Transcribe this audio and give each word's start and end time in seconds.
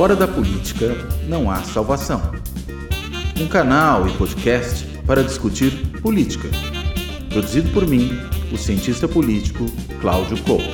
Fora 0.00 0.16
da 0.16 0.26
política 0.26 0.86
não 1.28 1.50
há 1.50 1.62
salvação. 1.62 2.22
Um 3.38 3.46
canal 3.46 4.08
e 4.08 4.16
podcast 4.16 4.86
para 5.06 5.22
discutir 5.22 5.72
política. 6.00 6.48
Produzido 7.28 7.70
por 7.70 7.86
mim, 7.86 8.08
o 8.50 8.56
cientista 8.56 9.06
político 9.06 9.66
Cláudio 10.00 10.42
Couto. 10.42 10.64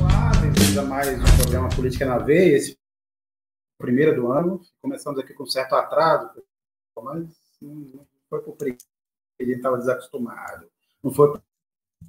Olá, 0.00 0.32
bem-vindos 0.40 0.76
a 0.76 0.82
mais 0.82 1.08
um 1.16 1.42
programa 1.42 1.68
Política 1.68 2.04
na 2.04 2.18
Veia, 2.18 2.56
esse 2.56 2.76
primeiro 3.80 4.16
do 4.16 4.32
ano. 4.32 4.60
Começamos 4.82 5.20
aqui 5.20 5.32
com 5.32 5.46
certo 5.46 5.76
atraso, 5.76 6.42
mas 7.00 7.24
não 7.62 8.04
foi 8.28 8.40
por 8.40 8.56
preguiça, 8.56 8.84
a 9.40 9.44
gente 9.44 9.58
estava 9.58 9.78
desacostumado. 9.78 10.68
Não 11.04 11.12
foi 11.12 11.34
por 11.34 11.42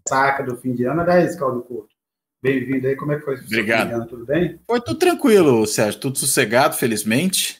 saca 0.07 0.41
do 0.41 0.57
fim 0.57 0.73
de 0.73 0.85
ano, 0.85 1.01
aliás, 1.01 1.37
Cláudio 1.37 1.61
Couto. 1.61 1.98
Bem-vindo 2.41 2.87
aí, 2.87 2.95
como 2.95 3.11
é 3.11 3.17
que 3.17 3.25
foi? 3.25 3.35
Obrigado. 3.35 4.07
Tudo 4.07 4.25
bem? 4.25 4.59
Foi 4.65 4.79
tudo 4.79 4.97
tranquilo, 4.97 5.67
Sérgio, 5.67 5.99
tudo 5.99 6.17
sossegado, 6.17 6.75
felizmente. 6.75 7.59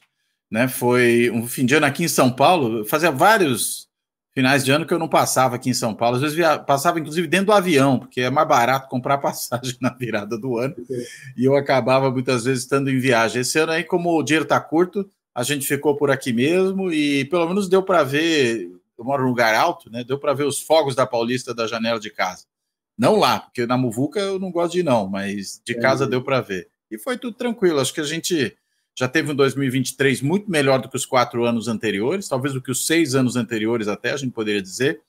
Né? 0.50 0.70
Foi 0.70 1.30
um 1.32 1.46
fim 1.48 1.66
de 1.66 1.76
ano 1.76 1.86
aqui 1.86 2.06
em 2.06 2.08
São 2.08 2.32
Paulo. 2.32 2.86
Fazia 2.86 3.12
vários 3.12 3.90
finais 4.34 4.64
de 4.64 4.72
ano 4.72 4.86
que 4.86 4.94
eu 4.94 5.00
não 5.00 5.10
passava 5.10 5.58
aqui 5.58 5.70
em 5.70 5.74
São 5.74 5.94
Paulo. 5.94 6.16
Às 6.16 6.22
vezes 6.22 6.36
via, 6.36 6.58
passava, 6.58 6.98
inclusive, 6.98 7.28
dentro 7.28 7.48
do 7.48 7.52
avião, 7.52 8.00
porque 8.00 8.22
é 8.22 8.30
mais 8.30 8.48
barato 8.48 8.88
comprar 8.88 9.18
passagem 9.20 9.76
na 9.82 9.90
virada 9.90 10.38
do 10.38 10.58
ano. 10.58 10.76
E 11.36 11.44
eu 11.44 11.58
acabava 11.58 12.10
muitas 12.10 12.46
vezes 12.46 12.64
estando 12.64 12.90
em 12.90 13.00
viagem. 13.00 13.42
Esse 13.42 13.60
ano 13.60 13.74
aí, 13.74 13.84
como 13.84 14.18
o 14.18 14.24
dinheiro 14.24 14.44
está 14.44 14.62
curto, 14.62 15.10
a 15.36 15.44
gente 15.44 15.68
ficou 15.68 15.98
por 15.98 16.10
aqui 16.10 16.32
mesmo 16.32 16.90
e 16.90 17.26
pelo 17.26 17.48
menos 17.50 17.68
deu 17.68 17.84
para 17.84 18.04
ver. 18.04 18.72
Eu 18.98 19.06
moro 19.06 19.24
num 19.24 19.30
lugar 19.30 19.54
alto, 19.56 19.90
né? 19.90 20.06
Deu 20.06 20.18
para 20.18 20.34
ver 20.34 20.44
os 20.44 20.62
fogos 20.62 20.96
da 20.96 21.06
Paulista 21.06 21.54
da 21.54 21.68
janela 21.68 22.00
de 22.00 22.10
casa. 22.10 22.46
Não 23.00 23.16
lá, 23.16 23.40
porque 23.40 23.66
na 23.66 23.78
Muvuca 23.78 24.20
eu 24.20 24.38
não 24.38 24.52
gosto 24.52 24.74
de 24.74 24.80
ir, 24.82 24.84
não, 24.84 25.08
mas 25.08 25.62
de 25.66 25.74
casa 25.76 26.06
deu 26.06 26.22
para 26.22 26.42
ver. 26.42 26.68
E 26.92 26.98
foi 26.98 27.18
tudo 27.18 27.38
tranquilo. 27.38 27.80
Acho 27.80 27.94
que 27.94 28.02
a 28.02 28.06
gente 28.06 28.54
já 28.94 29.08
teve 29.08 29.32
um 29.32 29.36
2023 29.36 30.22
muito 30.22 30.52
melhor 30.52 30.82
do 30.82 30.90
que 30.90 30.98
os 30.98 31.06
quatro 31.06 31.46
anos 31.46 31.70
anteriores, 31.70 32.28
talvez 32.28 32.54
do 32.54 32.62
que 32.62 32.70
os 32.70 32.86
seis 32.86 33.16
anos 33.16 33.38
anteriores, 33.38 33.88
até 33.88 34.12
a 34.12 34.18
gente 34.18 34.34
poderia 34.34 34.62
dizer, 34.62 35.00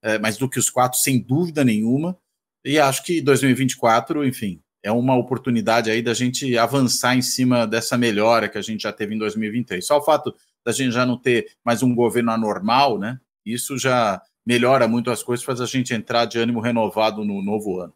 é, 0.00 0.20
mas 0.20 0.36
do 0.36 0.48
que 0.48 0.60
os 0.60 0.70
quatro, 0.70 1.00
sem 1.00 1.18
dúvida 1.18 1.64
nenhuma. 1.64 2.16
E 2.64 2.78
acho 2.78 3.02
que 3.02 3.20
2024, 3.20 4.24
enfim, 4.24 4.62
é 4.80 4.92
uma 4.92 5.16
oportunidade 5.16 5.90
aí 5.90 6.00
da 6.00 6.14
gente 6.14 6.56
avançar 6.56 7.16
em 7.16 7.22
cima 7.22 7.66
dessa 7.66 7.98
melhora 7.98 8.48
que 8.48 8.58
a 8.58 8.62
gente 8.62 8.84
já 8.84 8.92
teve 8.92 9.16
em 9.16 9.18
2023. 9.18 9.84
Só 9.84 9.98
o 9.98 10.04
fato 10.04 10.32
da 10.64 10.70
gente 10.70 10.92
já 10.92 11.04
não 11.04 11.18
ter 11.18 11.48
mais 11.64 11.82
um 11.82 11.92
governo 11.92 12.30
anormal, 12.30 13.00
né? 13.00 13.18
Isso 13.44 13.76
já 13.76 14.22
melhora 14.44 14.88
muito 14.88 15.10
as 15.10 15.22
coisas, 15.22 15.44
faz 15.44 15.60
a 15.60 15.66
gente 15.66 15.94
entrar 15.94 16.24
de 16.24 16.38
ânimo 16.38 16.60
renovado 16.60 17.24
no 17.24 17.42
novo 17.42 17.80
ano. 17.80 17.94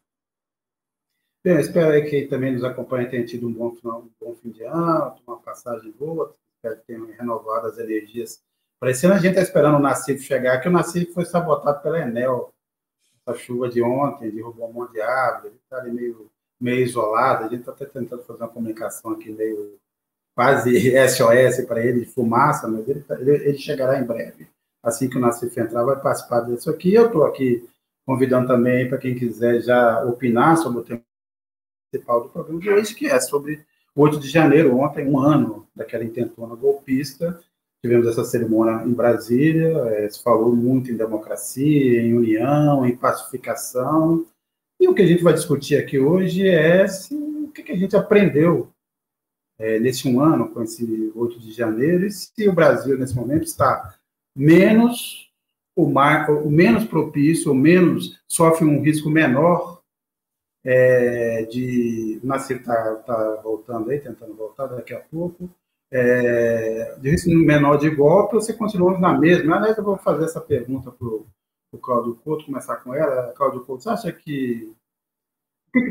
Bem, 1.44 1.60
espero 1.60 1.92
aí 1.92 2.08
que 2.08 2.26
também 2.26 2.52
nos 2.52 2.64
acompanhe 2.64 3.08
tenha 3.08 3.24
tido 3.24 3.46
um 3.46 3.52
bom, 3.52 3.74
final, 3.74 4.00
um 4.00 4.10
bom 4.20 4.34
fim 4.34 4.50
de 4.50 4.64
ano, 4.64 5.14
uma 5.26 5.38
passagem 5.38 5.92
boa, 5.92 6.34
espero 6.56 6.80
que 6.80 6.86
tenham 6.86 7.06
renovado 7.06 7.68
as 7.68 7.78
energias. 7.78 8.42
Ano 8.80 9.14
a 9.14 9.18
gente 9.18 9.28
está 9.28 9.42
esperando 9.42 9.76
o 9.76 9.80
Nacife 9.80 10.24
chegar, 10.24 10.60
que 10.60 10.68
o 10.68 10.72
Nacife 10.72 11.12
foi 11.12 11.24
sabotado 11.24 11.80
pela 11.82 12.00
Enel. 12.00 12.52
Essa 13.26 13.38
chuva 13.38 13.68
de 13.68 13.82
ontem 13.82 14.30
derrubou 14.30 14.68
um 14.68 14.72
monte 14.72 14.92
de 14.92 15.00
árvore, 15.00 15.48
ele 15.48 15.60
está 15.62 15.78
ali 15.78 15.92
meio, 15.92 16.30
meio 16.60 16.84
isolado, 16.84 17.44
a 17.44 17.48
gente 17.48 17.60
está 17.60 17.72
até 17.72 17.86
tentando 17.86 18.22
fazer 18.24 18.42
uma 18.42 18.48
comunicação 18.48 19.12
aqui 19.12 19.30
meio 19.30 19.78
quase 20.34 20.92
SOS 21.08 21.64
para 21.66 21.84
ele, 21.84 22.00
de 22.00 22.06
fumaça, 22.06 22.68
mas 22.68 22.86
ele, 22.88 23.04
ele, 23.08 23.30
ele 23.30 23.58
chegará 23.58 23.98
em 23.98 24.04
breve 24.04 24.48
assim 24.86 25.08
que 25.08 25.16
o 25.16 25.20
Nassif 25.20 25.58
entrar, 25.58 25.84
vai 25.84 26.00
participar 26.00 26.40
disso 26.42 26.70
aqui. 26.70 26.94
Eu 26.94 27.06
estou 27.06 27.24
aqui 27.24 27.68
convidando 28.06 28.46
também 28.46 28.88
para 28.88 28.98
quem 28.98 29.14
quiser 29.14 29.60
já 29.60 30.04
opinar 30.04 30.56
sobre 30.56 30.80
o 30.80 30.84
tema 30.84 31.02
principal 31.90 32.22
do 32.22 32.28
programa 32.28 32.60
de 32.60 32.70
hoje, 32.70 32.94
que 32.94 33.06
é 33.06 33.18
sobre 33.18 33.64
8 33.94 34.20
de 34.20 34.28
janeiro, 34.28 34.78
ontem, 34.78 35.08
um 35.08 35.18
ano 35.18 35.66
daquela 35.74 36.04
intentona 36.04 36.54
golpista. 36.54 37.40
Tivemos 37.82 38.06
essa 38.06 38.24
cerimônia 38.24 38.86
em 38.86 38.92
Brasília, 38.92 39.68
é, 39.88 40.08
se 40.08 40.22
falou 40.22 40.54
muito 40.54 40.90
em 40.90 40.96
democracia, 40.96 42.00
em 42.02 42.14
união, 42.14 42.86
em 42.86 42.96
pacificação. 42.96 44.24
E 44.78 44.88
o 44.88 44.94
que 44.94 45.02
a 45.02 45.06
gente 45.06 45.22
vai 45.22 45.32
discutir 45.32 45.76
aqui 45.76 45.98
hoje 45.98 46.46
é 46.46 46.86
se, 46.86 47.14
o 47.14 47.48
que, 47.48 47.62
que 47.62 47.72
a 47.72 47.76
gente 47.76 47.96
aprendeu 47.96 48.70
é, 49.58 49.80
nesse 49.80 50.06
um 50.06 50.20
ano, 50.20 50.48
com 50.50 50.62
esse 50.62 51.12
8 51.14 51.40
de 51.40 51.52
janeiro, 51.52 52.06
e 52.06 52.10
se 52.10 52.48
o 52.48 52.52
Brasil, 52.52 52.98
nesse 52.98 53.16
momento, 53.16 53.44
está 53.44 53.95
menos 54.36 55.26
o, 55.74 55.88
mar, 55.88 56.30
o 56.30 56.50
menos 56.50 56.84
propício, 56.84 57.50
ou 57.50 57.54
menos 57.54 58.20
sofre 58.28 58.64
um 58.64 58.82
risco 58.82 59.10
menor 59.10 59.82
é, 60.64 61.44
de. 61.44 62.20
Nascer 62.24 62.58
está 62.58 62.96
tá 62.96 63.40
voltando 63.42 63.90
aí, 63.90 64.00
tentando 64.00 64.34
voltar 64.34 64.66
daqui 64.66 64.94
a 64.94 65.00
pouco. 65.00 65.48
É, 65.92 66.96
de 66.98 67.10
risco 67.10 67.30
menor 67.30 67.76
de 67.76 67.88
golpe, 67.90 68.34
você 68.34 68.52
continua 68.52 68.98
na 68.98 69.16
mesma. 69.16 69.56
Aliás, 69.56 69.78
eu 69.78 69.84
vou 69.84 69.96
fazer 69.96 70.24
essa 70.24 70.40
pergunta 70.40 70.90
para 70.90 71.06
o 71.06 71.78
Cláudio 71.80 72.16
Couto, 72.16 72.46
começar 72.46 72.76
com 72.76 72.94
ela. 72.94 73.32
Cláudio 73.32 73.64
Couto, 73.64 73.84
você 73.84 73.90
acha 73.90 74.12
que. 74.12 74.72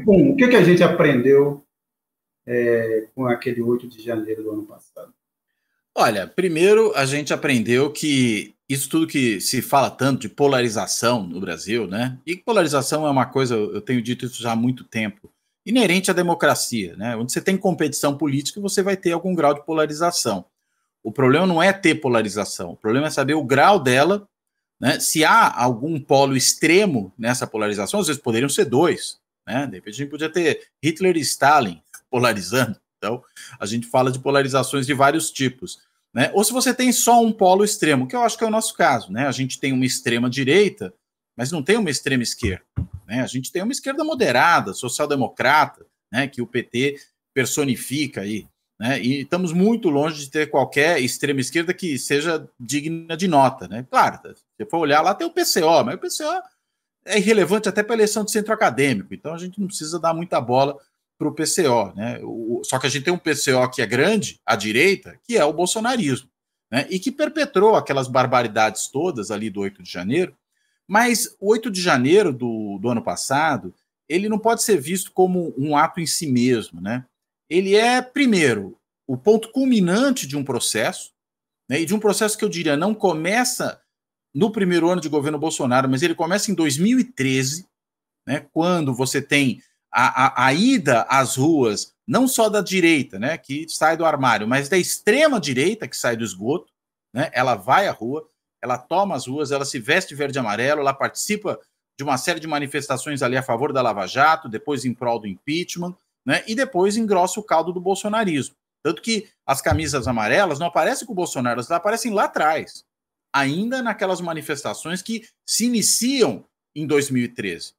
Bom, 0.04 0.32
o 0.32 0.36
que, 0.36 0.48
que 0.48 0.56
a 0.56 0.64
gente 0.64 0.84
aprendeu 0.84 1.64
é, 2.46 3.08
com 3.14 3.28
aquele 3.28 3.62
8 3.62 3.88
de 3.88 4.02
janeiro 4.02 4.44
do 4.44 4.52
ano 4.52 4.66
passado? 4.66 5.14
Olha, 5.98 6.28
primeiro 6.28 6.92
a 6.94 7.06
gente 7.06 7.34
aprendeu 7.34 7.90
que 7.90 8.54
isso 8.68 8.90
tudo 8.90 9.08
que 9.08 9.40
se 9.40 9.62
fala 9.62 9.90
tanto 9.90 10.22
de 10.22 10.30
polarização 10.30 11.24
no 11.26 11.40
Brasil, 11.40 11.88
né? 11.88 12.20
E 12.26 12.36
polarização 12.36 13.08
é 13.08 13.10
uma 13.10 13.26
coisa, 13.26 13.56
eu 13.56 13.80
tenho 13.80 14.02
dito 14.02 14.26
isso 14.26 14.42
já 14.42 14.52
há 14.52 14.56
muito 14.58 14.84
tempo, 14.84 15.32
inerente 15.66 16.12
à 16.12 16.14
democracia, 16.14 16.98
né? 16.98 17.16
Onde 17.16 17.32
você 17.32 17.40
tem 17.40 17.56
competição 17.56 18.18
política, 18.18 18.60
você 18.60 18.84
vai 18.84 18.98
ter 18.98 19.14
algum 19.14 19.34
grau 19.34 19.54
de 19.54 19.66
polarização. 19.66 20.46
O 21.02 21.14
problema 21.14 21.48
não 21.48 21.64
é 21.64 21.72
ter 21.72 21.96
polarização, 21.96 22.72
o 22.72 22.78
problema 22.78 23.08
é 23.08 23.12
saber 23.12 23.36
o 23.36 23.44
grau 23.44 23.80
dela, 23.80 24.28
né? 24.82 25.00
Se 25.00 25.24
há 25.24 25.50
algum 25.58 25.98
polo 25.98 26.36
extremo 26.36 27.14
nessa 27.18 27.48
polarização, 27.48 28.02
às 28.02 28.08
vezes 28.08 28.22
poderiam 28.22 28.50
ser 28.50 28.66
dois, 28.66 29.18
né? 29.48 29.66
De 29.66 29.76
repente 29.76 29.94
a 29.94 29.98
gente 29.98 30.10
podia 30.10 30.30
ter 30.30 30.68
Hitler 30.84 31.16
e 31.16 31.22
Stalin 31.22 31.82
polarizando. 32.10 32.76
Então, 32.98 33.24
a 33.60 33.66
gente 33.66 33.86
fala 33.88 34.12
de 34.12 34.20
polarizações 34.20 34.88
de 34.88 34.94
vários 34.94 35.32
tipos. 35.32 35.80
Né? 36.16 36.32
Ou 36.34 36.46
se 36.46 36.54
você 36.54 36.74
tem 36.74 36.94
só 36.94 37.22
um 37.22 37.34
polo 37.34 37.66
extremo, 37.66 38.08
que 38.08 38.16
eu 38.16 38.22
acho 38.22 38.38
que 38.38 38.44
é 38.46 38.48
o 38.48 38.52
nosso 38.52 38.74
caso. 38.74 39.12
Né? 39.12 39.28
A 39.28 39.32
gente 39.34 39.60
tem 39.60 39.74
uma 39.74 39.86
extrema 39.86 40.30
direita, 40.30 40.94
mas 41.38 41.52
não 41.52 41.62
tem 41.62 41.76
uma 41.76 41.90
extrema 41.90 42.24
esquerda. 42.24 42.64
Né? 43.06 43.22
A 43.22 43.28
gente 43.28 43.52
tem 43.52 43.62
uma 43.62 43.74
esquerda 43.74 44.02
moderada, 44.02 44.74
social-democrata, 44.74 45.86
né? 46.10 46.26
que 46.26 46.42
o 46.42 46.48
PT 46.48 46.96
personifica 47.34 48.22
aí. 48.22 48.48
Né? 48.80 49.02
E 49.02 49.22
estamos 49.24 49.52
muito 49.52 49.90
longe 49.90 50.24
de 50.24 50.32
ter 50.32 50.50
qualquer 50.50 51.02
extrema 51.02 51.42
esquerda 51.42 51.74
que 51.74 52.00
seja 52.00 52.48
digna 52.58 53.18
de 53.18 53.28
nota. 53.28 53.68
Né? 53.68 53.86
Claro, 53.90 54.20
se 54.34 54.42
você 54.58 54.70
for 54.70 54.78
olhar 54.78 55.02
lá, 55.02 55.14
tem 55.14 55.28
o 55.28 55.32
PCO, 55.32 55.84
mas 55.84 55.96
o 55.96 55.98
PCO 55.98 56.42
é 57.06 57.18
irrelevante 57.18 57.68
até 57.68 57.84
para 57.84 57.94
a 57.94 57.98
eleição 57.98 58.24
de 58.24 58.32
centro 58.32 58.54
acadêmico, 58.54 59.14
então 59.14 59.34
a 59.34 59.38
gente 59.38 59.60
não 59.60 59.68
precisa 59.68 60.00
dar 60.00 60.14
muita 60.14 60.42
bola 60.42 60.76
para 61.18 61.28
o 61.28 61.34
PCO. 61.34 61.94
Né? 61.96 62.20
O, 62.24 62.62
só 62.64 62.80
que 62.80 62.88
a 62.88 62.90
gente 62.90 63.04
tem 63.04 63.14
um 63.14 63.18
PCO 63.18 63.70
que 63.74 63.82
é 63.82 63.86
grande, 63.86 64.40
à 64.46 64.56
direita, 64.56 65.20
que 65.24 65.38
é 65.38 65.46
o 65.46 65.54
bolsonarismo, 65.54 66.30
né? 66.72 66.88
e 66.90 67.00
que 67.00 67.12
perpetrou 67.12 67.76
aquelas 67.76 68.08
barbaridades 68.08 68.88
todas 68.88 69.32
ali 69.32 69.50
do 69.50 69.62
8 69.62 69.82
de 69.82 69.92
janeiro. 69.92 70.36
Mas 70.88 71.36
o 71.40 71.52
8 71.52 71.72
de 71.72 71.82
janeiro 71.82 72.32
do, 72.32 72.78
do 72.80 72.90
ano 72.90 73.02
passado, 73.02 73.74
ele 74.08 74.30
não 74.30 74.38
pode 74.38 74.62
ser 74.62 74.80
visto 74.80 75.12
como 75.12 75.54
um 75.58 75.76
ato 75.76 76.00
em 76.00 76.06
si 76.06 76.28
mesmo. 76.28 76.80
Né? 76.80 77.06
Ele 77.50 77.76
é, 77.76 78.02
primeiro, 78.02 78.78
o 79.08 79.18
ponto 79.18 79.52
culminante 79.52 80.28
de 80.28 80.38
um 80.38 80.44
processo, 80.44 81.12
né? 81.70 81.80
e 81.82 81.86
de 81.86 81.96
um 81.96 82.00
processo 82.00 82.38
que 82.38 82.46
eu 82.46 82.50
diria 82.50 82.78
não 82.78 82.94
começa 82.94 83.82
no 84.34 84.52
primeiro 84.52 84.90
ano 84.90 85.00
de 85.00 85.08
governo 85.08 85.40
Bolsonaro, 85.40 85.90
mas 85.90 86.04
ele 86.04 86.14
começa 86.14 86.52
em 86.52 86.54
2013, 86.54 87.66
né? 88.28 88.46
quando 88.52 88.94
você 88.94 89.22
tem 89.22 89.62
a, 89.98 90.26
a, 90.26 90.48
a, 90.48 90.54
ida 90.54 91.04
às 91.04 91.38
ruas, 91.38 91.94
não 92.06 92.28
só 92.28 92.50
da 92.50 92.60
direita, 92.60 93.18
né, 93.18 93.38
que 93.38 93.66
sai 93.70 93.96
do 93.96 94.04
armário, 94.04 94.46
mas 94.46 94.68
da 94.68 94.78
extrema 94.78 95.40
direita, 95.40 95.88
que 95.88 95.96
sai 95.96 96.18
do 96.18 96.24
esgoto, 96.26 96.70
né, 97.14 97.30
ela 97.32 97.56
vai 97.56 97.88
à 97.88 97.94
rua, 97.94 98.28
ela 98.62 98.78
toma 98.78 99.16
as 99.16 99.26
ruas, 99.26 99.52
ela 99.52 99.64
se 99.64 99.80
veste 99.80 100.14
verde 100.14 100.38
e 100.38 100.40
amarelo, 100.40 100.82
ela 100.82 100.94
participa 100.94 101.58
de 101.98 102.04
uma 102.04 102.18
série 102.18 102.42
de 102.42 102.48
manifestações 102.48 103.24
ali 103.24 103.38
a 103.38 103.42
favor 103.42 103.72
da 103.72 103.82
Lava 103.82 104.06
Jato, 104.06 104.50
depois 104.50 104.84
em 104.84 104.94
prol 104.94 105.18
do 105.18 105.28
impeachment, 105.28 105.96
né, 106.26 106.44
e 106.46 106.54
depois 106.54 106.98
engrossa 106.98 107.40
o 107.40 107.44
caldo 107.44 107.72
do 107.72 107.80
bolsonarismo. 107.80 108.54
Tanto 108.84 109.02
que 109.02 109.30
as 109.48 109.62
camisas 109.62 110.10
amarelas 110.10 110.60
não 110.60 110.68
aparecem 110.68 111.08
com 111.08 111.14
o 111.14 111.16
Bolsonaro, 111.16 111.62
elas 111.62 111.72
aparecem 111.72 112.12
lá 112.12 112.26
atrás, 112.26 112.84
ainda 113.34 113.82
naquelas 113.82 114.20
manifestações 114.20 115.02
que 115.02 115.26
se 115.48 115.66
iniciam 115.66 116.46
em 116.76 116.86
2013. 116.86 117.74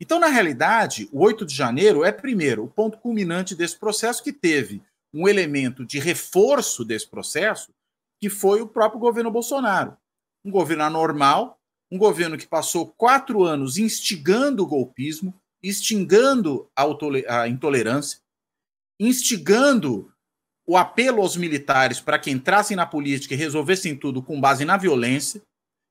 Então, 0.00 0.18
na 0.18 0.28
realidade, 0.28 1.08
o 1.12 1.22
8 1.22 1.44
de 1.44 1.54
janeiro 1.54 2.02
é, 2.02 2.10
primeiro, 2.10 2.64
o 2.64 2.68
ponto 2.68 2.96
culminante 2.98 3.54
desse 3.54 3.78
processo 3.78 4.22
que 4.24 4.32
teve 4.32 4.82
um 5.12 5.28
elemento 5.28 5.84
de 5.84 5.98
reforço 5.98 6.84
desse 6.84 7.06
processo, 7.06 7.70
que 8.18 8.30
foi 8.30 8.62
o 8.62 8.68
próprio 8.68 8.98
governo 8.98 9.30
Bolsonaro. 9.30 9.96
Um 10.42 10.50
governo 10.50 10.84
anormal, 10.84 11.60
um 11.92 11.98
governo 11.98 12.38
que 12.38 12.46
passou 12.46 12.86
quatro 12.86 13.42
anos 13.42 13.76
instigando 13.76 14.62
o 14.62 14.66
golpismo, 14.66 15.34
instigando 15.62 16.70
a, 16.74 17.46
intolerância, 17.46 18.20
instigando 18.98 20.10
o 20.66 20.78
apelo 20.78 21.20
aos 21.20 21.36
militares 21.36 22.00
para 22.00 22.18
que 22.18 22.30
entrassem 22.30 22.76
na 22.76 22.86
política 22.86 23.34
e 23.34 23.36
resolvessem 23.36 23.96
tudo 23.96 24.22
com 24.22 24.40
base 24.40 24.64
na 24.64 24.78
violência, 24.78 25.42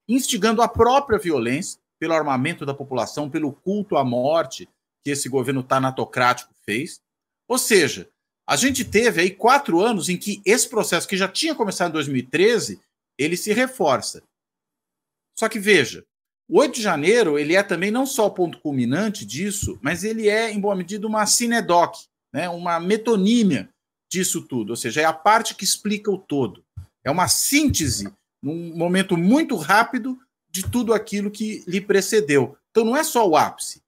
instigando 0.07 0.63
a 0.63 0.67
própria 0.67 1.19
violência 1.19 1.79
pelo 1.99 2.13
armamento 2.13 2.65
da 2.65 2.73
população, 2.73 3.29
pelo 3.29 3.51
culto 3.51 3.97
à 3.97 4.03
morte 4.03 4.67
que 5.03 5.11
esse 5.11 5.27
governo 5.27 5.61
tanatocrático 5.61 6.53
fez. 6.63 7.01
Ou 7.47 7.57
seja, 7.57 8.09
a 8.47 8.55
gente 8.55 8.83
teve 8.85 9.21
aí 9.21 9.31
quatro 9.31 9.81
anos 9.81 10.09
em 10.09 10.17
que 10.17 10.41
esse 10.45 10.67
processo, 10.67 11.07
que 11.07 11.17
já 11.17 11.27
tinha 11.27 11.53
começado 11.53 11.89
em 11.89 11.93
2013, 11.93 12.81
ele 13.17 13.35
se 13.35 13.53
reforça. 13.53 14.23
Só 15.37 15.47
que 15.47 15.59
veja, 15.59 16.05
o 16.49 16.59
8 16.59 16.75
de 16.75 16.81
janeiro 16.81 17.37
ele 17.37 17.55
é 17.55 17.61
também 17.61 17.91
não 17.91 18.05
só 18.05 18.25
o 18.25 18.31
ponto 18.31 18.59
culminante 18.59 19.25
disso, 19.25 19.77
mas 19.81 20.03
ele 20.03 20.27
é, 20.27 20.51
em 20.51 20.59
boa 20.59 20.75
medida, 20.75 21.05
uma 21.05 21.25
sinedoc, 21.25 21.95
né? 22.33 22.49
uma 22.49 22.79
metonímia 22.79 23.69
disso 24.11 24.41
tudo. 24.41 24.71
Ou 24.71 24.75
seja, 24.75 25.01
é 25.01 25.05
a 25.05 25.13
parte 25.13 25.53
que 25.53 25.63
explica 25.63 26.09
o 26.09 26.17
todo. 26.17 26.63
É 27.03 27.11
uma 27.11 27.27
síntese, 27.27 28.11
num 28.41 28.75
momento 28.75 29.15
muito 29.15 29.55
rápido, 29.55 30.19
de 30.51 30.69
tudo 30.69 30.93
aquilo 30.93 31.29
que 31.31 31.63
lhe 31.67 31.81
precedeu. 31.81 32.57
Então 32.71 32.83
não 32.83 32.95
é 32.95 33.03
só 33.03 33.27
o 33.27 33.35
ápice, 33.35 33.81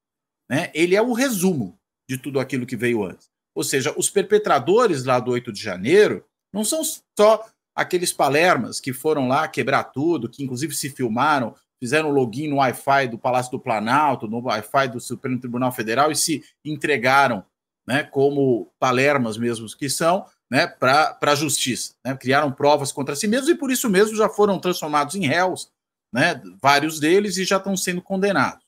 né? 0.49 0.71
ele 0.73 0.95
é 0.95 1.01
o 1.01 1.13
resumo 1.13 1.77
de 2.07 2.17
tudo 2.17 2.39
aquilo 2.39 2.65
que 2.65 2.75
veio 2.75 3.03
antes. 3.03 3.29
Ou 3.55 3.63
seja, 3.63 3.93
os 3.97 4.09
perpetradores 4.09 5.03
lá 5.03 5.19
do 5.19 5.31
8 5.31 5.51
de 5.51 5.61
janeiro 5.61 6.25
não 6.53 6.63
são 6.63 6.81
só 6.83 7.45
aqueles 7.75 8.11
palermas 8.13 8.79
que 8.79 8.93
foram 8.93 9.27
lá 9.27 9.47
quebrar 9.47 9.85
tudo, 9.85 10.29
que 10.29 10.43
inclusive 10.43 10.75
se 10.75 10.89
filmaram, 10.89 11.55
fizeram 11.79 12.11
login 12.11 12.47
no 12.47 12.57
Wi-Fi 12.57 13.07
do 13.07 13.17
Palácio 13.17 13.51
do 13.51 13.59
Planalto, 13.59 14.27
no 14.27 14.39
Wi-Fi 14.39 14.89
do 14.89 14.99
Supremo 14.99 15.39
Tribunal 15.39 15.71
Federal 15.71 16.11
e 16.11 16.15
se 16.15 16.43
entregaram, 16.63 17.43
né, 17.87 18.03
como 18.03 18.71
palermas 18.79 19.37
mesmos 19.37 19.73
que 19.73 19.89
são, 19.89 20.25
né, 20.49 20.67
para 20.67 21.17
a 21.21 21.35
justiça. 21.35 21.93
Né, 22.05 22.15
criaram 22.15 22.51
provas 22.51 22.91
contra 22.91 23.15
si 23.15 23.27
mesmos 23.27 23.49
e 23.49 23.55
por 23.55 23.71
isso 23.71 23.89
mesmo 23.89 24.15
já 24.15 24.29
foram 24.29 24.59
transformados 24.59 25.15
em 25.15 25.25
réus, 25.25 25.71
né, 26.11 26.41
vários 26.61 26.99
deles, 26.99 27.37
e 27.37 27.45
já 27.45 27.57
estão 27.57 27.75
sendo 27.75 28.01
condenados. 28.01 28.65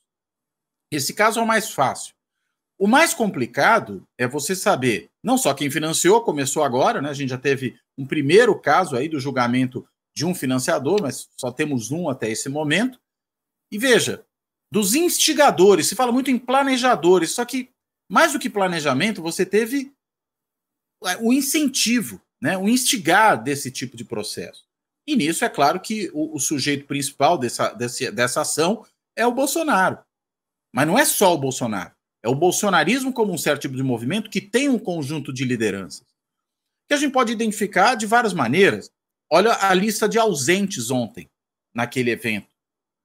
Esse 0.90 1.12
caso 1.12 1.40
é 1.40 1.42
o 1.42 1.46
mais 1.46 1.70
fácil. 1.70 2.14
O 2.78 2.86
mais 2.86 3.14
complicado 3.14 4.06
é 4.18 4.26
você 4.26 4.54
saber, 4.54 5.10
não 5.22 5.38
só 5.38 5.54
quem 5.54 5.70
financiou, 5.70 6.22
começou 6.22 6.64
agora, 6.64 7.00
né? 7.00 7.08
A 7.08 7.14
gente 7.14 7.30
já 7.30 7.38
teve 7.38 7.78
um 7.96 8.06
primeiro 8.06 8.58
caso 8.60 8.96
aí 8.96 9.08
do 9.08 9.20
julgamento 9.20 9.86
de 10.14 10.24
um 10.24 10.34
financiador, 10.34 11.00
mas 11.00 11.28
só 11.36 11.50
temos 11.50 11.90
um 11.90 12.08
até 12.08 12.30
esse 12.30 12.48
momento. 12.48 13.00
E 13.70 13.78
veja, 13.78 14.24
dos 14.70 14.94
instigadores, 14.94 15.86
se 15.86 15.94
fala 15.94 16.12
muito 16.12 16.30
em 16.30 16.38
planejadores, 16.38 17.30
só 17.30 17.44
que 17.44 17.70
mais 18.10 18.32
do 18.32 18.38
que 18.38 18.50
planejamento, 18.50 19.22
você 19.22 19.46
teve 19.46 19.92
é, 21.04 21.16
o 21.18 21.32
incentivo, 21.32 22.20
né? 22.40 22.56
o 22.58 22.68
instigar 22.68 23.42
desse 23.42 23.70
tipo 23.70 23.96
de 23.96 24.04
processo. 24.04 24.63
E 25.06 25.16
nisso 25.16 25.44
é 25.44 25.48
claro 25.48 25.80
que 25.80 26.10
o, 26.12 26.36
o 26.36 26.40
sujeito 26.40 26.86
principal 26.86 27.36
dessa, 27.36 27.72
dessa, 27.72 28.10
dessa 28.10 28.40
ação 28.40 28.84
é 29.16 29.26
o 29.26 29.32
Bolsonaro. 29.32 29.98
Mas 30.72 30.86
não 30.86 30.98
é 30.98 31.04
só 31.04 31.34
o 31.34 31.38
Bolsonaro. 31.38 31.94
É 32.24 32.28
o 32.28 32.34
bolsonarismo 32.34 33.12
como 33.12 33.34
um 33.34 33.38
certo 33.38 33.60
tipo 33.60 33.76
de 33.76 33.82
movimento 33.82 34.30
que 34.30 34.40
tem 34.40 34.66
um 34.70 34.78
conjunto 34.78 35.30
de 35.30 35.44
lideranças. 35.44 36.06
Que 36.88 36.94
a 36.94 36.96
gente 36.96 37.12
pode 37.12 37.30
identificar 37.30 37.96
de 37.96 38.06
várias 38.06 38.32
maneiras. 38.32 38.90
Olha 39.30 39.54
a 39.60 39.74
lista 39.74 40.08
de 40.08 40.18
ausentes 40.18 40.90
ontem, 40.90 41.28
naquele 41.74 42.10
evento, 42.10 42.48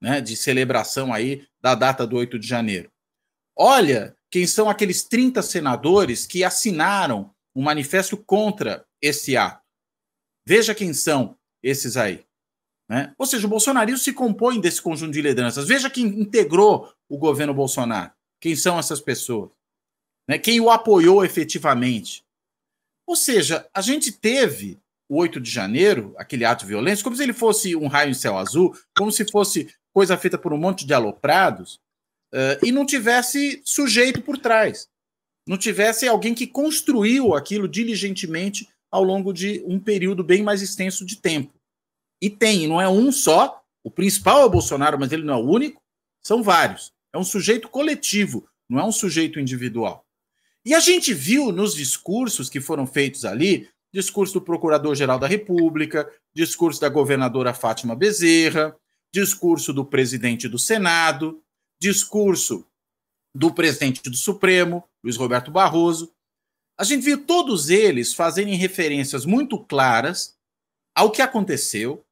né, 0.00 0.22
de 0.22 0.34
celebração 0.34 1.12
aí 1.12 1.46
da 1.60 1.74
data 1.74 2.06
do 2.06 2.16
8 2.16 2.38
de 2.38 2.46
janeiro. 2.46 2.90
Olha 3.54 4.16
quem 4.30 4.46
são 4.46 4.70
aqueles 4.70 5.04
30 5.04 5.42
senadores 5.42 6.26
que 6.26 6.42
assinaram 6.42 7.30
um 7.54 7.62
manifesto 7.62 8.16
contra 8.16 8.86
esse 9.02 9.36
ato. 9.36 9.62
Veja 10.46 10.74
quem 10.74 10.94
são 10.94 11.36
esses 11.62 11.96
aí. 11.96 12.24
Né? 12.88 13.14
Ou 13.16 13.26
seja, 13.26 13.46
o 13.46 13.50
bolsonarismo 13.50 13.98
se 13.98 14.12
compõe 14.12 14.60
desse 14.60 14.82
conjunto 14.82 15.12
de 15.12 15.22
lideranças. 15.22 15.68
Veja 15.68 15.88
quem 15.88 16.06
integrou 16.06 16.92
o 17.08 17.16
governo 17.16 17.54
Bolsonaro. 17.54 18.12
Quem 18.40 18.56
são 18.56 18.78
essas 18.78 19.00
pessoas? 19.00 19.50
Né? 20.28 20.38
Quem 20.38 20.60
o 20.60 20.70
apoiou 20.70 21.24
efetivamente? 21.24 22.24
Ou 23.06 23.14
seja, 23.14 23.68
a 23.74 23.80
gente 23.80 24.12
teve 24.12 24.78
o 25.08 25.16
8 25.18 25.40
de 25.40 25.50
janeiro, 25.50 26.14
aquele 26.16 26.44
ato 26.44 26.64
violência, 26.64 27.02
como 27.02 27.16
se 27.16 27.22
ele 27.22 27.32
fosse 27.32 27.74
um 27.74 27.88
raio 27.88 28.10
em 28.10 28.14
céu 28.14 28.38
azul, 28.38 28.76
como 28.96 29.10
se 29.10 29.28
fosse 29.28 29.68
coisa 29.92 30.16
feita 30.16 30.38
por 30.38 30.52
um 30.52 30.56
monte 30.56 30.86
de 30.86 30.94
aloprados, 30.94 31.80
uh, 32.32 32.64
e 32.64 32.70
não 32.70 32.86
tivesse 32.86 33.60
sujeito 33.64 34.22
por 34.22 34.38
trás. 34.38 34.88
Não 35.46 35.58
tivesse 35.58 36.06
alguém 36.06 36.32
que 36.32 36.46
construiu 36.46 37.34
aquilo 37.34 37.66
diligentemente 37.66 38.68
ao 38.90 39.02
longo 39.02 39.32
de 39.32 39.62
um 39.66 39.78
período 39.78 40.24
bem 40.24 40.42
mais 40.42 40.62
extenso 40.62 41.04
de 41.04 41.16
tempo. 41.16 41.52
E 42.20 42.28
tem, 42.28 42.66
não 42.66 42.80
é 42.80 42.88
um 42.88 43.10
só, 43.12 43.62
o 43.82 43.90
principal 43.90 44.42
é 44.42 44.44
o 44.44 44.50
Bolsonaro, 44.50 44.98
mas 44.98 45.12
ele 45.12 45.24
não 45.24 45.34
é 45.34 45.36
o 45.36 45.48
único, 45.48 45.80
são 46.22 46.42
vários. 46.42 46.92
É 47.12 47.18
um 47.18 47.24
sujeito 47.24 47.68
coletivo, 47.68 48.46
não 48.68 48.80
é 48.80 48.84
um 48.84 48.92
sujeito 48.92 49.40
individual. 49.40 50.04
E 50.64 50.74
a 50.74 50.80
gente 50.80 51.14
viu 51.14 51.50
nos 51.50 51.74
discursos 51.74 52.50
que 52.50 52.60
foram 52.60 52.86
feitos 52.86 53.24
ali, 53.24 53.68
discurso 53.92 54.34
do 54.34 54.42
Procurador-Geral 54.42 55.18
da 55.18 55.26
República, 55.26 56.10
discurso 56.34 56.80
da 56.80 56.88
governadora 56.88 57.54
Fátima 57.54 57.96
Bezerra, 57.96 58.76
discurso 59.12 59.72
do 59.72 59.84
presidente 59.84 60.48
do 60.48 60.58
Senado, 60.58 61.42
discurso 61.80 62.66
do 63.34 63.52
presidente 63.52 64.02
do 64.02 64.16
Supremo, 64.16 64.84
Luiz 65.02 65.16
Roberto 65.16 65.50
Barroso. 65.50 66.12
A 66.80 66.84
gente 66.84 67.04
viu 67.04 67.26
todos 67.26 67.68
eles 67.68 68.14
fazerem 68.14 68.54
referências 68.54 69.26
muito 69.26 69.62
claras 69.62 70.34
ao 70.94 71.10
que 71.10 71.20
aconteceu, 71.20 72.02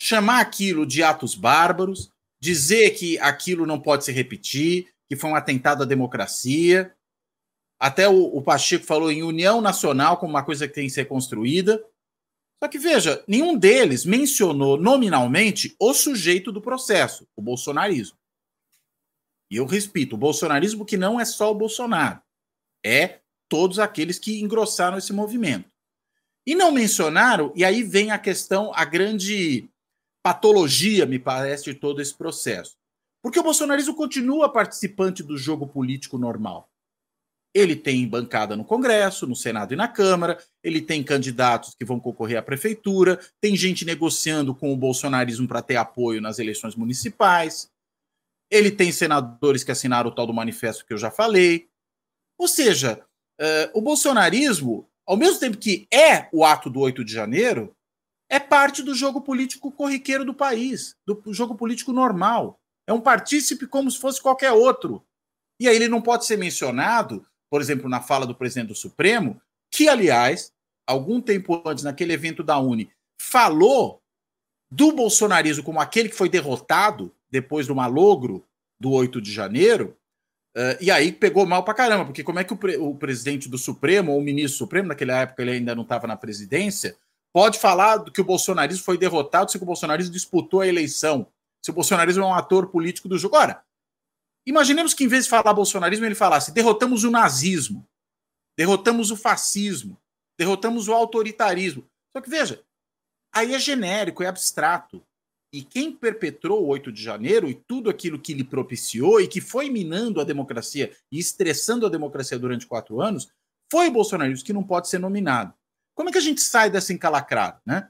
chamar 0.00 0.38
aquilo 0.38 0.86
de 0.86 1.02
atos 1.02 1.34
bárbaros, 1.34 2.12
dizer 2.38 2.90
que 2.90 3.18
aquilo 3.18 3.66
não 3.66 3.80
pode 3.80 4.04
se 4.04 4.12
repetir, 4.12 4.94
que 5.08 5.16
foi 5.16 5.28
um 5.28 5.34
atentado 5.34 5.82
à 5.82 5.86
democracia. 5.86 6.94
Até 7.80 8.08
o, 8.08 8.26
o 8.26 8.40
Pacheco 8.40 8.86
falou 8.86 9.10
em 9.10 9.24
união 9.24 9.60
nacional 9.60 10.18
como 10.18 10.34
uma 10.34 10.44
coisa 10.44 10.68
que 10.68 10.74
tem 10.74 10.86
que 10.86 10.94
ser 10.94 11.06
construída. 11.06 11.84
Só 12.62 12.68
que 12.68 12.78
veja, 12.78 13.24
nenhum 13.26 13.58
deles 13.58 14.04
mencionou 14.04 14.76
nominalmente 14.76 15.74
o 15.80 15.92
sujeito 15.92 16.52
do 16.52 16.62
processo, 16.62 17.26
o 17.34 17.42
bolsonarismo. 17.42 18.16
E 19.50 19.56
eu 19.56 19.66
repito, 19.66 20.14
o 20.14 20.18
bolsonarismo 20.18 20.86
que 20.86 20.96
não 20.96 21.18
é 21.18 21.24
só 21.24 21.50
o 21.50 21.56
Bolsonaro, 21.56 22.22
é 22.84 23.18
todos 23.48 23.78
aqueles 23.78 24.18
que 24.18 24.40
engrossaram 24.40 24.98
esse 24.98 25.12
movimento. 25.12 25.70
E 26.46 26.54
não 26.54 26.70
mencionaram, 26.70 27.52
e 27.56 27.64
aí 27.64 27.82
vem 27.82 28.10
a 28.10 28.18
questão, 28.18 28.72
a 28.74 28.84
grande 28.84 29.68
patologia, 30.22 31.06
me 31.06 31.18
parece, 31.18 31.64
de 31.64 31.74
todo 31.74 32.00
esse 32.00 32.14
processo. 32.14 32.76
Porque 33.22 33.38
o 33.38 33.42
bolsonarismo 33.42 33.94
continua 33.94 34.52
participante 34.52 35.22
do 35.22 35.36
jogo 35.36 35.66
político 35.66 36.18
normal. 36.18 36.68
Ele 37.54 37.74
tem 37.74 38.06
bancada 38.06 38.54
no 38.54 38.64
Congresso, 38.64 39.26
no 39.26 39.34
Senado 39.34 39.72
e 39.72 39.76
na 39.76 39.88
Câmara, 39.88 40.38
ele 40.62 40.80
tem 40.80 41.02
candidatos 41.02 41.74
que 41.74 41.84
vão 41.84 41.98
concorrer 41.98 42.38
à 42.38 42.42
prefeitura, 42.42 43.18
tem 43.40 43.56
gente 43.56 43.84
negociando 43.84 44.54
com 44.54 44.72
o 44.72 44.76
bolsonarismo 44.76 45.48
para 45.48 45.62
ter 45.62 45.76
apoio 45.76 46.20
nas 46.20 46.38
eleições 46.38 46.74
municipais, 46.74 47.70
ele 48.50 48.70
tem 48.70 48.92
senadores 48.92 49.64
que 49.64 49.72
assinaram 49.72 50.10
o 50.10 50.14
tal 50.14 50.26
do 50.26 50.34
manifesto 50.34 50.84
que 50.84 50.92
eu 50.92 50.98
já 50.98 51.10
falei. 51.10 51.68
Ou 52.38 52.46
seja, 52.46 53.05
uh, 53.40 53.70
o 53.74 53.80
bolsonarismo, 53.80 54.88
ao 55.06 55.16
mesmo 55.16 55.38
tempo 55.38 55.56
que 55.56 55.86
é 55.92 56.28
o 56.32 56.44
ato 56.44 56.68
do 56.68 56.80
8 56.80 57.04
de 57.04 57.12
janeiro, 57.12 57.74
é 58.28 58.40
parte 58.40 58.82
do 58.82 58.94
jogo 58.94 59.20
político 59.20 59.70
corriqueiro 59.70 60.24
do 60.24 60.34
país, 60.34 60.96
do 61.06 61.22
jogo 61.32 61.54
político 61.54 61.92
normal. 61.92 62.58
É 62.86 62.92
um 62.92 63.00
partícipe 63.00 63.66
como 63.66 63.90
se 63.90 63.98
fosse 63.98 64.20
qualquer 64.20 64.52
outro. 64.52 65.04
E 65.60 65.68
aí 65.68 65.76
ele 65.76 65.88
não 65.88 66.02
pode 66.02 66.26
ser 66.26 66.36
mencionado, 66.36 67.24
por 67.50 67.60
exemplo, 67.60 67.88
na 67.88 68.00
fala 68.00 68.26
do 68.26 68.34
presidente 68.34 68.68
do 68.68 68.74
Supremo, 68.74 69.40
que, 69.70 69.88
aliás, 69.88 70.52
algum 70.86 71.20
tempo 71.20 71.62
antes, 71.66 71.84
naquele 71.84 72.12
evento 72.12 72.42
da 72.42 72.58
Uni, 72.58 72.90
falou 73.20 74.02
do 74.70 74.92
bolsonarismo 74.92 75.64
como 75.64 75.80
aquele 75.80 76.08
que 76.08 76.16
foi 76.16 76.28
derrotado 76.28 77.14
depois 77.30 77.66
do 77.66 77.74
malogro 77.74 78.44
do 78.78 78.90
8 78.90 79.20
de 79.20 79.32
janeiro, 79.32 79.96
uh, 80.56 80.76
e 80.80 80.90
aí 80.90 81.12
pegou 81.12 81.46
mal 81.46 81.62
pra 81.62 81.74
caramba, 81.74 82.06
porque 82.06 82.24
como 82.24 82.38
é 82.38 82.44
que 82.44 82.52
o, 82.52 82.56
pre 82.56 82.76
o 82.76 82.94
presidente 82.94 83.48
do 83.48 83.58
Supremo, 83.58 84.12
ou 84.12 84.18
o 84.18 84.22
ministro 84.22 84.58
Supremo, 84.58 84.88
naquela 84.88 85.20
época 85.20 85.42
ele 85.42 85.52
ainda 85.52 85.74
não 85.74 85.82
estava 85.82 86.06
na 86.06 86.16
presidência, 86.16 86.96
pode 87.32 87.58
falar 87.58 88.02
que 88.04 88.20
o 88.20 88.24
bolsonarismo 88.24 88.84
foi 88.84 88.96
derrotado 88.96 89.50
se 89.50 89.56
o 89.58 89.64
bolsonarismo 89.64 90.12
disputou 90.12 90.62
a 90.62 90.66
eleição, 90.66 91.26
se 91.62 91.70
o 91.70 91.74
bolsonarismo 91.74 92.24
é 92.24 92.26
um 92.26 92.34
ator 92.34 92.68
político 92.68 93.08
do 93.08 93.18
jogo. 93.18 93.36
Ora, 93.36 93.62
imaginemos 94.46 94.94
que 94.94 95.04
em 95.04 95.08
vez 95.08 95.24
de 95.24 95.30
falar 95.30 95.52
bolsonarismo, 95.52 96.06
ele 96.06 96.14
falasse: 96.14 96.52
derrotamos 96.52 97.04
o 97.04 97.10
nazismo, 97.10 97.86
derrotamos 98.56 99.10
o 99.10 99.16
fascismo, 99.16 100.00
derrotamos 100.38 100.88
o 100.88 100.94
autoritarismo. 100.94 101.86
Só 102.16 102.22
que 102.22 102.30
veja, 102.30 102.62
aí 103.32 103.54
é 103.54 103.58
genérico, 103.58 104.22
é 104.22 104.26
abstrato. 104.26 105.04
E 105.56 105.62
quem 105.62 105.90
perpetrou 105.90 106.62
o 106.62 106.66
8 106.66 106.92
de 106.92 107.02
janeiro 107.02 107.48
e 107.48 107.54
tudo 107.54 107.88
aquilo 107.88 108.18
que 108.18 108.34
lhe 108.34 108.44
propiciou 108.44 109.22
e 109.22 109.26
que 109.26 109.40
foi 109.40 109.70
minando 109.70 110.20
a 110.20 110.24
democracia 110.24 110.94
e 111.10 111.18
estressando 111.18 111.86
a 111.86 111.88
democracia 111.88 112.38
durante 112.38 112.66
quatro 112.66 113.00
anos 113.00 113.30
foi 113.72 113.88
o 113.88 113.90
bolsonarismo 113.90 114.44
que 114.44 114.52
não 114.52 114.62
pode 114.62 114.86
ser 114.86 114.98
nominado. 114.98 115.54
Como 115.94 116.10
é 116.10 116.12
que 116.12 116.18
a 116.18 116.20
gente 116.20 116.42
sai 116.42 116.68
dessa 116.68 116.92
encalacrada, 116.92 117.58
né? 117.64 117.88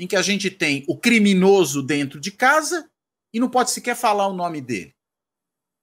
Em 0.00 0.08
que 0.08 0.16
a 0.16 0.20
gente 0.20 0.50
tem 0.50 0.84
o 0.88 0.98
criminoso 0.98 1.80
dentro 1.80 2.18
de 2.18 2.32
casa 2.32 2.90
e 3.32 3.38
não 3.38 3.48
pode 3.48 3.70
sequer 3.70 3.94
falar 3.94 4.26
o 4.26 4.34
nome 4.34 4.60
dele. 4.60 4.92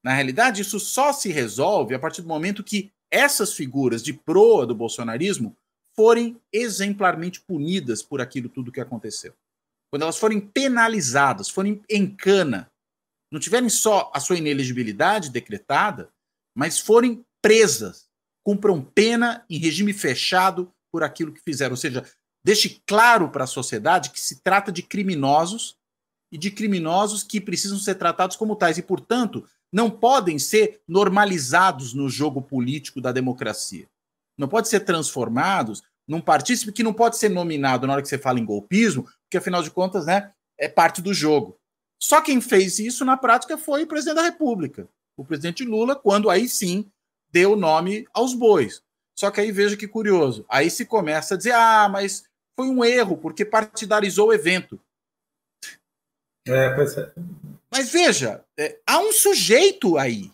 Na 0.04 0.14
realidade, 0.14 0.62
isso 0.62 0.78
só 0.78 1.14
se 1.14 1.32
resolve 1.32 1.96
a 1.96 2.00
partir 2.00 2.22
do 2.22 2.28
momento 2.28 2.66
que 2.66 2.92
essas 3.10 3.54
figuras 3.54 4.04
de 4.04 4.12
proa 4.12 4.68
do 4.68 4.76
bolsonarismo 4.76 5.56
forem 5.96 6.38
exemplarmente 6.52 7.40
punidas 7.40 8.04
por 8.04 8.20
aquilo 8.20 8.50
tudo 8.50 8.74
que 8.74 8.82
aconteceu. 8.82 9.34
Quando 9.94 10.02
elas 10.02 10.18
forem 10.18 10.40
penalizadas, 10.40 11.50
forem 11.50 11.80
em 11.88 12.08
cana, 12.08 12.68
não 13.32 13.40
tiverem 13.40 13.70
só 13.70 14.12
a 14.12 14.20
sua 14.20 14.40
inelegibilidade 14.40 15.30
decretada, 15.30 16.10
mas 16.58 16.80
forem 16.80 17.24
presas, 17.40 18.10
cumpram 18.44 18.84
pena 18.84 19.46
em 19.48 19.60
regime 19.60 19.94
fechado 19.94 20.74
por 20.92 21.04
aquilo 21.04 21.32
que 21.32 21.44
fizeram. 21.44 21.74
Ou 21.74 21.78
seja, 21.78 22.04
deixe 22.44 22.82
claro 22.88 23.30
para 23.30 23.44
a 23.44 23.48
sociedade 23.48 24.10
que 24.10 24.20
se 24.20 24.42
trata 24.42 24.72
de 24.72 24.82
criminosos 24.82 25.78
e 26.32 26.40
de 26.40 26.50
criminosos 26.50 27.22
que 27.22 27.40
precisam 27.40 27.78
ser 27.78 27.94
tratados 27.94 28.36
como 28.36 28.56
tais 28.56 28.80
e, 28.80 28.82
portanto, 28.82 29.48
não 29.72 29.92
podem 29.92 30.40
ser 30.40 30.82
normalizados 30.88 31.94
no 31.94 32.10
jogo 32.10 32.42
político 32.42 33.00
da 33.00 33.12
democracia. 33.12 33.88
Não 34.40 34.48
podem 34.48 34.72
ser 34.72 34.80
transformados 34.80 35.84
num 36.08 36.20
partícipe 36.20 36.72
que 36.72 36.84
não 36.84 36.94
pode 36.94 37.18
ser 37.18 37.30
nominado 37.30 37.88
na 37.88 37.94
hora 37.94 38.02
que 38.02 38.08
você 38.08 38.18
fala 38.18 38.40
em 38.40 38.46
golpismo, 38.46 39.08
porque 39.34 39.40
afinal 39.40 39.64
de 39.64 39.72
contas, 39.72 40.06
né, 40.06 40.32
é 40.60 40.70
parte 40.70 41.02
do 41.02 41.12
jogo. 41.12 41.58
Só 42.00 42.22
quem 42.22 42.40
fez 42.40 42.78
isso 42.78 43.04
na 43.04 43.18
prática 43.18 43.58
foi 43.58 43.84
o 43.84 43.88
presidente 43.88 44.18
da 44.18 44.22
República, 44.22 44.88
o 45.18 45.26
presidente 45.26 45.64
Lula, 45.64 45.96
quando 45.96 46.30
aí 46.30 46.48
sim 46.48 46.92
deu 47.32 47.54
o 47.54 47.56
nome 47.56 48.06
aos 48.14 48.36
bois. 48.36 48.84
Só 49.18 49.32
que 49.32 49.42
aí 49.42 49.52
veja 49.52 49.76
que 49.76 49.88
curioso. 49.88 50.46
Aí 50.48 50.70
se 50.70 50.86
começa 50.86 51.34
a 51.34 51.38
dizer: 51.38 51.54
ah, 51.54 51.90
mas 51.90 52.26
foi 52.56 52.68
um 52.68 52.86
erro, 52.86 53.18
porque 53.18 53.44
partidarizou 53.44 54.28
o 54.28 54.34
evento. 54.34 54.80
É, 56.48 56.76
pois 56.76 56.96
é. 56.96 57.12
Mas 57.72 57.92
veja, 57.92 58.46
é, 58.56 58.80
há 58.86 59.00
um 59.00 59.12
sujeito 59.12 59.98
aí. 59.98 60.32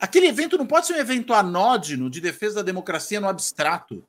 Aquele 0.00 0.26
evento 0.26 0.58
não 0.58 0.66
pode 0.66 0.88
ser 0.88 0.94
um 0.94 0.98
evento 0.98 1.32
anódino 1.32 2.10
de 2.10 2.20
defesa 2.20 2.56
da 2.56 2.62
democracia 2.62 3.20
no 3.20 3.28
abstrato. 3.28 4.04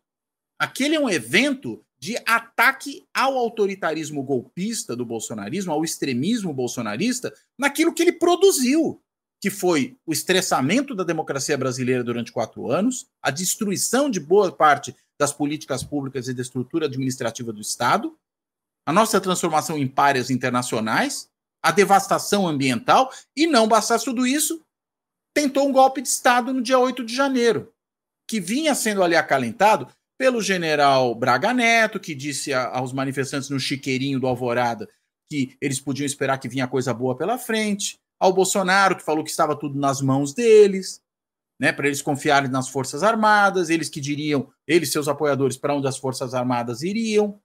Aquele 0.59 0.95
é 0.95 0.99
um 0.99 1.09
evento 1.09 1.85
de 1.99 2.17
ataque 2.25 3.07
ao 3.13 3.37
autoritarismo 3.37 4.23
golpista 4.23 4.95
do 4.95 5.05
bolsonarismo, 5.05 5.71
ao 5.71 5.83
extremismo 5.83 6.53
bolsonarista, 6.53 7.33
naquilo 7.57 7.93
que 7.93 8.03
ele 8.03 8.13
produziu 8.13 9.01
que 9.39 9.49
foi 9.49 9.97
o 10.05 10.11
estressamento 10.11 10.95
da 10.95 11.03
democracia 11.03 11.57
brasileira 11.57 12.03
durante 12.03 12.31
quatro 12.31 12.71
anos, 12.71 13.07
a 13.21 13.29
destruição 13.29 14.09
de 14.09 14.19
boa 14.19 14.51
parte 14.51 14.95
das 15.19 15.31
políticas 15.31 15.83
públicas 15.83 16.27
e 16.27 16.33
da 16.33 16.41
estrutura 16.41 16.85
administrativa 16.85 17.53
do 17.53 17.61
Estado, 17.61 18.17
a 18.85 18.91
nossa 18.91 19.19
transformação 19.21 19.77
em 19.77 19.87
páreas 19.87 20.29
internacionais, 20.29 21.29
a 21.61 21.71
devastação 21.71 22.47
ambiental, 22.47 23.11
e 23.35 23.45
não 23.45 23.67
bastasse 23.67 24.05
tudo 24.05 24.25
isso, 24.25 24.63
tentou 25.33 25.67
um 25.67 25.71
golpe 25.71 26.01
de 26.01 26.07
Estado 26.07 26.53
no 26.53 26.61
dia 26.61 26.79
8 26.79 27.03
de 27.03 27.15
janeiro, 27.15 27.71
que 28.27 28.39
vinha 28.39 28.73
sendo 28.73 29.03
ali 29.03 29.15
acalentado 29.15 29.87
pelo 30.17 30.41
general 30.41 31.13
Braga 31.13 31.53
Neto, 31.53 31.99
que 31.99 32.15
disse 32.15 32.53
aos 32.53 32.91
manifestantes 32.91 33.49
no 33.49 33.59
chiqueirinho 33.59 34.19
do 34.19 34.27
Alvorada 34.27 34.89
que 35.29 35.57
eles 35.61 35.79
podiam 35.79 36.05
esperar 36.05 36.37
que 36.37 36.47
vinha 36.47 36.67
coisa 36.67 36.93
boa 36.93 37.15
pela 37.15 37.37
frente 37.37 37.99
ao 38.19 38.33
Bolsonaro, 38.33 38.95
que 38.95 39.03
falou 39.03 39.23
que 39.23 39.29
estava 39.29 39.55
tudo 39.55 39.77
nas 39.77 40.01
mãos 40.01 40.33
deles, 40.33 41.01
né, 41.59 41.71
para 41.71 41.87
eles 41.87 42.01
confiarem 42.01 42.49
nas 42.49 42.69
Forças 42.69 43.03
Armadas, 43.03 43.69
eles 43.69 43.89
que 43.89 43.99
diriam, 43.99 44.51
eles 44.65 44.91
seus 44.91 45.07
apoiadores, 45.07 45.57
para 45.57 45.75
onde 45.75 45.87
as 45.87 45.97
Forças 45.97 46.33
Armadas 46.33 46.81
iriam. 46.81 47.39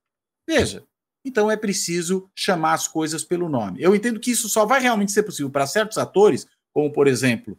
Veja, 0.48 0.86
então 1.24 1.50
é 1.50 1.56
preciso 1.56 2.30
chamar 2.34 2.74
as 2.74 2.88
coisas 2.88 3.24
pelo 3.24 3.48
nome. 3.48 3.82
Eu 3.82 3.94
entendo 3.94 4.20
que 4.20 4.30
isso 4.30 4.48
só 4.48 4.64
vai 4.64 4.80
realmente 4.80 5.12
ser 5.12 5.22
possível 5.22 5.50
para 5.50 5.66
certos 5.66 5.98
atores, 5.98 6.46
como, 6.72 6.92
por 6.92 7.06
exemplo, 7.06 7.58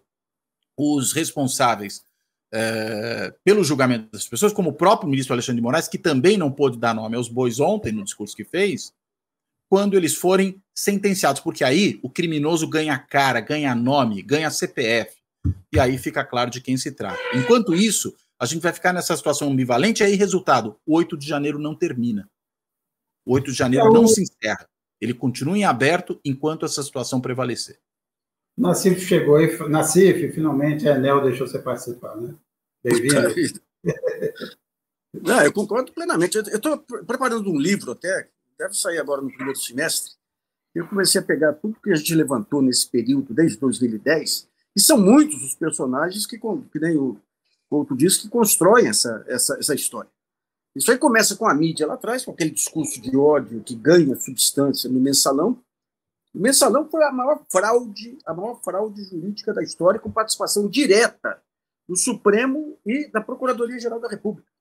os 0.78 1.14
responsáveis 1.14 2.04
é, 2.54 3.34
pelo 3.44 3.64
julgamento 3.64 4.12
das 4.12 4.28
pessoas, 4.28 4.54
como 4.54 4.70
o 4.70 4.74
próprio 4.74 5.10
ministro 5.10 5.34
Alexandre 5.34 5.60
de 5.60 5.64
Moraes, 5.64 5.88
que 5.88 5.98
também 5.98 6.38
não 6.38 6.52
pôde 6.52 6.78
dar 6.78 6.94
nome 6.94 7.16
aos 7.16 7.28
bois 7.28 7.60
ontem 7.60 7.92
no 7.92 8.04
discurso 8.04 8.36
que 8.36 8.46
fez, 8.46 8.94
quando 9.68 9.96
eles 9.96 10.14
forem 10.14 10.62
sentenciados, 10.76 11.42
porque 11.42 11.64
aí 11.64 12.00
o 12.04 12.10
criminoso 12.10 12.68
ganha 12.68 12.96
cara, 13.00 13.42
ganha 13.42 13.74
nome, 13.74 14.22
ganha 14.22 14.52
CPF, 14.52 15.16
e 15.74 15.80
aí 15.80 15.98
fica 15.98 16.24
claro 16.24 16.52
de 16.52 16.62
quem 16.62 16.78
se 16.78 16.92
trata. 16.92 17.20
Enquanto 17.34 17.74
isso, 17.74 18.16
a 18.40 18.46
gente 18.46 18.62
vai 18.62 18.72
ficar 18.72 18.94
nessa 18.94 19.18
situação 19.18 19.50
ambivalente, 19.52 20.04
e 20.04 20.06
aí, 20.06 20.16
resultado, 20.16 20.78
o 20.86 20.96
8 20.96 21.18
de 21.18 21.28
janeiro 21.28 21.58
não 21.58 21.74
termina. 21.74 22.30
O 23.26 23.34
8 23.34 23.52
de 23.52 23.58
janeiro 23.58 23.92
não 23.92 24.08
se 24.08 24.22
encerra. 24.22 24.70
Ele 25.02 25.14
continua 25.14 25.58
em 25.58 25.64
aberto 25.64 26.20
enquanto 26.24 26.66
essa 26.68 26.84
situação 26.84 27.20
prevalecer. 27.20 27.80
Nassif 28.58 29.00
chegou 29.02 29.42
e 29.42 29.70
Nassif, 29.70 30.32
finalmente 30.32 30.88
a 30.88 30.96
Enel 30.96 31.24
deixou 31.24 31.48
você 31.48 31.60
participar, 31.60 32.16
né? 32.18 32.34
Bem-vindo. 32.84 33.62
Não, 35.14 35.42
eu 35.44 35.54
concordo 35.54 35.92
plenamente. 35.92 36.38
Eu 36.38 36.44
estou 36.44 36.78
preparando 36.78 37.50
um 37.50 37.60
livro 37.60 37.92
até 37.92 38.30
deve 38.58 38.74
sair 38.76 39.00
agora 39.00 39.22
no 39.22 39.32
primeiro 39.32 39.60
semestre, 39.60 40.14
eu 40.74 40.88
comecei 40.88 41.22
a 41.22 41.24
pegar 41.24 41.54
tudo 41.54 41.80
que 41.82 41.92
a 41.92 41.96
gente 41.96 42.16
levantou 42.16 42.62
nesse 42.62 42.88
período, 42.88 43.34
desde 43.34 43.58
2010, 43.58 44.48
e 44.76 44.82
são 44.82 45.00
muitos 45.00 45.44
os 45.44 45.54
personagens 45.54 46.26
que, 46.26 46.38
que 46.38 46.80
nem 46.80 46.98
o 46.98 47.18
Couto 47.70 47.96
disse, 47.96 48.22
que 48.22 48.30
constroem 48.30 48.88
essa, 48.88 49.24
essa, 49.28 49.58
essa 49.58 49.76
história. 49.76 50.10
Isso 50.76 50.92
aí 50.92 50.98
começa 50.98 51.36
com 51.36 51.48
a 51.48 51.54
mídia 51.54 51.86
lá 51.86 51.94
atrás, 51.94 52.26
com 52.26 52.32
aquele 52.32 52.52
discurso 52.52 53.00
de 53.02 53.16
ódio 53.16 53.64
que 53.64 53.76
ganha 53.76 54.16
substância 54.16 54.90
no 54.90 55.00
mensalão. 55.00 55.60
O 56.34 56.40
mensalão 56.40 56.90
foi 56.90 57.04
a 57.04 57.12
maior 57.12 57.46
fraude, 57.50 58.18
a 58.26 58.34
maior 58.34 58.60
fraude 58.62 59.04
jurídica 59.04 59.54
da 59.54 59.62
história, 59.62 60.00
com 60.00 60.12
participação 60.12 60.68
direta 60.68 61.42
do 61.88 61.96
Supremo 61.96 62.78
e 62.86 63.08
da 63.12 63.22
Procuradoria-Geral 63.22 64.00
da 64.00 64.08
República. 64.08 64.52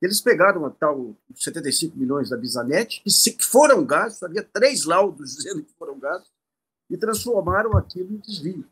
Eles 0.00 0.20
pegaram 0.20 0.64
a 0.64 0.70
tal 0.70 1.16
75 1.34 1.98
milhões 1.98 2.30
da 2.30 2.36
Bisanet, 2.36 3.02
que, 3.02 3.10
se, 3.10 3.32
que 3.32 3.44
foram 3.44 3.84
gastos, 3.84 4.22
havia 4.22 4.44
três 4.44 4.84
laudos 4.84 5.34
dizendo 5.34 5.62
que 5.62 5.72
foram 5.72 5.98
gastos, 5.98 6.30
e 6.88 6.96
transformaram 6.96 7.76
aquilo 7.76 8.14
em 8.14 8.18
desvio. 8.18 8.64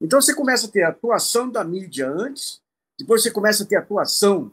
Então 0.00 0.20
você 0.20 0.34
começa 0.34 0.66
a 0.66 0.70
ter 0.70 0.82
a 0.82 0.90
atuação 0.90 1.50
da 1.50 1.64
mídia 1.64 2.08
antes, 2.08 2.62
depois 2.98 3.22
você 3.22 3.30
começa 3.30 3.64
a 3.64 3.66
ter 3.66 3.76
a 3.76 3.80
atuação 3.80 4.52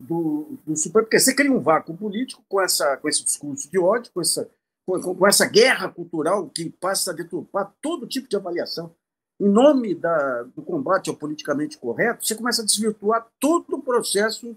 do, 0.00 0.58
do 0.66 0.76
Supremo, 0.76 1.06
porque 1.06 1.20
você 1.20 1.34
cria 1.34 1.52
um 1.52 1.60
vácuo 1.60 1.96
político 1.96 2.42
com, 2.48 2.60
essa, 2.60 2.96
com 2.96 3.08
esse 3.08 3.22
discurso 3.22 3.70
de 3.70 3.78
ódio, 3.78 4.10
com 4.12 4.20
essa, 4.20 4.50
com, 4.86 5.00
com 5.14 5.26
essa 5.26 5.46
guerra 5.46 5.88
cultural 5.88 6.48
que 6.48 6.70
passa 6.70 7.10
a 7.10 7.14
deturpar 7.14 7.74
todo 7.80 8.06
tipo 8.06 8.28
de 8.28 8.36
avaliação. 8.36 8.94
Em 9.40 9.48
nome 9.48 9.94
da, 9.94 10.42
do 10.44 10.62
combate 10.62 11.10
ao 11.10 11.16
politicamente 11.16 11.78
correto, 11.78 12.24
você 12.24 12.34
começa 12.34 12.62
a 12.62 12.64
desvirtuar 12.64 13.28
todo 13.40 13.76
o 13.76 13.82
processo 13.82 14.56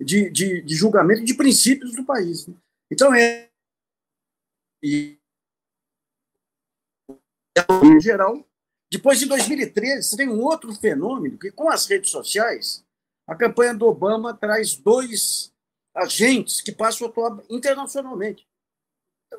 de, 0.00 0.30
de, 0.30 0.62
de 0.62 0.74
julgamento 0.74 1.24
de 1.24 1.34
princípios 1.34 1.94
do 1.94 2.04
país. 2.04 2.46
Né? 2.46 2.54
Então, 2.90 3.14
é. 3.14 3.48
E, 4.82 5.18
em 7.84 8.00
geral. 8.00 8.44
Depois, 8.90 9.22
em 9.22 9.26
2013, 9.26 10.16
tem 10.16 10.28
um 10.28 10.42
outro 10.42 10.72
fenômeno 10.74 11.36
que, 11.36 11.50
com 11.50 11.68
as 11.68 11.86
redes 11.86 12.10
sociais, 12.10 12.84
a 13.26 13.34
campanha 13.34 13.74
do 13.74 13.86
Obama 13.86 14.32
traz 14.32 14.74
dois 14.76 15.52
agentes 15.94 16.62
que 16.62 16.72
passam 16.72 17.06
a 17.06 17.10
atuar 17.10 17.38
internacionalmente: 17.50 18.46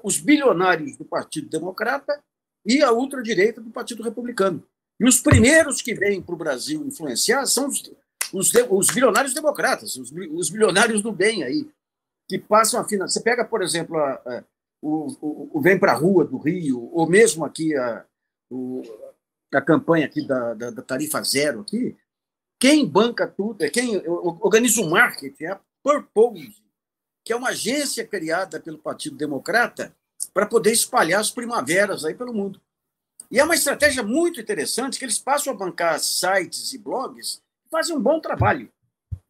os 0.04 0.20
bilionários 0.20 0.98
do 0.98 1.06
Partido 1.06 1.50
Democrata 1.50 2.22
e 2.66 2.82
a 2.82 2.92
ultradireita 2.92 3.62
do 3.62 3.70
Partido 3.70 4.04
Republicano. 4.04 4.64
E 5.00 5.08
os 5.08 5.20
primeiros 5.20 5.82
que 5.82 5.94
vêm 5.94 6.22
para 6.22 6.36
o 6.36 6.38
Brasil 6.38 6.86
influenciar 6.86 7.46
são 7.46 7.68
os, 7.68 7.92
os, 8.34 8.52
os 8.70 8.88
bilionários 8.88 9.34
democratas, 9.34 9.96
os, 9.96 10.12
os 10.12 10.50
bilionários 10.50 11.02
do 11.02 11.12
bem 11.12 11.44
aí, 11.44 11.70
que 12.28 12.38
passam 12.38 12.80
a 12.80 12.84
financiar. 12.84 13.10
Você 13.10 13.22
pega, 13.22 13.46
por 13.46 13.62
exemplo, 13.62 13.98
a, 13.98 14.14
a, 14.14 14.44
o, 14.82 15.08
o, 15.22 15.58
o, 15.58 15.62
Vem 15.62 15.80
para 15.80 15.94
a 15.94 15.96
Rua 15.96 16.26
do 16.26 16.38
Rio, 16.38 16.90
ou 16.94 17.10
mesmo 17.10 17.46
aqui 17.46 17.76
a, 17.76 18.06
o, 18.50 18.84
a 19.54 19.62
campanha 19.62 20.06
aqui 20.06 20.26
da, 20.26 20.54
da, 20.54 20.70
da, 20.70 20.82
tarifa 20.82 21.22
zero 21.24 21.62
aqui, 21.62 21.98
quem 22.60 22.86
banca 22.86 23.26
tudo, 23.26 23.64
é 23.64 23.70
quem 23.70 24.02
organiza 24.06 24.82
o 24.82 24.90
marketing, 24.90 25.46
é 25.46 25.52
a 25.52 25.62
Purpose, 25.82 26.62
que 27.30 27.34
é 27.34 27.36
uma 27.36 27.50
agência 27.50 28.04
criada 28.08 28.60
pelo 28.60 28.80
Partido 28.80 29.16
Democrata 29.16 29.96
para 30.34 30.48
poder 30.48 30.72
espalhar 30.72 31.22
as 31.22 31.30
primaveras 31.30 32.04
aí 32.04 32.16
pelo 32.16 32.34
mundo. 32.34 32.60
E 33.30 33.40
é 33.40 33.44
uma 33.44 33.54
estratégia 33.54 34.02
muito 34.02 34.42
interessante 34.42 34.98
que 34.98 35.06
eles 35.06 35.20
passam 35.20 35.54
a 35.54 35.56
bancar 35.56 36.00
sites 36.00 36.74
e 36.74 36.80
blogs 36.80 37.40
fazem 37.70 37.96
um 37.96 38.02
bom 38.02 38.20
trabalho 38.20 38.68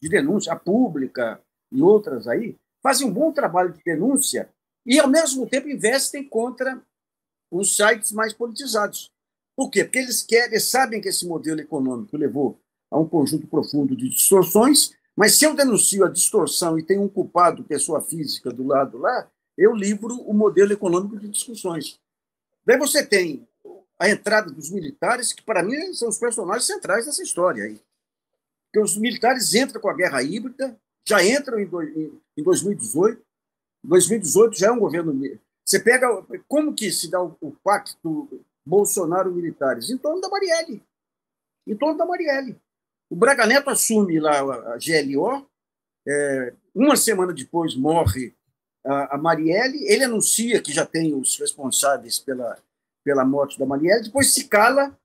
de 0.01 0.07
denúncia, 0.07 0.53
a 0.53 0.55
pública 0.55 1.41
e 1.69 1.81
outras 1.81 2.25
aí, 2.25 2.55
fazem 2.81 3.05
um 3.05 3.11
bom 3.11 3.33
trabalho 3.33 3.73
de 3.73 3.83
denúncia 3.83 4.49
e, 4.85 4.97
ao 4.97 5.09
mesmo 5.09 5.45
tempo, 5.45 5.67
investem 5.67 6.23
contra 6.23 6.81
os 7.51 7.75
sites 7.75 8.13
mais 8.13 8.31
politizados. 8.31 9.11
Por 9.57 9.69
quê? 9.69 9.83
Porque 9.83 9.99
eles 9.99 10.23
querem, 10.23 10.51
eles 10.51 10.69
sabem 10.69 11.01
que 11.01 11.09
esse 11.09 11.27
modelo 11.27 11.59
econômico 11.59 12.15
levou 12.15 12.61
a 12.89 12.97
um 12.97 13.05
conjunto 13.05 13.45
profundo 13.45 13.93
de 13.93 14.07
distorções, 14.07 14.93
mas 15.19 15.35
se 15.35 15.43
eu 15.43 15.53
denuncio 15.53 16.05
a 16.05 16.09
distorção 16.09 16.79
e 16.79 16.81
tem 16.81 16.97
um 16.97 17.09
culpado, 17.09 17.65
pessoa 17.65 17.99
física, 17.99 18.53
do 18.53 18.65
lado 18.65 18.97
lá, 18.97 19.29
eu 19.57 19.75
livro 19.75 20.15
o 20.15 20.33
modelo 20.33 20.71
econômico 20.71 21.19
de 21.19 21.27
discussões. 21.27 21.99
Daí 22.65 22.77
você 22.77 23.05
tem 23.05 23.45
a 23.99 24.09
entrada 24.09 24.49
dos 24.49 24.71
militares, 24.71 25.33
que 25.33 25.43
para 25.43 25.61
mim 25.61 25.93
são 25.93 26.07
os 26.07 26.17
personagens 26.17 26.65
centrais 26.65 27.05
dessa 27.05 27.21
história 27.21 27.65
aí. 27.65 27.81
Porque 28.67 28.79
os 28.79 28.95
militares 28.95 29.53
entram 29.53 29.81
com 29.81 29.89
a 29.89 29.93
guerra 29.93 30.23
híbrida, 30.23 30.79
já 31.05 31.21
entram 31.21 31.59
em, 31.59 31.69
em 32.37 32.41
2018. 32.41 33.21
2018 33.83 34.57
já 34.57 34.67
é 34.67 34.71
um 34.71 34.79
governo. 34.79 35.13
Você 35.65 35.81
pega. 35.81 36.07
Como 36.47 36.73
que 36.73 36.89
se 36.93 37.11
dá 37.11 37.21
o, 37.21 37.35
o 37.41 37.51
pacto 37.61 38.41
Bolsonaro-militares? 38.65 39.89
Em 39.89 39.97
torno 39.97 40.21
da 40.21 40.29
Marielle. 40.29 40.81
Em 41.67 41.75
torno 41.75 41.97
da 41.97 42.05
Marielle. 42.05 42.55
O 43.09 43.15
Braga 43.15 43.45
Neto 43.45 43.69
assume 43.69 44.19
lá 44.19 44.39
a 44.39 44.77
GLO, 44.77 45.47
é, 46.07 46.53
uma 46.75 46.95
semana 46.95 47.33
depois 47.33 47.75
morre 47.75 48.33
a, 48.85 49.15
a 49.15 49.17
Marielle, 49.17 49.83
ele 49.85 50.03
anuncia 50.03 50.61
que 50.61 50.71
já 50.71 50.85
tem 50.85 51.13
os 51.13 51.37
responsáveis 51.37 52.19
pela, 52.19 52.57
pela 53.03 53.25
morte 53.25 53.57
da 53.57 53.65
Marielle, 53.65 54.03
depois 54.03 54.33
se 54.33 54.47
cala, 54.47 54.97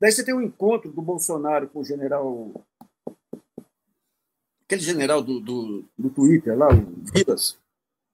daí 0.00 0.10
você 0.10 0.24
tem 0.24 0.34
um 0.34 0.42
encontro 0.42 0.90
do 0.90 1.02
Bolsonaro 1.02 1.68
com 1.68 1.80
o 1.80 1.84
general 1.84 2.52
aquele 4.64 4.82
general 4.82 5.22
do, 5.22 5.40
do, 5.40 5.84
do 5.96 6.10
Twitter 6.10 6.56
lá, 6.56 6.68
o 6.68 7.02
Vilas, 7.12 7.58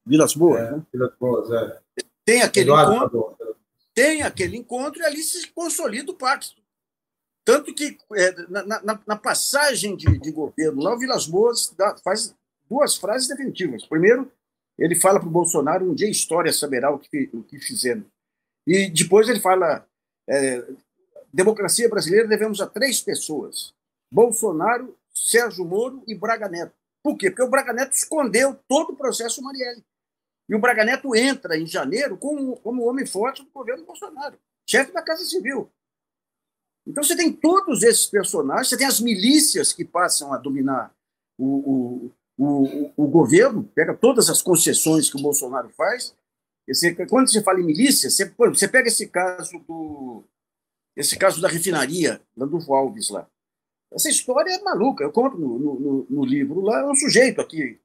Vilas 0.07 0.35
Boas, 0.35 0.61
é, 0.61 0.71
né? 0.71 0.83
Vilas 0.93 1.13
Boas, 1.19 1.51
é. 1.51 1.81
Tem 2.25 2.43
aquele 2.43 2.71
Eduardo 2.71 2.95
encontro, 2.95 3.57
tem 3.93 4.23
aquele 4.23 4.57
encontro 4.57 5.01
e 5.01 5.05
ali 5.05 5.23
se 5.23 5.49
consolida 5.49 6.11
o 6.13 6.15
pacto. 6.15 6.63
Tanto 7.45 7.75
que 7.75 7.99
é, 8.15 8.33
na, 8.49 8.83
na, 8.83 9.01
na, 9.07 9.17
passagem 9.17 9.95
de, 9.97 10.19
de, 10.19 10.33
governo 10.33 10.83
lá, 10.83 10.95
o 10.95 10.99
Vilas 10.99 11.27
Boas 11.27 11.73
dá, 11.77 11.95
faz 11.99 12.35
duas 12.69 12.97
frases 12.97 13.29
definitivas. 13.29 13.85
Primeiro, 13.85 14.33
ele 14.79 14.95
fala 14.95 15.21
para 15.21 15.29
o 15.29 15.33
Bolsonaro: 15.33 15.91
um 15.91 15.95
dia 15.95 16.07
a 16.07 16.11
história 16.11 16.53
saberá 16.53 16.91
o 16.91 16.99
que, 16.99 17.29
o 17.35 17.43
que 17.43 17.59
fizemos. 17.59 18.07
E 18.67 18.89
depois 18.89 19.29
ele 19.29 19.41
fala: 19.41 19.87
é, 20.27 20.65
democracia 21.33 21.89
brasileira 21.89 22.27
devemos 22.27 22.63
a 22.63 22.67
três 22.67 23.03
pessoas: 23.03 23.75
Bolsonaro, 24.11 24.97
Sérgio 25.13 25.67
Moro 25.67 26.03
e 26.07 26.15
Braga 26.15 26.49
Neto. 26.49 26.73
Por 27.03 27.19
quê? 27.19 27.31
Porque 27.31 27.43
o 27.43 27.51
Braga 27.51 27.75
Neto 27.75 27.93
escondeu 27.93 28.59
todo 28.67 28.93
o 28.93 28.97
processo 28.97 29.43
Marielle. 29.43 29.85
E 30.49 30.55
o 30.55 30.59
Braga 30.59 30.85
Neto 30.85 31.15
entra 31.15 31.59
em 31.59 31.67
janeiro 31.67 32.17
como, 32.17 32.57
como 32.57 32.89
homem 32.89 33.05
forte 33.05 33.43
do 33.43 33.51
governo 33.51 33.85
Bolsonaro, 33.85 34.39
chefe 34.67 34.93
da 34.93 35.03
Casa 35.03 35.25
Civil. 35.25 35.71
Então 36.87 37.03
você 37.03 37.17
tem 37.17 37.33
todos 37.33 37.83
esses 37.83 38.07
personagens, 38.07 38.69
você 38.69 38.77
tem 38.77 38.87
as 38.87 39.01
milícias 39.01 39.73
que 39.73 39.85
passam 39.85 40.33
a 40.33 40.39
dominar 40.39 40.95
o, 41.39 41.47
o, 41.47 42.13
o, 42.39 42.93
o 42.97 43.09
governo, 43.09 43.65
pega 43.75 43.95
todas 43.95 44.29
as 44.29 44.43
concessões 44.43 45.11
que 45.11 45.17
o 45.17 45.23
Bolsonaro 45.23 45.71
faz. 45.71 46.15
Esse, 46.69 46.95
quando 47.07 47.31
você 47.31 47.43
fala 47.43 47.61
em 47.61 47.65
milícia, 47.65 48.11
você, 48.11 48.33
você 48.37 48.69
pega 48.69 48.89
esse 48.89 49.09
caso 49.09 49.59
do 49.67 50.25
esse 50.97 51.19
caso 51.19 51.41
da 51.41 51.49
refinaria, 51.49 52.21
do 52.37 52.73
Alves 52.73 53.11
lá. 53.11 53.29
Essa 53.93 54.09
história 54.09 54.51
é 54.51 54.63
maluca. 54.63 55.03
Eu 55.03 55.11
conto 55.11 55.37
no, 55.37 55.59
no, 55.59 56.07
no 56.09 56.25
livro 56.25 56.61
lá, 56.61 56.81
é 56.81 56.85
um 56.85 56.95
sujeito 56.95 57.41
aqui, 57.41 57.81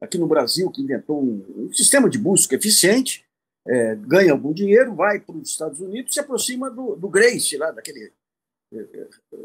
aqui 0.00 0.16
no 0.16 0.28
Brasil 0.28 0.70
que 0.70 0.80
inventou 0.80 1.20
um, 1.20 1.44
um 1.56 1.72
sistema 1.72 2.08
de 2.08 2.18
busca 2.18 2.54
eficiente, 2.54 3.24
é, 3.66 3.96
ganha 3.96 4.32
algum 4.32 4.52
dinheiro, 4.52 4.94
vai 4.94 5.18
para 5.20 5.36
os 5.36 5.50
Estados 5.50 5.80
Unidos, 5.80 6.14
se 6.14 6.20
aproxima 6.20 6.70
do, 6.70 6.94
do 6.94 7.08
Grace, 7.08 7.56
lá, 7.56 7.72
daquele 7.72 8.12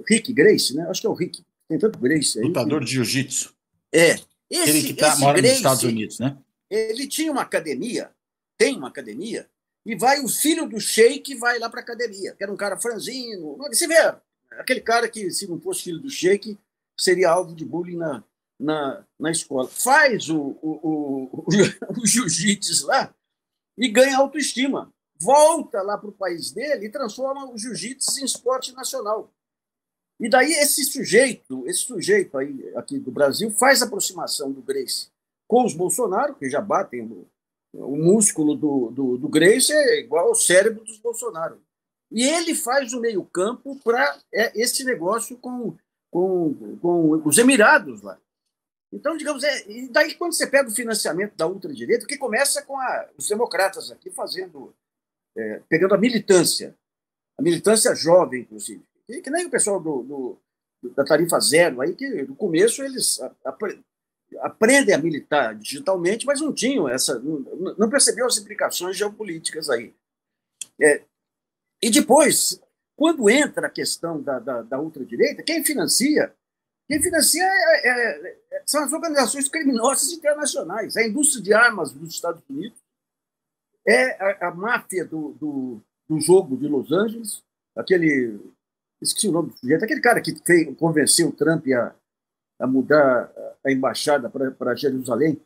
Rick 0.08 0.34
Grace, 0.34 0.76
né? 0.76 0.88
Acho 0.90 1.02
que 1.02 1.08
é 1.08 1.10
o 1.10 1.14
Rick. 1.14 1.44
Tem 1.68 1.78
tanto 1.78 2.00
Grace 2.00 2.40
aí. 2.40 2.46
Lutador 2.46 2.84
de 2.84 2.92
jiu-jitsu. 2.92 3.54
É. 3.92 4.16
Esse, 4.50 4.70
ele 4.70 4.84
que 4.84 4.94
tá, 4.94 5.10
esse 5.10 5.20
mora 5.20 5.38
Grace, 5.38 5.50
nos 5.50 5.58
Estados 5.58 5.84
Unidos, 5.84 6.20
né? 6.20 6.38
Ele 6.70 7.08
tinha 7.08 7.32
uma 7.32 7.42
academia, 7.42 8.12
tem 8.58 8.78
uma 8.78 8.88
academia, 8.88 9.48
e 9.86 9.96
vai 9.96 10.22
o 10.22 10.28
filho 10.28 10.68
do 10.68 10.80
Sheik 10.80 11.36
vai 11.36 11.60
lá 11.60 11.70
para 11.70 11.82
a 11.82 11.84
academia, 11.84 12.34
que 12.34 12.44
era 12.44 12.52
um 12.52 12.58
cara 12.58 12.78
franzino. 12.78 13.58
Você 13.58 13.88
vê, 13.88 14.16
aquele 14.52 14.82
cara 14.82 15.08
que, 15.10 15.32
se 15.32 15.48
não 15.48 15.60
fosse 15.60 15.84
filho 15.84 16.00
do 16.00 16.10
Sheik, 16.10 16.58
seria 16.98 17.30
alvo 17.30 17.56
de 17.56 17.66
bullying 17.66 17.98
na, 17.98 18.24
na, 18.60 19.06
na 19.20 19.32
escola. 19.32 19.68
Faz 19.68 20.30
o, 20.30 20.58
o, 20.62 20.80
o, 20.84 21.30
o, 21.34 21.46
o 22.02 22.06
jiu-jitsu 22.06 22.88
lá 22.88 23.14
e 23.78 23.88
ganha 23.88 24.18
autoestima 24.18 24.92
volta 25.20 25.82
lá 25.82 25.98
para 25.98 26.10
o 26.10 26.14
país 26.14 26.52
dele 26.52 26.86
e 26.86 26.92
transforma 26.92 27.50
o 27.52 27.58
jiu-jitsu 27.58 28.20
em 28.20 28.26
esporte 28.26 28.74
nacional. 28.74 29.32
E 30.20 30.30
daí 30.30 30.52
esse 30.54 30.84
sujeito, 30.86 31.68
esse 31.68 31.82
sujeito 31.82 32.38
aí 32.38 32.72
aqui 32.76 33.00
do 33.00 33.12
Brasil 33.12 33.52
faz 33.52 33.82
aproximação 33.82 34.52
do 34.52 34.62
Grace 34.62 35.10
com 35.48 35.64
os 35.64 35.74
Bolsonaro, 35.74 36.36
que 36.36 36.50
já 36.50 36.60
batem 36.60 37.06
no, 37.06 37.28
o 37.74 37.96
músculo 37.96 38.56
do, 38.56 38.92
do, 38.92 39.18
do 39.18 39.30
Grace 39.30 39.72
é 39.72 40.00
igual 40.00 40.28
ao 40.28 40.36
cérebro 40.36 40.84
dos 40.84 40.98
Bolsonaro. 40.98 41.62
E 42.12 42.24
ele 42.24 42.56
faz 42.56 42.94
o 42.94 43.02
meio-campo 43.02 43.80
para 43.84 44.20
é, 44.34 44.60
esse 44.60 44.84
negócio 44.84 45.38
com, 45.38 45.76
com, 46.10 46.78
com 46.82 47.22
os 47.26 47.38
Emirados 47.38 48.02
lá. 48.02 48.18
Então, 48.92 49.18
digamos, 49.18 49.44
é, 49.44 49.70
e 49.70 49.90
daí 49.90 50.16
quando 50.16 50.34
você 50.34 50.48
pega 50.48 50.70
o 50.70 50.74
financiamento 50.74 51.36
da 51.36 51.48
ultradireita, 51.48 52.08
que 52.08 52.18
começa 52.18 52.62
com 52.62 52.80
a, 52.80 53.10
os 53.18 53.28
democratas 53.28 53.92
aqui 53.92 54.10
fazendo 54.10 54.74
é, 55.38 55.62
pegando 55.70 55.96
a 55.96 55.98
militância, 55.98 56.76
a 57.38 57.42
militância 57.42 57.94
jovem, 57.94 58.42
inclusive, 58.42 58.84
que, 59.06 59.22
que 59.22 59.30
nem 59.30 59.46
o 59.46 59.50
pessoal 59.50 59.80
do, 59.80 60.04
do, 60.04 60.92
da 60.96 61.06
tarifa 61.06 61.40
zero, 61.40 61.82
aí 61.82 61.94
que 61.94 62.24
no 62.24 62.36
começo 62.36 62.84
eles 62.84 63.20
apre, 63.46 63.80
aprendem 64.40 64.94
a 64.94 64.98
militar 64.98 65.56
digitalmente, 65.56 66.26
mas 66.26 66.42
não 66.42 66.52
tinham 66.54 66.90
essa, 66.90 67.20
não, 67.20 67.40
não 67.78 67.90
percebiam 67.90 68.28
as 68.28 68.38
implicações 68.38 68.98
geopolíticas 68.98 69.70
aí. 69.70 69.94
É, 70.82 71.04
e 71.82 71.90
depois, 71.90 72.60
quando 72.96 73.30
entra 73.30 73.68
a 73.68 73.72
questão 73.72 74.22
da, 74.22 74.40
da, 74.40 74.62
da 74.64 74.80
ultradireita, 74.80 75.44
quem 75.44 75.64
financia 75.64 76.34
quem 76.88 77.02
financia 77.02 77.44
é, 77.44 77.90
é, 77.90 78.38
é, 78.52 78.64
são 78.66 78.84
as 78.84 78.94
organizações 78.94 79.50
criminosas 79.50 80.10
internacionais, 80.14 80.96
a 80.96 81.06
indústria 81.06 81.44
de 81.44 81.54
armas 81.54 81.92
dos 81.92 82.14
Estados 82.14 82.42
Unidos, 82.50 82.80
é 83.88 84.22
a, 84.22 84.50
a 84.50 84.52
máfia 84.54 85.06
do, 85.06 85.32
do, 85.34 85.82
do, 86.08 86.20
jogo 86.20 86.58
de 86.58 86.68
Los 86.68 86.92
Angeles, 86.92 87.44
aquele. 87.76 88.40
Esqueci 89.02 89.28
o 89.30 89.32
nome 89.32 89.52
do 89.52 89.58
sujeito, 89.58 89.86
aquele 89.86 90.02
cara 90.02 90.20
que 90.20 90.36
fez, 90.44 90.76
convenceu 90.76 91.30
o 91.30 91.32
Trump 91.32 91.66
a, 91.68 91.96
a 92.60 92.68
mudar 92.68 93.32
a 93.64 93.72
embaixada 93.72 94.30
para 94.30 94.76
Jerusalém. 94.76 95.40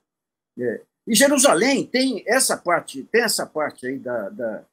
É. 0.57 0.81
E 1.05 1.13
Jerusalém 1.13 1.85
tem 1.85 2.23
essa 2.25 2.55
parte, 2.55 3.03
tem 3.03 3.23
essa 3.23 3.45
parte 3.45 3.87
aí 3.87 3.99
da, 3.99 4.29
da 4.29 4.65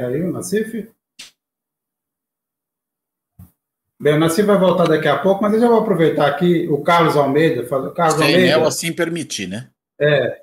Caiu, 0.00 0.32
Nassif? 0.32 0.90
Bem, 4.00 4.14
o 4.14 4.18
Nassim 4.18 4.44
vai 4.44 4.58
voltar 4.58 4.88
daqui 4.88 5.06
a 5.06 5.18
pouco, 5.18 5.42
mas 5.42 5.52
eu 5.52 5.60
já 5.60 5.68
vou 5.68 5.80
aproveitar 5.80 6.26
aqui 6.26 6.66
o 6.70 6.82
Carlos 6.82 7.18
Almeida. 7.18 7.62
O 7.62 7.92
Carlos 7.92 8.14
Se 8.14 8.22
Almeida. 8.22 8.40
Enel 8.40 8.66
assim 8.66 8.94
permitir, 8.94 9.46
né? 9.46 9.68
É. 10.00 10.40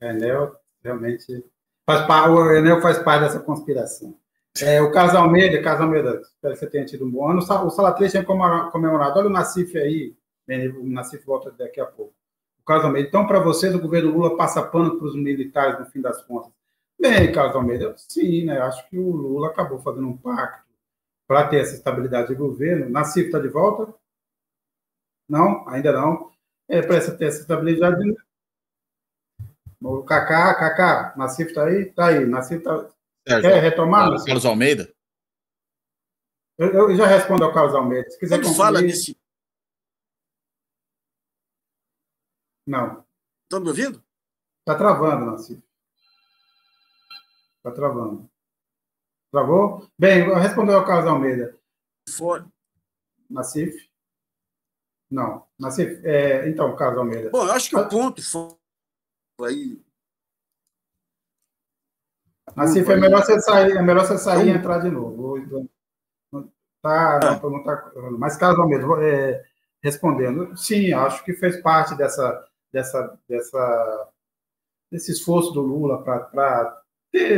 Enel 0.00 0.54
realmente 0.84 1.44
faz 1.84 2.06
parte, 2.06 2.30
o 2.30 2.54
Enel 2.54 2.80
faz 2.80 2.98
parte 3.00 3.24
dessa 3.24 3.40
conspiração. 3.40 4.16
É, 4.62 4.80
o 4.80 4.92
Carlos 4.92 5.16
Almeida, 5.16 5.60
Carlos 5.60 5.82
Almeida, 5.82 6.20
espero 6.22 6.54
que 6.54 6.60
você 6.60 6.66
tenha 6.68 6.84
tido 6.84 7.04
um 7.04 7.10
bom 7.10 7.28
ano. 7.28 7.40
O 7.40 7.70
Salatrês 7.70 8.12
tinha 8.12 8.24
comemorado. 8.24 9.18
Olha 9.18 9.26
o 9.26 9.32
Nassif 9.32 9.76
aí, 9.76 10.14
o 10.78 10.88
Nassif 10.88 11.26
volta 11.26 11.50
daqui 11.50 11.80
a 11.80 11.86
pouco. 11.86 12.14
O 12.60 12.64
Carlos 12.64 12.86
Almeida. 12.86 13.08
Então, 13.08 13.26
para 13.26 13.40
vocês, 13.40 13.74
o 13.74 13.80
governo 13.80 14.12
Lula 14.12 14.36
passa 14.36 14.62
pano 14.62 14.96
para 14.96 15.08
os 15.08 15.16
militares, 15.16 15.80
no 15.80 15.86
fim 15.86 16.00
das 16.00 16.22
contas. 16.22 16.52
Bem, 17.00 17.32
Carlos 17.32 17.56
Almeida, 17.56 17.94
sim, 17.96 18.44
né? 18.44 18.60
Acho 18.60 18.88
que 18.88 18.96
o 18.96 19.10
Lula 19.10 19.48
acabou 19.48 19.80
fazendo 19.80 20.06
um 20.06 20.16
pacto 20.16 20.69
para 21.30 21.46
ter 21.46 21.60
essa 21.60 21.76
estabilidade 21.76 22.26
de 22.26 22.34
governo. 22.34 22.90
Nassif 22.90 23.26
está 23.26 23.38
de 23.38 23.46
volta? 23.46 23.94
Não, 25.28 25.68
ainda 25.68 25.92
não. 25.92 26.28
É, 26.68 26.82
para 26.82 26.98
ter 27.16 27.26
essa 27.26 27.42
estabilidade. 27.42 28.02
O 29.80 30.02
Kaká, 30.02 30.52
Kaká, 30.56 31.14
Nassif 31.16 31.50
está 31.50 31.66
aí? 31.66 31.82
Está 31.82 32.08
aí. 32.08 32.26
Nassif 32.26 32.58
está. 32.58 32.90
Quer 33.24 33.62
retomar? 33.62 34.08
Carlos 34.24 34.44
Almeida? 34.44 34.92
Eu, 36.58 36.90
eu, 36.90 36.96
já 36.96 37.06
respondo 37.06 37.44
ao 37.44 37.54
Carlos 37.54 37.76
Almeida. 37.76 38.10
Se 38.10 38.18
quiser 38.18 38.38
Quando 38.38 38.46
concluir... 38.46 38.66
fala 38.66 38.82
nesse. 38.82 39.16
Não. 42.66 43.06
Estão 43.44 43.60
me 43.60 43.68
ouvindo? 43.68 44.02
Está 44.66 44.76
travando, 44.76 45.26
Nassif. 45.26 45.62
Está 47.58 47.70
travando. 47.70 48.28
Travou? 49.30 49.88
Bem, 49.98 50.28
respondeu 50.34 50.76
ao 50.76 50.84
Carlos 50.84 51.06
Almeida. 51.06 51.56
For. 52.08 52.46
Nassif. 53.28 53.88
Não. 55.10 55.46
Mas, 55.58 55.78
é, 55.78 56.48
então, 56.48 56.74
Carlos 56.76 56.98
Almeida. 56.98 57.30
Bom, 57.30 57.46
eu 57.46 57.52
acho 57.52 57.70
que 57.70 57.76
o 57.76 57.88
ponto 57.88 58.22
foi 58.22 58.56
aí. 59.48 59.82
Assim, 62.56 62.80
é 62.80 62.96
melhor 62.96 63.22
você 63.24 63.40
sair, 63.40 63.76
é 63.76 63.82
melhor 63.82 64.04
você 64.04 64.18
sair 64.18 64.48
e 64.48 64.50
entrar 64.50 64.78
de 64.78 64.90
novo. 64.90 65.38
Tá, 66.82 67.20
não, 67.22 67.62
tá, 67.62 67.92
mas 68.18 68.36
Carlos 68.36 68.58
Almeida, 68.58 68.86
é, 69.04 69.44
respondendo, 69.82 70.56
sim, 70.56 70.92
acho 70.92 71.24
que 71.24 71.34
fez 71.34 71.60
parte 71.60 71.94
dessa, 71.94 72.48
dessa, 72.72 73.18
dessa, 73.28 74.08
desse 74.90 75.12
esforço 75.12 75.52
do 75.52 75.60
Lula 75.60 76.02
para 76.02 76.79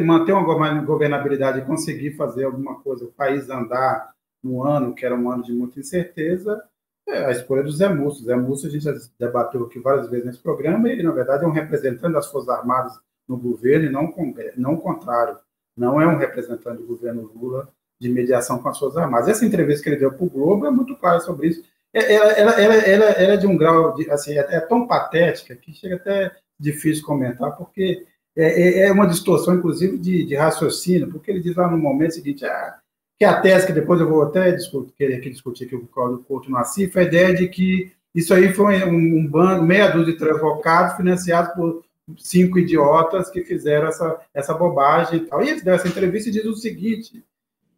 manter 0.03 0.33
uma 0.33 0.81
governabilidade 0.83 1.61
e 1.61 1.65
conseguir 1.65 2.13
fazer 2.13 2.45
alguma 2.45 2.81
coisa, 2.81 3.05
o 3.05 3.13
país 3.13 3.49
andar 3.49 4.13
no 4.43 4.63
ano 4.63 4.95
que 4.95 5.07
era 5.07 5.15
um 5.15 5.31
ano 5.31 5.43
de 5.43 5.53
muita 5.53 5.81
incerteza, 5.81 6.63
é 7.09 7.25
a 7.25 7.31
escolha 7.31 7.63
do 7.63 7.73
Zé 7.73 7.89
Múcio. 7.89 8.25
Zé 8.25 8.37
Múcio, 8.37 8.69
a 8.69 8.73
gente 8.73 8.85
já 8.85 8.93
debateu 9.19 9.65
aqui 9.65 9.79
várias 9.79 10.09
vezes 10.09 10.27
nesse 10.27 10.39
programa, 10.39 10.89
e 10.89 10.93
ele, 10.93 11.03
na 11.03 11.13
verdade, 11.13 11.45
é 11.45 11.47
um 11.47 11.53
representante 11.53 12.13
das 12.13 12.27
Forças 12.27 12.49
Armadas 12.49 12.99
no 13.29 13.37
governo 13.37 13.87
e 13.87 13.91
não, 13.91 14.13
não 14.57 14.75
o 14.75 14.81
contrário. 14.81 15.39
Não 15.77 16.01
é 16.01 16.07
um 16.07 16.19
representante 16.19 16.83
do 16.83 16.87
governo 16.87 17.31
Lula 17.35 17.69
de 18.01 18.09
mediação 18.09 18.59
com 18.59 18.69
as 18.69 18.79
Forças 18.79 18.99
Armadas. 18.99 19.29
Essa 19.29 19.47
entrevista 19.47 19.83
que 19.83 19.89
ele 19.91 19.97
deu 19.97 20.13
para 20.13 20.25
o 20.25 20.31
Globo 20.31 20.67
é 20.67 20.71
muito 20.71 20.97
clara 20.97 21.21
sobre 21.21 21.49
isso. 21.49 21.65
É, 21.95 22.15
ela, 22.15 22.33
ela, 22.33 22.53
ela, 22.53 22.75
ela, 22.75 23.05
ela 23.05 23.33
é 23.35 23.37
de 23.37 23.47
um 23.47 23.57
grau, 23.57 23.95
de, 23.95 24.11
assim, 24.11 24.33
é, 24.33 24.41
é 24.41 24.61
tão 24.61 24.87
patética 24.87 25.55
que 25.55 25.73
chega 25.73 25.97
até 25.97 26.35
difícil 26.59 27.05
comentar, 27.05 27.57
porque 27.57 28.07
é, 28.37 28.63
é, 28.63 28.87
é 28.87 28.93
uma 28.93 29.07
distorção, 29.07 29.55
inclusive, 29.55 29.99
de, 29.99 30.25
de, 30.25 30.35
raciocínio, 30.35 31.11
porque 31.11 31.31
ele 31.31 31.41
diz 31.41 31.55
lá 31.55 31.71
no 31.71 31.79
momento 31.79 32.15
seguinte, 32.15 32.45
ah, 32.45 32.79
que 33.19 33.25
a 33.25 33.41
tese 33.41 33.67
que 33.67 33.73
depois 33.73 34.01
eu 34.01 34.09
vou 34.09 34.23
até 34.23 34.53
discutir, 34.53 34.93
querer 34.97 35.17
aqui 35.17 35.31
discutir 35.31 35.65
aqui 35.65 35.77
com 35.77 35.85
o 35.85 35.89
Cláudio 35.89 36.25
Couto 36.25 36.51
no 36.51 36.57
ACIF, 36.57 36.99
a 36.99 37.03
ideia 37.03 37.35
de 37.35 37.49
que 37.49 37.93
isso 38.15 38.35
aí 38.35 38.53
foi 38.53 38.85
um, 38.85 39.19
um 39.19 39.27
bando, 39.27 39.63
meia 39.63 39.89
dúzia 39.89 40.13
de 40.13 40.19
transvocados 40.19 40.97
financiados 40.97 41.55
por 41.55 41.85
cinco 42.19 42.59
idiotas 42.59 43.31
que 43.31 43.43
fizeram 43.43 43.89
essa, 43.89 44.21
essa 44.35 44.55
bobagem 44.55 45.21
e 45.21 45.27
tal. 45.27 45.43
E 45.43 45.49
ele 45.49 45.71
essa 45.71 45.89
entrevista 45.89 46.29
e 46.29 46.33
diz 46.33 46.45
o 46.45 46.55
seguinte, 46.55 47.25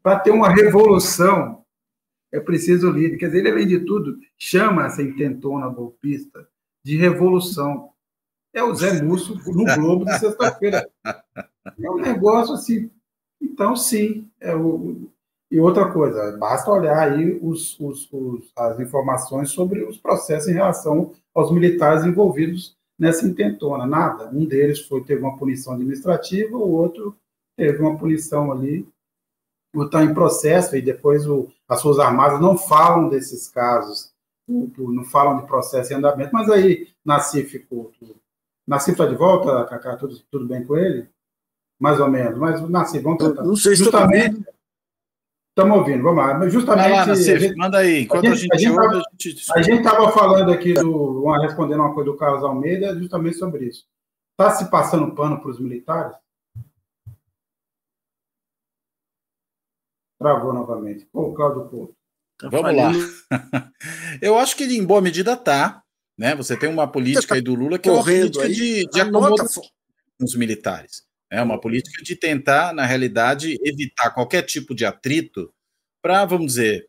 para 0.03 0.19
ter 0.19 0.31
uma 0.31 0.49
revolução, 0.49 1.63
é 2.33 2.41
preciso 2.41 2.91
líder. 2.91 3.17
Quer 3.17 3.27
dizer, 3.27 3.39
ele, 3.39 3.51
além 3.51 3.67
de 3.67 3.81
tudo, 3.81 4.19
chama 4.37 4.87
essa 4.87 5.03
intentona 5.03 5.69
golpista 5.69 6.47
de 6.85 6.97
revolução 6.97 7.91
é 8.55 8.63
o 8.63 8.75
Zé 8.75 9.03
Múcio 9.03 9.35
no 9.53 9.65
Globo 9.75 10.05
de 10.05 10.19
sexta-feira. 10.19 10.89
É 11.05 11.91
um 11.91 11.97
negócio 11.97 12.55
assim. 12.55 12.91
Então, 13.43 13.75
sim. 13.77 14.29
É 14.41 14.55
o... 14.55 15.11
E 15.51 15.61
outra 15.61 15.93
coisa, 15.93 16.37
basta 16.37 16.71
olhar 16.71 17.13
aí 17.13 17.39
os, 17.41 17.79
os, 17.79 18.11
os, 18.11 18.51
as 18.57 18.81
informações 18.81 19.51
sobre 19.51 19.85
os 19.85 19.97
processos 19.97 20.49
em 20.49 20.55
relação 20.55 21.13
aos 21.33 21.53
militares 21.53 22.05
envolvidos 22.05 22.77
nessa 22.99 23.27
intentona. 23.27 23.87
Nada. 23.87 24.31
Um 24.31 24.47
deles 24.47 24.81
foi 24.81 25.05
teve 25.05 25.23
uma 25.23 25.37
punição 25.37 25.75
administrativa, 25.75 26.57
o 26.57 26.73
outro 26.73 27.15
teve 27.57 27.81
uma 27.81 27.97
punição 27.97 28.51
ali, 28.51 28.89
está 29.77 30.03
em 30.03 30.15
processo, 30.15 30.77
e 30.77 30.83
depois 30.83 31.27
o, 31.29 31.49
as 31.69 31.83
Forças 31.83 32.05
Armadas 32.05 32.41
não 32.41 32.59
falam 32.59 33.09
desses 33.09 33.47
casos, 33.47 34.13
não 34.49 35.05
falam 35.05 35.41
de 35.41 35.47
processo 35.47 35.93
em 35.93 35.97
andamento, 35.97 36.31
mas 36.33 36.51
aí 36.51 36.89
Nassif 37.05 37.59
Couto 37.69 38.17
Nasci 38.67 38.93
está 38.93 39.07
de 39.07 39.15
volta, 39.15 39.65
Cacá? 39.67 39.97
Tudo, 39.97 40.19
tudo 40.31 40.47
bem 40.47 40.65
com 40.65 40.77
ele? 40.77 41.09
Mais 41.79 42.01
ou 42.01 42.09
menos. 42.09 42.39
Mas, 42.39 42.61
Nasci, 42.69 42.99
vamos 42.99 43.19
tentar. 43.19 43.43
Não 43.43 43.57
sei 43.57 43.77
se 43.77 43.85
Justamente. 43.85 44.45
Estamos 45.57 45.79
ouvindo, 45.79 46.03
vamos 46.03 46.25
lá. 46.25 46.35
Mas 46.35 46.53
justamente. 46.53 46.91
Lá, 46.91 47.07
Nassif, 47.07 47.39
gente, 47.39 47.57
manda 47.57 47.79
aí. 47.79 48.03
Enquanto 48.03 48.27
a 48.27 48.35
gente 48.35 48.69
ouve, 48.71 49.03
a 49.55 49.63
gente 49.63 49.79
estava 49.79 50.11
falando 50.11 50.51
aqui, 50.51 50.75
do, 50.75 51.31
respondendo 51.41 51.79
uma 51.79 51.95
coisa 51.95 52.11
do 52.11 52.17
Carlos 52.17 52.43
Almeida, 52.43 52.99
justamente 52.99 53.37
sobre 53.37 53.67
isso. 53.67 53.87
Está 54.33 54.51
se 54.51 54.69
passando 54.69 55.15
pano 55.15 55.41
para 55.41 55.51
os 55.51 55.61
militares? 55.61 56.17
Travou 60.19 60.53
novamente. 60.53 61.07
Pô, 61.13 61.33
Cláudio 61.33 61.69
Couto. 61.69 61.95
Tá 62.37 62.49
vamos 62.49 62.75
lá. 62.75 62.91
Eu 64.21 64.37
acho 64.37 64.57
que 64.57 64.65
em 64.65 64.85
boa 64.85 65.01
medida 65.01 65.37
tá. 65.37 65.84
Né? 66.17 66.35
Você 66.37 66.57
tem 66.57 66.69
uma 66.69 66.91
política 66.91 67.35
aí 67.35 67.41
do 67.41 67.55
Lula 67.55 67.79
que 67.79 67.89
é 67.89 67.93
uma 67.93 68.05
política 68.05 68.49
de, 68.49 68.87
de 68.87 69.01
acomodação 69.01 69.63
os 70.21 70.35
militares. 70.37 71.03
É 71.31 71.43
uma 71.43 71.61
política 71.61 72.03
de 72.03 72.15
tentar, 72.15 72.73
na 72.73 72.87
realidade, 72.87 73.59
evitar 73.65 74.11
qualquer 74.11 74.43
tipo 74.43 74.75
de 74.75 74.85
atrito 74.85 75.53
para, 76.03 76.25
vamos 76.25 76.55
dizer, 76.55 76.89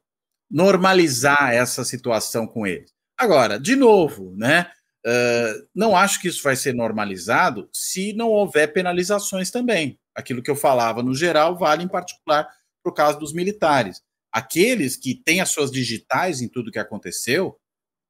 normalizar 0.50 1.52
essa 1.52 1.84
situação 1.84 2.46
com 2.46 2.68
eles. 2.68 2.92
Agora, 3.18 3.60
de 3.60 3.76
novo, 3.76 4.34
né? 4.36 4.70
Uh, 5.06 5.68
não 5.74 5.96
acho 5.96 6.20
que 6.20 6.28
isso 6.28 6.42
vai 6.42 6.56
ser 6.56 6.74
normalizado 6.74 7.70
se 7.72 8.12
não 8.14 8.30
houver 8.30 8.74
penalizações 8.74 9.52
também. 9.52 10.00
Aquilo 10.16 10.42
que 10.42 10.50
eu 10.50 10.56
falava 10.56 11.04
no 11.04 11.14
geral 11.14 11.58
vale 11.58 11.84
em 11.84 11.88
particular 11.88 12.48
para 12.84 12.92
o 12.92 12.94
caso 12.94 13.20
dos 13.20 13.32
militares. 13.32 14.02
Aqueles 14.32 14.98
que 14.98 15.16
têm 15.16 15.42
as 15.42 15.50
suas 15.50 15.72
digitais 15.72 16.42
em 16.42 16.48
tudo 16.48 16.72
que 16.72 16.80
aconteceu, 16.80 17.56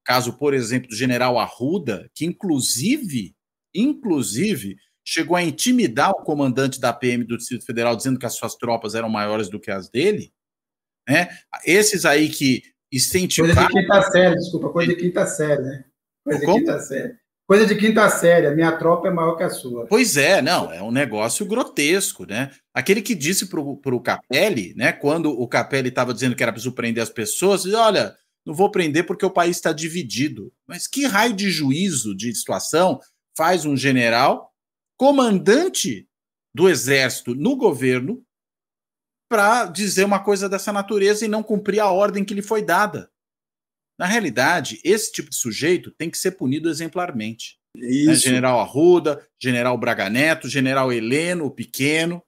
Caso, 0.06 0.34
por 0.34 0.54
exemplo, 0.54 0.88
do 0.88 0.94
general 0.94 1.36
Arruda, 1.36 2.08
que 2.14 2.24
inclusive, 2.24 3.34
inclusive, 3.74 4.76
chegou 5.04 5.36
a 5.36 5.42
intimidar 5.42 6.12
o 6.12 6.22
comandante 6.22 6.80
da 6.80 6.92
PM 6.92 7.24
do 7.24 7.36
Distrito 7.36 7.66
Federal, 7.66 7.96
dizendo 7.96 8.16
que 8.16 8.24
as 8.24 8.36
suas 8.36 8.54
tropas 8.54 8.94
eram 8.94 9.08
maiores 9.08 9.48
do 9.48 9.58
que 9.58 9.68
as 9.68 9.90
dele. 9.90 10.32
Né? 11.08 11.28
Esses 11.64 12.04
aí 12.04 12.28
que 12.28 12.62
incentivaram. 12.92 13.54
Coisa 13.54 13.68
de 13.68 13.80
quinta 13.80 14.02
série, 14.02 14.34
desculpa, 14.36 14.68
coisa 14.68 14.94
de 14.94 15.00
quinta 15.00 15.26
série, 15.26 15.62
né? 15.62 15.84
Coisa 16.24 16.44
Como? 16.44 16.58
de 16.58 16.64
quinta 16.64 16.78
série. 16.78 17.14
Coisa 17.44 17.66
de 17.66 17.74
quinta 17.74 18.08
série, 18.08 18.46
a 18.46 18.54
minha 18.54 18.76
tropa 18.76 19.08
é 19.08 19.10
maior 19.10 19.36
que 19.36 19.42
a 19.42 19.50
sua. 19.50 19.86
Pois 19.86 20.16
é, 20.16 20.40
não, 20.40 20.72
é 20.72 20.80
um 20.80 20.92
negócio 20.92 21.44
grotesco, 21.46 22.24
né? 22.26 22.52
Aquele 22.72 23.02
que 23.02 23.14
disse 23.14 23.46
para 23.46 23.60
o 23.60 24.00
Capelli, 24.00 24.72
né, 24.76 24.92
quando 24.92 25.30
o 25.30 25.48
Capelli 25.48 25.88
estava 25.88 26.14
dizendo 26.14 26.36
que 26.36 26.42
era 26.44 26.52
para 26.52 26.60
surpreender 26.60 27.02
as 27.02 27.10
pessoas, 27.10 27.64
olha, 27.66 28.16
não 28.46 28.54
vou 28.54 28.70
prender 28.70 29.04
porque 29.04 29.26
o 29.26 29.30
país 29.30 29.56
está 29.56 29.72
dividido. 29.72 30.52
Mas 30.66 30.86
que 30.86 31.04
raio 31.04 31.34
de 31.34 31.50
juízo 31.50 32.16
de 32.16 32.32
situação 32.32 33.00
faz 33.36 33.66
um 33.66 33.76
general, 33.76 34.54
comandante 34.96 36.08
do 36.54 36.68
exército 36.68 37.34
no 37.34 37.56
governo, 37.56 38.24
para 39.28 39.66
dizer 39.66 40.04
uma 40.04 40.22
coisa 40.22 40.48
dessa 40.48 40.72
natureza 40.72 41.24
e 41.24 41.28
não 41.28 41.42
cumprir 41.42 41.80
a 41.80 41.90
ordem 41.90 42.24
que 42.24 42.32
lhe 42.32 42.40
foi 42.40 42.62
dada? 42.62 43.10
Na 43.98 44.06
realidade, 44.06 44.80
esse 44.84 45.10
tipo 45.10 45.30
de 45.30 45.36
sujeito 45.36 45.90
tem 45.90 46.08
que 46.08 46.16
ser 46.16 46.32
punido 46.32 46.70
exemplarmente. 46.70 47.58
Né? 47.74 48.14
General 48.14 48.60
Arruda, 48.60 49.26
General 49.42 49.76
Braga 49.76 50.08
Neto, 50.08 50.48
General 50.48 50.92
Heleno, 50.92 51.46
o 51.46 51.50
Pequeno, 51.50 52.22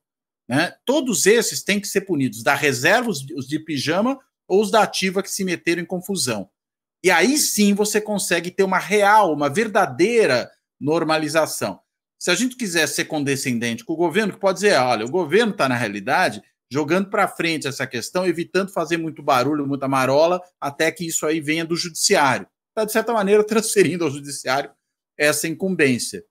né? 0.48 0.74
todos 0.84 1.26
esses 1.26 1.62
têm 1.62 1.78
que 1.78 1.86
ser 1.86 2.02
punidos. 2.02 2.42
Da 2.42 2.54
reserva, 2.54 3.10
os 3.10 3.46
de 3.46 3.58
pijama, 3.60 4.18
ou 4.48 4.62
os 4.62 4.70
da 4.70 4.82
ativa 4.82 5.22
que 5.22 5.30
se 5.30 5.44
meteram 5.44 5.82
em 5.82 5.86
confusão. 5.86 6.48
E 7.04 7.10
aí 7.10 7.38
sim 7.38 7.74
você 7.74 8.00
consegue 8.00 8.50
ter 8.50 8.64
uma 8.64 8.78
real, 8.78 9.32
uma 9.32 9.48
verdadeira 9.48 10.50
normalização. 10.80 11.80
Se 12.18 12.30
a 12.30 12.34
gente 12.34 12.56
quiser 12.56 12.88
ser 12.88 13.04
condescendente 13.04 13.84
com 13.84 13.92
o 13.92 13.96
governo, 13.96 14.32
que 14.32 14.40
pode 14.40 14.60
dizer, 14.60 14.76
olha, 14.80 15.04
o 15.04 15.10
governo 15.10 15.52
está 15.52 15.68
na 15.68 15.76
realidade 15.76 16.42
jogando 16.70 17.08
para 17.08 17.28
frente 17.28 17.66
essa 17.66 17.86
questão, 17.86 18.26
evitando 18.26 18.72
fazer 18.72 18.96
muito 18.96 19.22
barulho, 19.22 19.66
muita 19.66 19.88
marola, 19.88 20.40
até 20.60 20.90
que 20.90 21.06
isso 21.06 21.24
aí 21.24 21.40
venha 21.40 21.64
do 21.64 21.76
judiciário. 21.76 22.46
Está, 22.70 22.84
de 22.84 22.92
certa 22.92 23.12
maneira, 23.12 23.42
transferindo 23.46 24.04
ao 24.04 24.10
judiciário 24.10 24.70
essa 25.16 25.48
incumbência. 25.48 26.24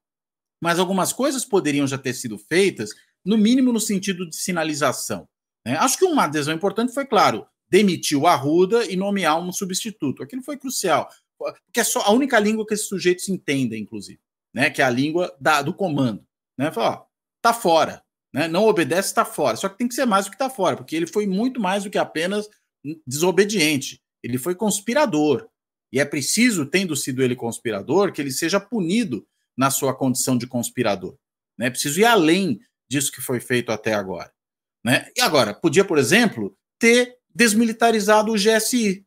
Mas 0.62 0.80
algumas 0.80 1.14
coisas 1.14 1.46
poderiam 1.46 1.88
já 1.88 1.98
ter 1.98 2.14
sido 2.14 2.38
feitas, 2.38 2.92
no 3.26 3.38
mínimo 3.38 3.74
no 3.74 3.80
sentido 3.80 4.30
de 4.30 4.36
sinalização. 4.36 5.28
Né? 5.66 5.76
Acho 5.78 5.98
que 5.98 6.06
uma 6.06 6.26
adesão 6.26 6.54
importante 6.54 6.94
foi, 6.94 7.06
claro, 7.06 7.46
demitiu 7.70 8.22
o 8.22 8.28
Arruda 8.28 8.86
e 8.86 8.96
nomear 8.96 9.40
um 9.40 9.52
substituto. 9.52 10.24
Aquilo 10.24 10.42
foi 10.42 10.58
crucial, 10.58 11.10
porque 11.38 11.80
é 11.80 11.84
só 11.84 12.02
a 12.02 12.12
única 12.12 12.40
língua 12.40 12.66
que 12.66 12.74
esses 12.74 12.88
sujeitos 12.88 13.28
entendem, 13.30 13.82
inclusive, 13.82 14.20
né? 14.54 14.70
Que 14.70 14.82
é 14.82 14.86
a 14.86 14.90
língua 14.90 15.36
da, 15.40 15.62
do 15.62 15.74
comando. 15.74 16.26
Né? 16.58 16.72
Fala, 16.72 17.02
ó, 17.02 17.06
tá 17.42 17.54
fora, 17.54 18.04
né? 18.34 18.48
Não 18.48 18.66
obedece, 18.66 19.10
está 19.10 19.26
fora. 19.26 19.58
Só 19.58 19.70
que 19.70 19.78
tem 19.78 19.88
que 19.88 19.96
ser 19.96 20.06
mais 20.06 20.26
do 20.26 20.32
que 20.32 20.36
está 20.36 20.50
fora, 20.50 20.78
porque 20.78 20.96
ele 20.96 21.08
foi 21.08 21.28
muito 21.28 21.60
mais 21.60 21.84
do 21.84 21.90
que 21.90 21.98
apenas 21.98 22.48
desobediente. 23.06 24.02
Ele 24.24 24.38
foi 24.38 24.56
conspirador. 24.56 25.48
E 25.92 26.00
é 26.00 26.06
preciso, 26.06 26.66
tendo 26.66 26.96
sido 26.96 27.24
ele 27.24 27.36
conspirador, 27.36 28.12
que 28.12 28.22
ele 28.22 28.32
seja 28.32 28.60
punido 28.60 29.26
na 29.56 29.72
sua 29.72 29.96
condição 29.96 30.38
de 30.38 30.46
conspirador. 30.46 31.18
É 31.60 31.64
né? 31.64 31.70
preciso 31.70 32.00
ir 32.00 32.06
além 32.06 32.60
disso 32.90 33.12
que 33.12 33.22
foi 33.22 33.40
feito 33.40 33.72
até 33.72 33.94
agora. 33.94 34.32
Né? 34.84 35.10
E 35.16 35.22
agora, 35.22 35.54
podia, 35.54 35.84
por 35.84 35.98
exemplo, 35.98 36.56
ter 36.80 37.17
desmilitarizado 37.38 38.32
o 38.32 38.36
GSI. 38.36 39.06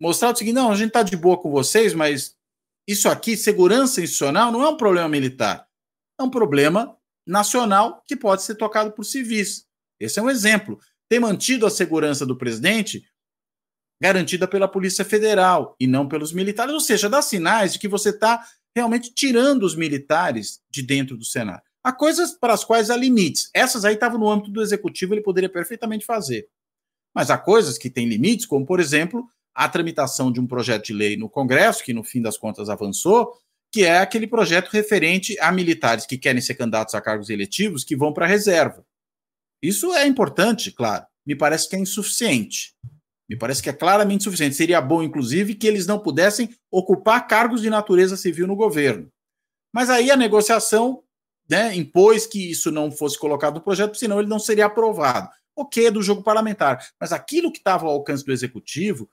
Mostrar 0.00 0.32
o 0.32 0.36
seguinte: 0.36 0.54
não, 0.54 0.70
a 0.70 0.76
gente 0.76 0.88
está 0.88 1.02
de 1.02 1.16
boa 1.16 1.36
com 1.36 1.50
vocês, 1.50 1.92
mas 1.92 2.36
isso 2.86 3.08
aqui, 3.08 3.36
segurança 3.36 4.00
institucional, 4.00 4.52
não 4.52 4.62
é 4.62 4.68
um 4.68 4.76
problema 4.76 5.08
militar. 5.08 5.66
É 6.18 6.22
um 6.22 6.30
problema 6.30 6.96
nacional 7.26 8.02
que 8.06 8.16
pode 8.16 8.42
ser 8.42 8.54
tocado 8.54 8.92
por 8.92 9.04
civis. 9.04 9.66
Esse 9.98 10.20
é 10.20 10.22
um 10.22 10.30
exemplo. 10.30 10.78
Ter 11.08 11.18
mantido 11.18 11.66
a 11.66 11.70
segurança 11.70 12.24
do 12.24 12.38
presidente 12.38 13.04
garantida 14.00 14.46
pela 14.46 14.68
Polícia 14.68 15.04
Federal 15.04 15.74
e 15.80 15.88
não 15.88 16.06
pelos 16.06 16.32
militares, 16.32 16.72
ou 16.72 16.80
seja, 16.80 17.10
dá 17.10 17.20
sinais 17.20 17.72
de 17.72 17.80
que 17.80 17.88
você 17.88 18.10
está 18.10 18.46
realmente 18.76 19.12
tirando 19.12 19.64
os 19.64 19.74
militares 19.74 20.60
de 20.70 20.82
dentro 20.82 21.16
do 21.16 21.24
Senado. 21.24 21.62
Há 21.82 21.92
coisas 21.92 22.30
para 22.32 22.52
as 22.52 22.64
quais 22.64 22.90
há 22.90 22.96
limites. 22.96 23.50
Essas 23.52 23.84
aí 23.84 23.94
estavam 23.94 24.20
no 24.20 24.30
âmbito 24.30 24.52
do 24.52 24.62
executivo, 24.62 25.14
ele 25.14 25.22
poderia 25.22 25.48
perfeitamente 25.48 26.06
fazer. 26.06 26.48
Mas 27.18 27.32
há 27.32 27.36
coisas 27.36 27.76
que 27.76 27.90
têm 27.90 28.08
limites, 28.08 28.46
como, 28.46 28.64
por 28.64 28.78
exemplo, 28.78 29.28
a 29.52 29.68
tramitação 29.68 30.30
de 30.30 30.38
um 30.38 30.46
projeto 30.46 30.84
de 30.84 30.92
lei 30.92 31.16
no 31.16 31.28
Congresso, 31.28 31.82
que 31.82 31.92
no 31.92 32.04
fim 32.04 32.22
das 32.22 32.38
contas 32.38 32.70
avançou, 32.70 33.36
que 33.72 33.82
é 33.84 33.98
aquele 33.98 34.28
projeto 34.28 34.68
referente 34.68 35.36
a 35.40 35.50
militares 35.50 36.06
que 36.06 36.16
querem 36.16 36.40
ser 36.40 36.54
candidatos 36.54 36.94
a 36.94 37.00
cargos 37.00 37.28
eletivos 37.28 37.82
que 37.82 37.96
vão 37.96 38.12
para 38.12 38.24
a 38.24 38.28
reserva. 38.28 38.86
Isso 39.60 39.92
é 39.94 40.06
importante, 40.06 40.70
claro. 40.70 41.06
Me 41.26 41.34
parece 41.34 41.68
que 41.68 41.74
é 41.74 41.80
insuficiente. 41.80 42.76
Me 43.28 43.36
parece 43.36 43.60
que 43.60 43.68
é 43.68 43.72
claramente 43.72 44.20
insuficiente. 44.20 44.54
Seria 44.54 44.80
bom, 44.80 45.02
inclusive, 45.02 45.56
que 45.56 45.66
eles 45.66 45.88
não 45.88 45.98
pudessem 45.98 46.54
ocupar 46.70 47.26
cargos 47.26 47.60
de 47.60 47.68
natureza 47.68 48.16
civil 48.16 48.46
no 48.46 48.54
governo. 48.54 49.08
Mas 49.74 49.90
aí 49.90 50.08
a 50.08 50.16
negociação 50.16 51.02
né, 51.50 51.74
impôs 51.74 52.28
que 52.28 52.48
isso 52.48 52.70
não 52.70 52.92
fosse 52.92 53.18
colocado 53.18 53.56
no 53.56 53.60
projeto, 53.60 53.96
senão 53.96 54.20
ele 54.20 54.28
não 54.28 54.38
seria 54.38 54.66
aprovado. 54.66 55.30
O 55.58 55.66
que 55.66 55.86
é 55.86 55.90
do 55.90 56.04
jogo 56.04 56.22
parlamentar? 56.22 56.86
Mas 57.00 57.12
aquilo 57.12 57.50
que 57.50 57.58
estava 57.58 57.84
ao 57.84 57.90
alcance 57.90 58.24
do 58.24 58.30
executivo, 58.30 59.10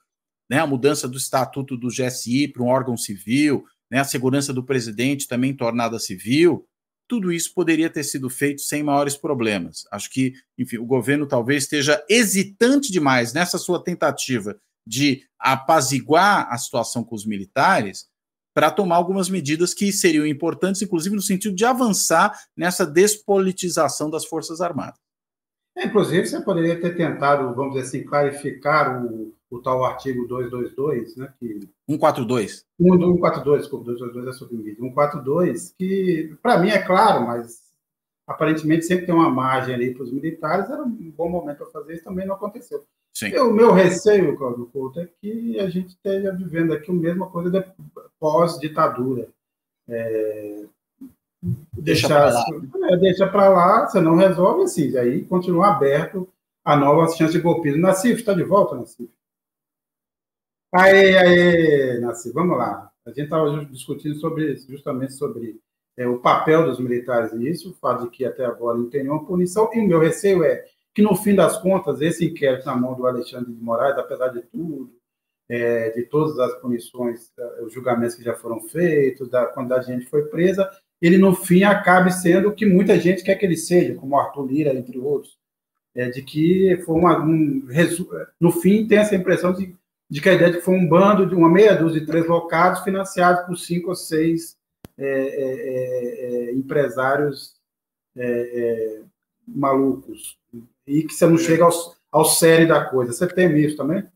né, 0.48 0.60
a 0.60 0.66
mudança 0.66 1.08
do 1.08 1.18
estatuto 1.18 1.76
do 1.76 1.88
GSI 1.88 2.46
para 2.46 2.62
um 2.62 2.68
órgão 2.68 2.96
civil, 2.96 3.64
né, 3.90 3.98
a 3.98 4.04
segurança 4.04 4.52
do 4.52 4.62
presidente 4.62 5.26
também 5.26 5.52
tornada 5.52 5.98
civil, 5.98 6.64
tudo 7.08 7.32
isso 7.32 7.52
poderia 7.52 7.90
ter 7.90 8.04
sido 8.04 8.30
feito 8.30 8.60
sem 8.62 8.80
maiores 8.80 9.16
problemas. 9.16 9.88
Acho 9.90 10.08
que, 10.08 10.34
enfim, 10.56 10.78
o 10.78 10.86
governo 10.86 11.26
talvez 11.26 11.64
esteja 11.64 12.00
hesitante 12.08 12.92
demais 12.92 13.32
nessa 13.32 13.58
sua 13.58 13.82
tentativa 13.82 14.56
de 14.86 15.24
apaziguar 15.40 16.46
a 16.48 16.56
situação 16.56 17.02
com 17.02 17.16
os 17.16 17.26
militares 17.26 18.06
para 18.54 18.70
tomar 18.70 18.94
algumas 18.94 19.28
medidas 19.28 19.74
que 19.74 19.92
seriam 19.92 20.24
importantes, 20.24 20.80
inclusive 20.80 21.16
no 21.16 21.22
sentido 21.22 21.56
de 21.56 21.64
avançar 21.64 22.38
nessa 22.56 22.86
despolitização 22.86 24.08
das 24.08 24.24
Forças 24.24 24.60
Armadas. 24.60 25.05
É, 25.76 25.86
inclusive, 25.86 26.26
você 26.26 26.40
poderia 26.40 26.80
ter 26.80 26.96
tentado, 26.96 27.54
vamos 27.54 27.74
dizer 27.74 27.86
assim, 27.86 28.02
clarificar 28.02 29.04
o, 29.04 29.34
o 29.50 29.58
tal 29.60 29.84
artigo 29.84 30.26
222, 30.26 31.16
né? 31.16 31.32
Que, 31.38 31.68
142. 31.88 32.64
142, 32.80 33.60
desculpa, 33.60 33.84
222 33.84 34.34
é 34.34 34.38
sobre 34.38 34.56
mídia. 34.56 34.76
142, 34.76 35.74
que 35.76 36.34
para 36.42 36.58
mim 36.58 36.70
é 36.70 36.78
claro, 36.78 37.26
mas 37.26 37.66
aparentemente 38.26 38.86
sempre 38.86 39.06
tem 39.06 39.14
uma 39.14 39.30
margem 39.30 39.74
ali 39.74 39.94
para 39.94 40.02
os 40.02 40.12
militares, 40.12 40.70
era 40.70 40.82
um 40.82 41.12
bom 41.16 41.28
momento 41.28 41.58
para 41.58 41.66
fazer 41.66 41.94
isso, 41.94 42.04
também 42.04 42.26
não 42.26 42.34
aconteceu. 42.34 42.84
Sim. 43.14 43.34
o 43.38 43.52
meu 43.52 43.72
receio, 43.72 44.36
Claudio 44.36 44.66
Couto, 44.66 45.00
é 45.00 45.08
que 45.20 45.58
a 45.58 45.70
gente 45.70 45.88
esteja 45.88 46.32
vivendo 46.32 46.72
aqui 46.72 46.90
a 46.90 46.94
mesma 46.94 47.30
coisa 47.30 47.74
pós-ditadura. 48.18 49.28
É, 49.88 50.64
deixa 51.72 52.08
para 52.08 52.30
lá. 52.30 52.44
É, 52.90 52.96
deixa 52.96 53.26
para 53.26 53.48
lá, 53.48 53.86
você 53.86 54.00
não 54.00 54.16
resolve 54.16 54.64
assim, 54.64 54.96
aí 54.96 55.24
continua 55.24 55.68
aberto 55.68 56.28
a 56.64 56.76
novas 56.76 57.16
chances 57.16 57.34
de 57.34 57.40
golpismo. 57.40 57.80
Nassif, 57.80 58.20
está 58.20 58.34
de 58.34 58.42
volta, 58.42 58.76
Nassif? 58.76 59.10
Aí, 60.72 61.16
aí, 61.16 62.00
Nassif, 62.00 62.34
vamos 62.34 62.58
lá. 62.58 62.90
A 63.06 63.10
gente 63.10 63.22
estava 63.22 63.64
discutindo 63.66 64.16
sobre, 64.16 64.56
justamente 64.56 65.14
sobre 65.14 65.60
é, 65.96 66.06
o 66.06 66.18
papel 66.18 66.66
dos 66.66 66.80
militares 66.80 67.32
nisso, 67.32 67.70
o 67.70 67.74
fato 67.74 68.04
de 68.04 68.10
que 68.10 68.24
até 68.24 68.44
agora 68.44 68.76
não 68.76 68.90
tem 68.90 69.02
nenhuma 69.02 69.24
punição, 69.24 69.70
e 69.72 69.80
o 69.80 69.86
meu 69.86 70.00
receio 70.00 70.42
é 70.44 70.64
que, 70.92 71.02
no 71.02 71.14
fim 71.14 71.34
das 71.34 71.56
contas, 71.58 72.00
esse 72.00 72.26
inquérito 72.26 72.66
na 72.66 72.74
mão 72.74 72.94
do 72.94 73.06
Alexandre 73.06 73.52
de 73.52 73.62
Moraes, 73.62 73.96
apesar 73.96 74.28
de 74.28 74.42
tudo, 74.42 74.90
é, 75.48 75.90
de 75.90 76.02
todas 76.04 76.38
as 76.38 76.54
punições, 76.60 77.30
é, 77.38 77.62
os 77.62 77.72
julgamentos 77.72 78.16
que 78.16 78.24
já 78.24 78.34
foram 78.34 78.60
feitos, 78.68 79.28
da 79.28 79.46
quantidade 79.46 79.86
de 79.86 79.92
gente 79.92 80.06
foi 80.06 80.24
presa, 80.24 80.68
ele, 81.00 81.18
no 81.18 81.34
fim, 81.34 81.62
acabe 81.62 82.12
sendo 82.12 82.48
o 82.48 82.54
que 82.54 82.64
muita 82.64 82.98
gente 82.98 83.22
quer 83.22 83.34
que 83.36 83.44
ele 83.44 83.56
seja, 83.56 83.94
como 83.94 84.18
Arthur 84.18 84.46
Lira, 84.46 84.74
entre 84.74 84.98
outros, 84.98 85.36
é, 85.94 86.10
de 86.10 86.22
que 86.22 86.82
foi 86.84 86.94
uma, 86.94 87.22
um, 87.22 87.66
no 88.40 88.50
fim, 88.50 88.86
tem 88.86 88.98
essa 88.98 89.14
impressão 89.14 89.52
de, 89.52 89.74
de 90.10 90.20
que 90.20 90.28
a 90.28 90.34
ideia 90.34 90.50
de 90.50 90.58
que 90.58 90.64
foi 90.64 90.74
um 90.74 90.88
bando 90.88 91.26
de 91.26 91.34
uma 91.34 91.48
meia 91.48 91.74
dúzia 91.74 92.00
de 92.00 92.06
três 92.06 92.26
locados 92.26 92.80
financiados 92.80 93.46
por 93.46 93.56
cinco 93.56 93.90
ou 93.90 93.96
seis 93.96 94.56
é, 94.98 95.08
é, 95.08 96.48
é 96.50 96.52
empresários 96.54 97.54
malucos 99.46 100.38
e 100.86 101.02
que 101.02 101.12
você 101.12 101.26
não 101.26 101.36
chega 101.36 101.64
ao, 101.64 101.96
ao 102.10 102.24
sério 102.24 102.66
da 102.66 102.84
coisa. 102.84 103.12
Você 103.12 103.26
tem 103.26 103.54
isso 103.58 103.76
também? 103.76 104.06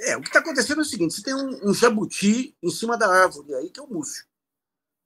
É, 0.00 0.16
o 0.16 0.20
que 0.20 0.28
está 0.28 0.40
acontecendo 0.40 0.78
é 0.78 0.82
o 0.82 0.86
seguinte: 0.86 1.14
você 1.14 1.22
tem 1.22 1.34
um, 1.34 1.70
um, 1.70 1.74
jabuti 1.74 2.56
em 2.62 2.70
cima 2.70 2.96
da 2.96 3.06
árvore 3.06 3.54
aí, 3.54 3.70
que 3.70 3.78
é 3.78 3.82
o 3.82 3.88
Múcio. 3.88 4.24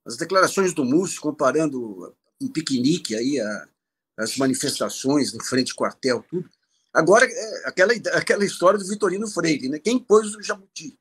As 0.05 0.17
declarações 0.17 0.73
do 0.73 0.85
Múcio, 0.85 1.21
comparando 1.21 2.15
um 2.41 2.47
piquenique 2.47 3.15
aí, 3.15 3.39
a, 3.39 3.67
as 4.17 4.37
manifestações 4.37 5.33
em 5.33 5.39
frente 5.43 5.71
ao 5.71 5.77
quartel, 5.77 6.23
tudo. 6.29 6.49
Agora, 6.93 7.25
é 7.25 7.67
aquela, 7.67 7.93
aquela 8.13 8.45
história 8.45 8.79
do 8.79 8.87
Vitorino 8.87 9.27
Freire, 9.27 9.67
né? 9.67 9.79
Quem 9.79 9.99
pôs 9.99 10.35
o 10.35 10.41
jabuti? 10.41 10.97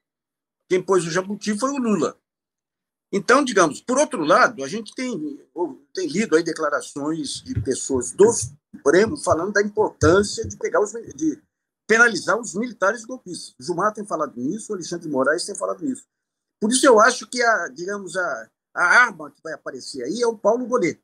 Quem 0.68 0.82
pôs 0.82 1.06
o 1.06 1.10
jabuti 1.10 1.56
foi 1.58 1.70
o 1.70 1.76
Lula. 1.76 2.18
Então, 3.12 3.44
digamos, 3.44 3.80
por 3.80 3.98
outro 3.98 4.24
lado, 4.24 4.64
a 4.64 4.68
gente 4.68 4.92
tem, 4.92 5.38
tem 5.94 6.08
lido 6.08 6.34
aí 6.34 6.42
declarações 6.42 7.42
de 7.42 7.54
pessoas 7.60 8.10
do 8.10 8.28
Supremo 8.74 9.16
falando 9.16 9.52
da 9.52 9.62
importância 9.62 10.44
de 10.44 10.56
pegar 10.56 10.80
os 10.80 10.90
de 11.14 11.40
penalizar 11.86 12.36
os 12.40 12.54
militares 12.54 13.04
golpistas. 13.04 13.54
Gilmar 13.60 13.92
tem 13.92 14.04
falado 14.04 14.34
nisso, 14.36 14.72
Alexandre 14.72 15.08
Moraes 15.08 15.44
tem 15.44 15.54
falado 15.54 15.84
nisso. 15.84 16.04
Por 16.60 16.72
isso 16.72 16.84
eu 16.86 16.98
acho 16.98 17.28
que 17.28 17.40
a, 17.40 17.68
digamos, 17.68 18.16
a, 18.16 18.50
a 18.74 18.84
arma 18.84 19.30
que 19.30 19.42
vai 19.42 19.52
aparecer 19.52 20.02
aí 20.02 20.20
é 20.20 20.26
o 20.26 20.36
Paulo 20.36 20.66
Gonet. 20.66 21.00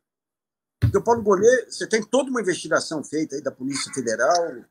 Porque 0.79 0.97
o 0.97 1.03
Paulo 1.03 1.23
Gonet, 1.23 1.71
você 1.71 1.87
tem 1.87 2.03
toda 2.03 2.29
uma 2.29 2.41
investigação 2.41 3.03
feita 3.03 3.35
aí 3.35 3.41
da 3.41 3.51
Polícia 3.51 3.93
Federal, 3.93 4.65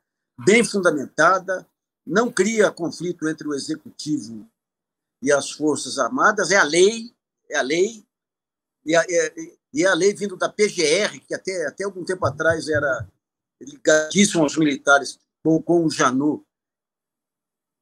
bem 0.45 0.63
fundamentada, 0.63 1.67
não 2.05 2.31
cria 2.31 2.71
conflito 2.71 3.27
entre 3.27 3.47
o 3.47 3.53
executivo 3.53 4.47
e 5.21 5.31
as 5.31 5.51
Forças 5.51 5.97
Armadas, 5.97 6.51
é 6.51 6.57
a 6.57 6.63
lei, 6.63 7.13
é 7.49 7.57
a 7.57 7.61
lei, 7.61 8.05
e 8.85 8.95
a, 8.95 9.05
e 9.73 9.85
a 9.85 9.93
lei 9.93 10.13
vindo 10.13 10.35
da 10.35 10.49
PGR, 10.49 11.19
que 11.25 11.33
até, 11.33 11.67
até 11.67 11.83
algum 11.83 12.03
tempo 12.03 12.25
atrás 12.25 12.67
era 12.67 13.07
ligadíssimo 13.61 14.43
aos 14.43 14.57
militares, 14.57 15.19
com, 15.43 15.61
com 15.61 15.85
o 15.85 15.89
Janot, 15.89 16.43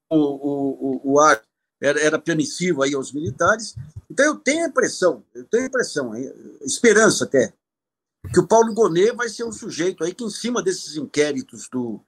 o, 0.10 0.18
o, 0.18 1.12
o, 1.12 1.14
o 1.14 1.20
ar 1.20 1.42
era, 1.82 2.00
era 2.02 2.20
permissivo 2.20 2.84
aí 2.84 2.94
aos 2.94 3.12
militares. 3.14 3.76
Então 4.10 4.26
eu 4.26 4.36
tenho 4.36 4.66
a 4.66 4.70
impressão, 4.70 5.24
eu 5.34 5.46
tenho 5.46 5.64
a 5.64 5.68
impressão, 5.68 6.12
esperança 6.62 7.26
até, 7.26 7.54
que 8.34 8.40
o 8.40 8.48
Paulo 8.48 8.74
Gonet 8.74 9.12
vai 9.12 9.30
ser 9.30 9.44
um 9.44 9.52
sujeito 9.52 10.04
aí 10.04 10.14
que, 10.14 10.24
em 10.24 10.30
cima 10.30 10.62
desses 10.62 10.98
inquéritos 10.98 11.70
do, 11.70 12.02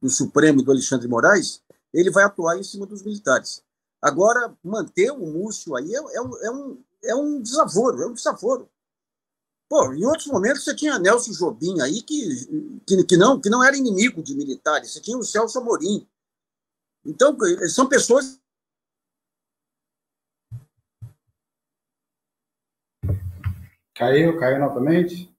do 0.00 0.08
Supremo 0.08 0.60
e 0.60 0.64
do 0.64 0.70
Alexandre 0.70 1.08
Moraes, 1.08 1.62
ele 1.92 2.10
vai 2.10 2.24
atuar 2.24 2.58
em 2.58 2.62
cima 2.62 2.86
dos 2.86 3.02
militares. 3.02 3.62
Agora, 4.00 4.54
manter 4.62 5.10
o 5.10 5.26
Múcio 5.26 5.74
aí 5.74 5.94
é, 5.94 5.98
é, 5.98 6.20
um, 6.20 6.36
é, 6.36 6.50
um, 6.50 6.84
é 7.04 7.14
um 7.14 7.42
desaforo, 7.42 8.02
é 8.02 8.06
um 8.06 8.12
desaforo. 8.12 8.68
Pô, 9.68 9.92
em 9.92 10.04
outros 10.04 10.26
momentos 10.28 10.62
você 10.62 10.74
tinha 10.74 10.98
Nelson 10.98 11.32
Jobim 11.32 11.80
aí 11.80 12.00
que, 12.02 12.80
que, 12.86 13.04
que, 13.04 13.16
não, 13.16 13.40
que 13.40 13.50
não 13.50 13.64
era 13.64 13.76
inimigo 13.76 14.22
de 14.22 14.36
militares, 14.36 14.92
você 14.92 15.00
tinha 15.00 15.18
o 15.18 15.24
Celso 15.24 15.58
Amorim. 15.58 16.06
Então, 17.04 17.36
são 17.68 17.88
pessoas. 17.88 18.38
Caiu, 23.96 24.38
caiu 24.38 24.60
novamente. 24.60 25.34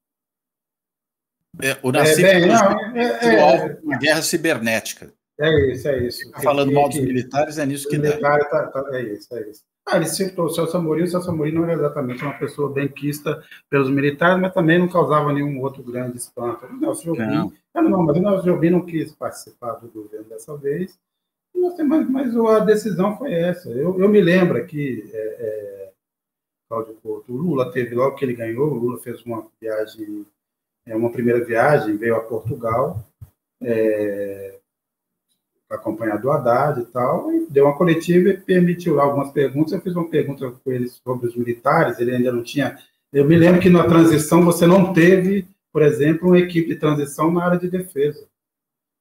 É, 1.62 1.78
o 1.82 1.92
Nassif 1.92 2.26
é, 2.26 2.40
bem, 2.40 2.50
não, 2.50 2.96
é, 2.96 3.36
é, 3.36 3.80
uma 3.84 3.98
guerra 3.98 4.22
cibernética. 4.22 5.14
É 5.40 5.72
isso, 5.72 5.88
é 5.88 6.04
isso. 6.04 6.20
Fica 6.26 6.42
falando 6.42 6.74
mal 6.74 6.90
dos 6.90 7.00
militares, 7.00 7.60
é 7.60 7.66
nisso 7.66 7.88
que 7.88 7.98
dá. 7.98 8.18
Tá, 8.18 8.68
tá, 8.68 8.86
é 8.98 9.02
isso, 9.04 9.36
é 9.36 9.50
isso. 9.50 9.62
Ah, 9.88 9.98
ele 9.98 10.08
citou 10.08 10.46
o 10.46 10.50
Celso 10.50 10.76
Amorim, 10.76 11.04
o 11.04 11.08
Celso 11.08 11.30
Amorim 11.30 11.54
não 11.54 11.64
era 11.64 11.74
exatamente 11.74 12.24
uma 12.24 12.38
pessoa 12.38 12.74
benquista 12.74 13.42
pelos 13.70 13.90
militares, 13.90 14.40
mas 14.42 14.54
também 14.54 14.80
não 14.80 14.90
causava 14.90 15.32
nenhum 15.32 15.62
outro 15.62 15.82
grande 15.84 16.18
espanto. 16.18 16.66
O 16.66 16.78
Nelson 16.78 17.14
Jobim, 17.14 17.26
não. 17.26 17.54
não, 17.74 18.04
mas 18.04 18.18
o 18.18 18.22
Nelson 18.22 18.46
Jobim 18.46 18.72
não 18.72 18.86
quis 18.86 19.14
participar 19.14 19.74
do 19.74 19.88
governo 19.88 20.28
dessa 20.28 20.58
vez, 20.58 21.00
mas, 21.56 22.10
mas 22.10 22.36
a 22.36 22.60
decisão 22.60 23.18
foi 23.18 23.34
essa. 23.34 23.70
Eu, 23.70 24.00
eu 24.00 24.10
me 24.10 24.20
lembro 24.20 24.58
aqui, 24.58 25.10
é, 25.14 25.18
é, 25.18 25.77
Cláudio 26.70 26.96
Couto, 27.02 27.34
o 27.34 27.38
Lula 27.38 27.72
teve, 27.72 27.96
logo 27.96 28.16
que 28.16 28.26
ele 28.26 28.34
ganhou, 28.34 28.70
o 28.70 28.78
Lula 28.78 29.00
fez 29.00 29.24
uma 29.24 29.48
viagem, 29.60 30.26
é, 30.86 30.96
uma 30.96 31.12
primeira 31.12 31.44
viagem, 31.44 31.96
veio 31.96 32.16
a 32.16 32.20
Portugal, 32.20 33.06
é, 33.62 34.60
acompanhado 35.70 36.24
do 36.24 36.32
Haddad 36.32 36.82
e 36.82 36.86
tal, 36.86 37.32
e 37.32 37.48
deu 37.50 37.66
uma 37.66 37.78
coletiva 37.78 38.30
e 38.30 38.38
permitiu 38.38 38.96
lá 38.96 39.04
algumas 39.04 39.32
perguntas. 39.32 39.74
Eu 39.74 39.82
fiz 39.82 39.96
uma 39.96 40.10
pergunta 40.10 40.50
com 40.52 40.72
ele 40.72 40.90
sobre 40.90 41.28
os 41.28 41.36
militares, 41.36 42.00
ele 42.00 42.16
ainda 42.16 42.32
não 42.32 42.44
tinha. 42.44 42.78
Eu 43.12 43.26
me 43.26 43.38
lembro 43.38 43.62
que 43.62 43.70
na 43.70 43.86
transição 43.86 44.44
você 44.44 44.68
não 44.68 44.94
teve, 44.94 45.48
por 45.72 45.82
exemplo, 45.82 46.30
uma 46.30 46.40
equipe 46.40 46.70
de 46.70 46.76
transição 46.76 47.32
na 47.32 47.46
área 47.46 47.60
de 47.60 47.70
defesa. 47.70 48.28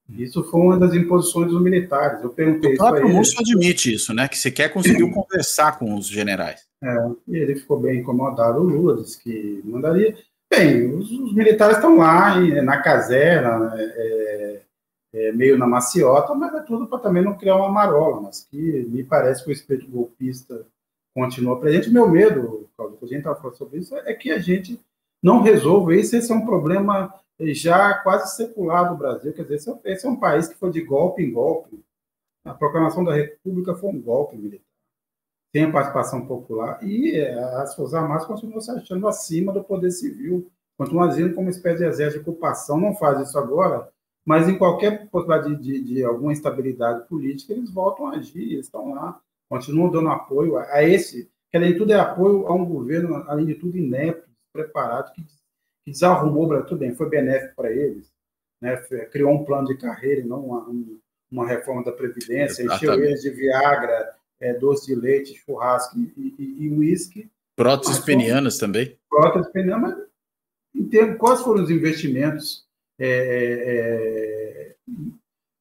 Isso 0.09 0.45
foi 0.45 0.61
uma 0.61 0.79
das 0.79 0.95
imposições 0.95 1.51
dos 1.51 1.61
militares. 1.61 2.23
Eu 2.23 2.31
perguntei 2.31 2.75
o 2.75 2.77
próprio 2.77 3.09
Múcio 3.09 3.41
admite 3.41 3.93
isso, 3.93 4.15
né? 4.15 4.29
Que 4.29 4.39
sequer 4.39 4.73
conseguiu 4.73 5.11
conversar 5.13 5.79
com 5.79 5.97
os 5.97 6.07
generais. 6.07 6.66
É, 6.83 6.97
e 7.29 7.37
ele 7.37 7.57
ficou 7.57 7.81
bem 7.81 8.01
incomodado. 8.01 8.61
O 8.61 8.65
Lula 8.65 8.97
disse 8.97 9.23
que 9.23 9.63
mandaria. 9.65 10.17
Bem, 10.51 10.95
os, 10.95 11.11
os 11.11 11.35
militares 11.35 11.77
estão 11.77 11.99
lá 11.99 12.39
na 12.63 12.81
caserna, 12.81 13.75
é, 13.77 14.63
é, 15.15 15.33
meio 15.33 15.59
na 15.59 15.67
maciota, 15.67 16.35
mas 16.35 16.55
é 16.55 16.61
tudo 16.61 16.87
para 16.87 16.99
também 16.99 17.23
não 17.23 17.37
criar 17.37 17.57
uma 17.57 17.71
marola, 17.71 18.21
mas 18.21 18.47
que 18.49 18.85
me 18.89 19.03
parece 19.03 19.43
que 19.43 19.51
o 19.51 19.53
espírito 19.53 19.91
golpista 19.91 20.67
continua 21.15 21.59
presente. 21.59 21.91
Meu 21.91 22.09
medo, 22.09 22.69
Claudio, 22.77 22.99
a 23.03 23.07
gente 23.07 23.19
estava 23.19 23.37
falando 23.37 23.57
sobre 23.57 23.79
isso, 23.79 23.97
é 23.97 24.13
que 24.15 24.31
a 24.31 24.39
gente 24.39 24.81
não 25.23 25.43
resolva 25.43 25.95
isso. 25.95 26.15
Esse 26.15 26.31
é 26.31 26.35
um 26.35 26.45
problema 26.45 27.13
já 27.41 27.95
quase 27.95 28.37
secular 28.37 28.89
do 28.91 28.97
Brasil. 28.97 29.33
Quer 29.33 29.43
dizer, 29.43 29.79
esse 29.85 30.07
é 30.07 30.09
um 30.09 30.17
país 30.17 30.49
que 30.49 30.55
foi 30.55 30.71
de 30.71 30.83
golpe 30.83 31.23
em 31.23 31.33
golpe. 31.33 31.83
A 32.45 32.55
proclamação 32.55 33.03
da 33.03 33.15
República 33.15 33.75
foi 33.75 33.91
um 33.91 34.01
golpe 34.01 34.37
militar. 34.37 34.66
Tem 35.53 35.65
a 35.65 35.73
participação 35.73 36.27
popular 36.27 36.79
e 36.83 37.17
é, 37.17 37.33
as 37.61 37.75
Forças 37.75 37.95
Armadas 37.95 38.27
continuam 38.27 38.61
se 38.61 38.71
achando 38.71 39.09
acima 39.09 39.53
do 39.53 39.65
poder 39.65 39.91
civil, 39.91 40.51
continuam 40.77 41.09
agindo 41.09 41.35
como 41.35 41.47
uma 41.47 41.51
espécie 41.51 41.79
de 41.79 41.85
exército 41.85 42.25
de 42.25 42.31
ocupação. 42.31 42.79
Não 42.79 42.95
faz 42.95 43.27
isso 43.27 43.39
agora, 43.39 43.89
mas 44.25 44.49
em 44.49 44.59
qualquer 44.59 45.09
possibilidade 45.09 45.57
de, 45.57 45.81
de, 45.81 45.95
de 45.95 46.05
alguma 46.05 46.33
instabilidade 46.33 47.09
política, 47.09 47.53
eles 47.53 47.71
voltam 47.73 48.09
a 48.09 48.17
agir, 48.17 48.53
eles 48.53 48.67
estão 48.67 48.93
lá, 48.95 49.19
continuam 49.49 49.91
dando 49.91 50.09
apoio 50.11 50.57
a, 50.57 50.65
a 50.75 50.83
esse, 50.83 51.31
que 51.51 51.57
além 51.57 51.73
de 51.73 51.79
tudo 51.79 51.93
é 51.93 51.99
apoio 51.99 52.47
a 52.47 52.55
um 52.55 52.65
governo, 52.65 53.25
além 53.29 53.47
de 53.47 53.55
tudo, 53.55 53.79
inepto, 53.79 54.29
preparado, 54.53 55.13
que 55.13 55.23
que 55.87 55.93
desarrumou, 55.93 56.49
tudo 56.65 56.81
bem, 56.81 56.97
foi 56.97 57.09
benéfico 57.09 57.55
para 57.55 57.71
eles, 57.71 58.13
né? 58.61 58.77
criou 59.13 59.33
um 59.33 59.45
plano 59.45 59.69
de 59.69 59.77
carreira 59.77 60.27
não 60.27 60.45
uma, 60.45 60.67
uma 61.31 61.47
reforma 61.47 61.85
da 61.85 61.93
Previdência, 61.93 62.63
Exatamente. 62.63 62.85
encheu 62.85 63.05
eles 63.05 63.23
de 63.23 63.31
Viagra, 63.31 64.16
é, 64.41 64.55
doce 64.55 64.87
de 64.87 64.95
leite, 64.95 65.35
churrasco 65.35 65.99
e 65.99 66.69
uísque. 66.69 67.31
Próteses 67.55 67.99
penianas 67.99 68.59
também. 68.59 68.99
Próteses 69.09 69.51
penianas, 69.51 69.97
mas 69.97 70.07
em 70.75 70.85
termos, 70.89 71.19
quais 71.19 71.41
foram 71.41 71.65
os 71.65 71.71
investimentos 71.71 72.67
é, 72.99 74.75
é, 74.77 74.77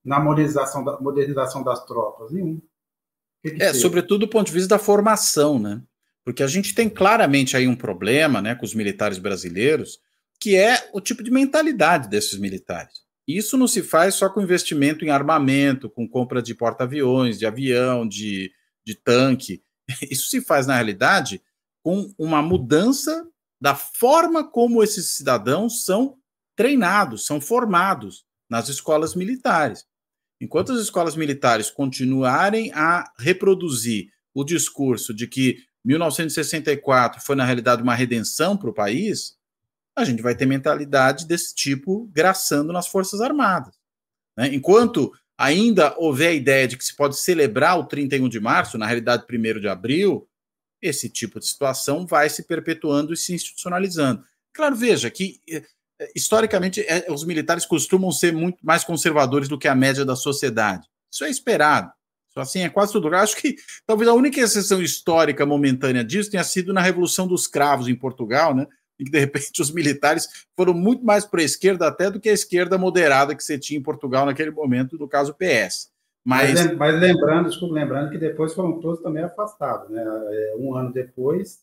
na 0.03 0.19
modernização, 0.19 0.83
da, 0.83 0.99
modernização 0.99 1.63
das 1.63 1.85
tropas? 1.85 2.31
Nenhum. 2.31 2.61
Que 3.41 3.51
que 3.51 3.63
é, 3.63 3.73
sobretudo 3.73 4.25
do 4.25 4.29
ponto 4.29 4.47
de 4.47 4.53
vista 4.53 4.69
da 4.69 4.79
formação, 4.79 5.57
né? 5.57 5.81
Porque 6.25 6.43
a 6.43 6.47
gente 6.47 6.75
tem 6.75 6.89
claramente 6.89 7.55
aí 7.55 7.67
um 7.67 7.75
problema 7.75 8.41
né, 8.41 8.55
com 8.55 8.65
os 8.65 8.73
militares 8.73 9.19
brasileiros, 9.19 9.99
que 10.39 10.55
é 10.55 10.89
o 10.91 10.99
tipo 10.99 11.23
de 11.23 11.31
mentalidade 11.31 12.09
desses 12.09 12.37
militares. 12.37 13.05
Isso 13.27 13.57
não 13.57 13.67
se 13.67 13.81
faz 13.81 14.15
só 14.15 14.29
com 14.29 14.41
investimento 14.41 15.05
em 15.05 15.09
armamento, 15.09 15.89
com 15.89 16.07
compra 16.07 16.41
de 16.41 16.53
porta-aviões, 16.53 17.39
de 17.39 17.45
avião, 17.45 18.07
de, 18.07 18.51
de 18.85 18.95
tanque. 18.95 19.63
Isso 20.09 20.29
se 20.29 20.41
faz, 20.41 20.67
na 20.67 20.75
realidade, 20.75 21.41
com 21.83 22.13
uma 22.17 22.41
mudança 22.41 23.27
da 23.59 23.75
forma 23.75 24.43
como 24.43 24.83
esses 24.83 25.09
cidadãos 25.09 25.85
são 25.85 26.17
treinados, 26.55 27.25
são 27.25 27.41
formados 27.41 28.25
nas 28.49 28.69
escolas 28.69 29.15
militares. 29.15 29.85
Enquanto 30.39 30.73
as 30.73 30.81
escolas 30.81 31.15
militares 31.15 31.69
continuarem 31.69 32.71
a 32.73 33.11
reproduzir 33.17 34.09
o 34.33 34.43
discurso 34.43 35.13
de 35.13 35.27
que 35.27 35.63
1964 35.83 37.21
foi, 37.21 37.35
na 37.35 37.45
realidade, 37.45 37.81
uma 37.81 37.95
redenção 37.95 38.57
para 38.57 38.69
o 38.69 38.73
país, 38.73 39.37
a 39.95 40.03
gente 40.03 40.21
vai 40.21 40.35
ter 40.35 40.45
mentalidade 40.45 41.25
desse 41.25 41.55
tipo 41.55 42.09
graçando 42.11 42.73
nas 42.73 42.87
Forças 42.87 43.21
Armadas. 43.21 43.75
Né? 44.37 44.53
Enquanto 44.53 45.13
ainda 45.37 45.95
houver 45.97 46.29
a 46.29 46.33
ideia 46.33 46.67
de 46.67 46.77
que 46.77 46.85
se 46.85 46.95
pode 46.95 47.17
celebrar 47.17 47.77
o 47.77 47.85
31 47.85 48.29
de 48.29 48.39
março, 48.39 48.77
na 48.77 48.85
realidade, 48.85 49.25
1 49.29 49.59
de 49.59 49.67
abril, 49.67 50.27
esse 50.81 51.09
tipo 51.09 51.39
de 51.39 51.47
situação 51.47 52.05
vai 52.05 52.29
se 52.29 52.43
perpetuando 52.43 53.13
e 53.13 53.17
se 53.17 53.33
institucionalizando. 53.33 54.23
Claro, 54.53 54.75
veja 54.75 55.09
que 55.09 55.41
eh, 55.49 55.63
historicamente 56.15 56.81
é, 56.81 57.05
os 57.09 57.25
militares 57.25 57.65
costumam 57.65 58.11
ser 58.11 58.33
muito 58.33 58.57
mais 58.63 58.83
conservadores 58.83 59.47
do 59.47 59.57
que 59.57 59.67
a 59.67 59.75
média 59.75 60.05
da 60.05 60.15
sociedade. 60.15 60.87
Isso 61.11 61.23
é 61.23 61.29
esperado. 61.29 61.91
Assim 62.35 62.61
é 62.61 62.69
quase 62.69 62.91
tudo. 62.91 63.07
Eu 63.07 63.15
acho 63.15 63.37
que 63.37 63.55
talvez 63.85 64.09
a 64.09 64.13
única 64.13 64.41
exceção 64.41 64.81
histórica 64.81 65.45
momentânea 65.45 66.03
disso 66.03 66.29
tenha 66.29 66.43
sido 66.43 66.73
na 66.73 66.81
Revolução 66.81 67.27
dos 67.27 67.47
Cravos 67.47 67.87
em 67.87 67.95
Portugal, 67.95 68.53
né? 68.53 68.67
Em 68.99 69.05
que 69.05 69.11
de 69.11 69.19
repente 69.19 69.61
os 69.61 69.71
militares 69.71 70.27
foram 70.55 70.73
muito 70.73 71.03
mais 71.03 71.25
para 71.25 71.41
a 71.41 71.45
esquerda 71.45 71.87
até 71.87 72.09
do 72.09 72.19
que 72.19 72.29
a 72.29 72.33
esquerda 72.33 72.77
moderada 72.77 73.35
que 73.35 73.43
você 73.43 73.57
tinha 73.57 73.79
em 73.79 73.83
Portugal 73.83 74.25
naquele 74.25 74.51
momento, 74.51 74.97
no 74.97 75.07
caso 75.07 75.33
PS. 75.35 75.91
Mas, 76.23 76.53
mas, 76.53 76.75
mas 76.75 76.99
lembrando, 76.99 77.49
desculpa, 77.49 77.75
lembrando 77.75 78.09
que 78.09 78.17
depois 78.17 78.53
foram 78.53 78.79
todos 78.79 78.99
também 79.01 79.23
afastados, 79.23 79.89
né? 79.91 80.03
É, 80.03 80.55
um 80.57 80.73
ano 80.75 80.91
depois, 80.91 81.59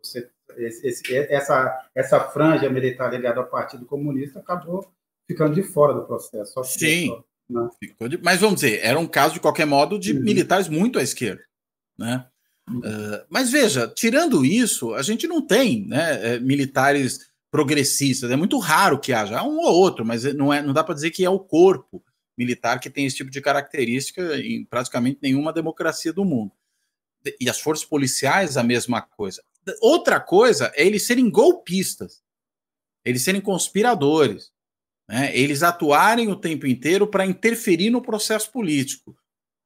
você, 0.00 0.30
esse, 0.56 1.16
essa, 1.16 1.88
essa 1.92 2.20
franja 2.20 2.70
militar 2.70 3.10
ligada 3.10 3.40
ao 3.40 3.48
Partido 3.48 3.84
Comunista 3.84 4.38
acabou 4.38 4.88
ficando 5.26 5.54
de 5.54 5.62
fora 5.64 5.92
do 5.92 6.04
processo. 6.04 6.62
Sim, 6.62 7.20
né? 7.50 7.68
de, 8.08 8.18
mas 8.18 8.40
vamos 8.40 8.60
dizer, 8.60 8.78
era 8.80 8.98
um 8.98 9.08
caso, 9.08 9.34
de 9.34 9.40
qualquer 9.40 9.66
modo, 9.66 9.98
de 9.98 10.12
uhum. 10.12 10.20
militares 10.22 10.68
muito 10.68 10.98
à 10.98 11.02
esquerda, 11.02 11.42
né? 11.98 12.26
Uh, 12.68 13.24
mas 13.28 13.50
veja, 13.50 13.86
tirando 13.86 14.44
isso, 14.44 14.94
a 14.94 15.02
gente 15.02 15.26
não 15.26 15.42
tem 15.42 15.86
né, 15.86 16.34
é, 16.34 16.38
militares 16.38 17.30
progressistas. 17.50 18.30
É 18.30 18.36
muito 18.36 18.58
raro 18.58 18.98
que 18.98 19.12
haja. 19.12 19.42
Um 19.42 19.58
ou 19.58 19.74
outro, 19.74 20.04
mas 20.04 20.24
não, 20.34 20.52
é, 20.52 20.62
não 20.62 20.72
dá 20.72 20.82
para 20.82 20.94
dizer 20.94 21.10
que 21.10 21.24
é 21.24 21.30
o 21.30 21.38
corpo 21.38 22.02
militar 22.36 22.80
que 22.80 22.90
tem 22.90 23.06
esse 23.06 23.16
tipo 23.16 23.30
de 23.30 23.40
característica 23.40 24.36
em 24.38 24.64
praticamente 24.64 25.20
nenhuma 25.22 25.52
democracia 25.52 26.12
do 26.12 26.24
mundo. 26.24 26.52
E 27.40 27.48
as 27.48 27.60
forças 27.60 27.86
policiais, 27.86 28.56
a 28.56 28.62
mesma 28.62 29.00
coisa. 29.00 29.42
Outra 29.80 30.20
coisa 30.20 30.72
é 30.74 30.84
eles 30.84 31.06
serem 31.06 31.30
golpistas, 31.30 32.22
eles 33.04 33.22
serem 33.22 33.40
conspiradores, 33.40 34.50
né? 35.08 35.34
eles 35.36 35.62
atuarem 35.62 36.28
o 36.28 36.36
tempo 36.36 36.66
inteiro 36.66 37.06
para 37.06 37.24
interferir 37.24 37.90
no 37.90 38.02
processo 38.02 38.50
político. 38.50 39.16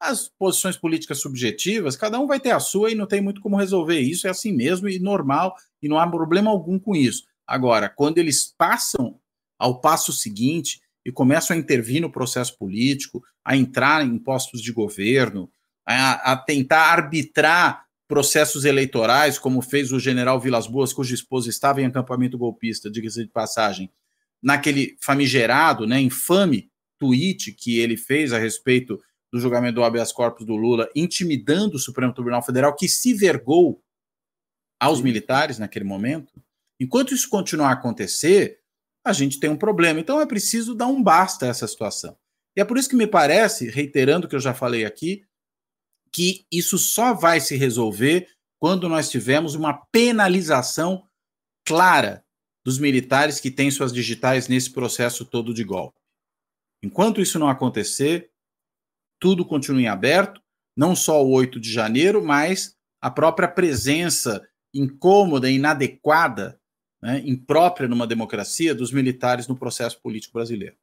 As 0.00 0.28
posições 0.28 0.76
políticas 0.76 1.20
subjetivas, 1.20 1.96
cada 1.96 2.20
um 2.20 2.26
vai 2.26 2.38
ter 2.38 2.50
a 2.50 2.60
sua 2.60 2.90
e 2.90 2.94
não 2.94 3.06
tem 3.06 3.20
muito 3.20 3.40
como 3.40 3.56
resolver 3.56 3.98
isso, 3.98 4.26
é 4.26 4.30
assim 4.30 4.52
mesmo 4.52 4.88
e 4.88 4.98
normal, 4.98 5.56
e 5.82 5.88
não 5.88 5.98
há 5.98 6.08
problema 6.08 6.50
algum 6.50 6.78
com 6.78 6.94
isso. 6.94 7.24
Agora, 7.46 7.88
quando 7.88 8.18
eles 8.18 8.54
passam 8.56 9.18
ao 9.58 9.80
passo 9.80 10.12
seguinte 10.12 10.80
e 11.04 11.10
começam 11.10 11.56
a 11.56 11.58
intervir 11.58 12.00
no 12.00 12.12
processo 12.12 12.56
político, 12.56 13.22
a 13.44 13.56
entrar 13.56 14.04
em 14.04 14.18
postos 14.18 14.60
de 14.60 14.72
governo, 14.72 15.50
a, 15.86 16.32
a 16.32 16.36
tentar 16.36 16.92
arbitrar 16.92 17.86
processos 18.06 18.64
eleitorais, 18.64 19.38
como 19.38 19.60
fez 19.60 19.92
o 19.92 19.98
general 19.98 20.40
Vilas 20.40 20.66
Boas, 20.66 20.92
cuja 20.92 21.14
esposa 21.14 21.50
estava 21.50 21.80
em 21.82 21.86
acampamento 21.86 22.38
golpista, 22.38 22.90
diga-se 22.90 23.24
de 23.24 23.30
passagem, 23.30 23.90
naquele 24.42 24.96
famigerado, 25.00 25.86
né, 25.86 26.00
infame 26.00 26.70
tweet 26.98 27.52
que 27.52 27.78
ele 27.78 27.96
fez 27.96 28.32
a 28.32 28.38
respeito 28.38 29.00
do 29.32 29.40
julgamento 29.40 29.74
do 29.74 29.84
habeas 29.84 30.12
corpus 30.12 30.46
do 30.46 30.56
Lula, 30.56 30.88
intimidando 30.94 31.76
o 31.76 31.78
Supremo 31.78 32.14
Tribunal 32.14 32.42
Federal, 32.42 32.74
que 32.74 32.88
se 32.88 33.12
vergou 33.12 33.82
aos 34.80 35.00
militares 35.00 35.58
naquele 35.58 35.84
momento, 35.84 36.32
enquanto 36.80 37.14
isso 37.14 37.28
continuar 37.28 37.70
a 37.70 37.72
acontecer, 37.72 38.60
a 39.04 39.12
gente 39.12 39.40
tem 39.40 39.50
um 39.50 39.56
problema. 39.56 40.00
Então 40.00 40.20
é 40.20 40.26
preciso 40.26 40.74
dar 40.74 40.86
um 40.86 41.02
basta 41.02 41.46
a 41.46 41.48
essa 41.48 41.66
situação. 41.66 42.16
E 42.56 42.60
é 42.60 42.64
por 42.64 42.78
isso 42.78 42.88
que 42.88 42.96
me 42.96 43.06
parece, 43.06 43.68
reiterando 43.68 44.26
o 44.26 44.30
que 44.30 44.36
eu 44.36 44.40
já 44.40 44.54
falei 44.54 44.84
aqui, 44.84 45.24
que 46.12 46.46
isso 46.50 46.78
só 46.78 47.12
vai 47.12 47.40
se 47.40 47.56
resolver 47.56 48.28
quando 48.58 48.88
nós 48.88 49.10
tivermos 49.10 49.54
uma 49.54 49.74
penalização 49.92 51.06
clara 51.64 52.24
dos 52.64 52.78
militares 52.78 53.40
que 53.40 53.50
têm 53.50 53.70
suas 53.70 53.92
digitais 53.92 54.48
nesse 54.48 54.70
processo 54.72 55.24
todo 55.24 55.54
de 55.54 55.62
golpe. 55.62 56.00
Enquanto 56.82 57.20
isso 57.20 57.38
não 57.38 57.48
acontecer, 57.48 58.30
tudo 59.18 59.44
continua 59.44 59.80
em 59.80 59.88
aberto, 59.88 60.40
não 60.76 60.94
só 60.94 61.24
o 61.24 61.30
8 61.30 61.58
de 61.58 61.72
janeiro, 61.72 62.24
mas 62.24 62.76
a 63.00 63.10
própria 63.10 63.48
presença 63.48 64.46
incômoda, 64.72 65.50
inadequada, 65.50 66.58
né, 67.02 67.22
imprópria 67.24 67.88
numa 67.88 68.06
democracia 68.06 68.74
dos 68.74 68.92
militares 68.92 69.46
no 69.46 69.56
processo 69.56 70.00
político 70.00 70.34
brasileiro. 70.34 70.76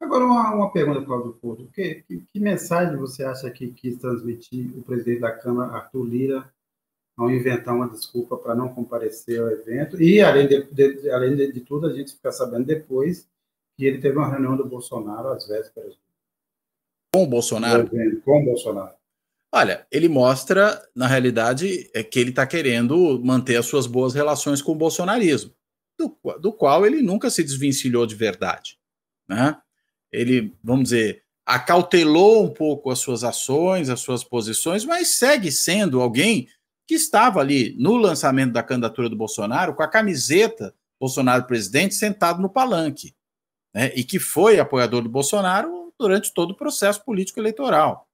Agora, 0.00 0.24
uma, 0.24 0.54
uma 0.54 0.72
pergunta, 0.72 1.04
Cláudio 1.04 1.32
Porto. 1.34 1.68
Que, 1.72 2.02
que, 2.06 2.24
que, 2.32 2.40
mensagem 2.40 2.96
você 2.96 3.24
acha 3.24 3.48
que 3.50 3.70
quis 3.70 3.96
transmitir 3.98 4.76
o 4.76 4.82
presidente 4.82 5.20
da 5.20 5.30
Câmara, 5.30 5.72
Arthur 5.72 6.04
Lira, 6.04 6.52
ao 7.16 7.30
inventar 7.30 7.74
uma 7.74 7.88
desculpa 7.88 8.36
para 8.36 8.54
não 8.54 8.68
comparecer 8.68 9.40
ao 9.40 9.48
evento? 9.48 10.02
E, 10.02 10.20
além 10.20 10.48
de, 10.48 10.62
de 10.64 11.10
além 11.10 11.36
de, 11.36 11.52
de 11.52 11.60
tudo, 11.60 11.86
a 11.86 11.92
gente 11.92 12.14
fica 12.14 12.32
sabendo 12.32 12.66
depois 12.66 13.28
que 13.76 13.84
ele 13.84 13.98
teve 13.98 14.18
uma 14.18 14.28
reunião 14.28 14.56
do 14.56 14.66
Bolsonaro 14.66 15.28
às 15.28 15.46
vésperas 15.46 15.96
com 17.12 17.24
o 17.24 17.26
Bolsonaro? 17.26 17.88
Com 18.24 18.42
o 18.42 18.44
Bolsonaro. 18.44 18.94
Olha, 19.54 19.86
ele 19.90 20.08
mostra, 20.08 20.82
na 20.94 21.06
realidade, 21.06 21.90
é 21.94 22.02
que 22.02 22.18
ele 22.18 22.30
está 22.30 22.46
querendo 22.46 23.20
manter 23.22 23.56
as 23.56 23.66
suas 23.66 23.86
boas 23.86 24.14
relações 24.14 24.62
com 24.62 24.72
o 24.72 24.76
bolsonarismo, 24.76 25.52
do, 25.98 26.16
do, 26.40 26.52
qual 26.52 26.86
ele 26.86 27.02
nunca 27.02 27.28
se 27.28 27.44
desvencilhou 27.44 28.06
de 28.06 28.14
verdade. 28.14 28.78
Né? 29.28 29.56
ele, 30.12 30.54
vamos 30.62 30.84
dizer, 30.84 31.22
acautelou 31.46 32.44
um 32.44 32.50
pouco 32.50 32.90
as 32.90 32.98
suas 32.98 33.24
ações, 33.24 33.88
as 33.88 34.00
suas 34.00 34.22
posições, 34.22 34.84
mas 34.84 35.08
segue 35.08 35.50
sendo 35.50 36.00
alguém 36.00 36.46
que 36.86 36.94
estava 36.94 37.40
ali 37.40 37.74
no 37.78 37.96
lançamento 37.96 38.52
da 38.52 38.62
candidatura 38.62 39.08
do 39.08 39.16
Bolsonaro 39.16 39.74
com 39.74 39.82
a 39.82 39.88
camiseta 39.88 40.74
Bolsonaro 41.00 41.46
presidente 41.46 41.94
sentado 41.94 42.40
no 42.40 42.50
palanque, 42.50 43.14
né, 43.74 43.90
e 43.96 44.04
que 44.04 44.20
foi 44.20 44.60
apoiador 44.60 45.02
do 45.02 45.08
Bolsonaro 45.08 45.81
durante 45.98 46.32
todo 46.32 46.52
o 46.52 46.56
processo 46.56 47.04
político 47.04 47.40
eleitoral. 47.40 48.08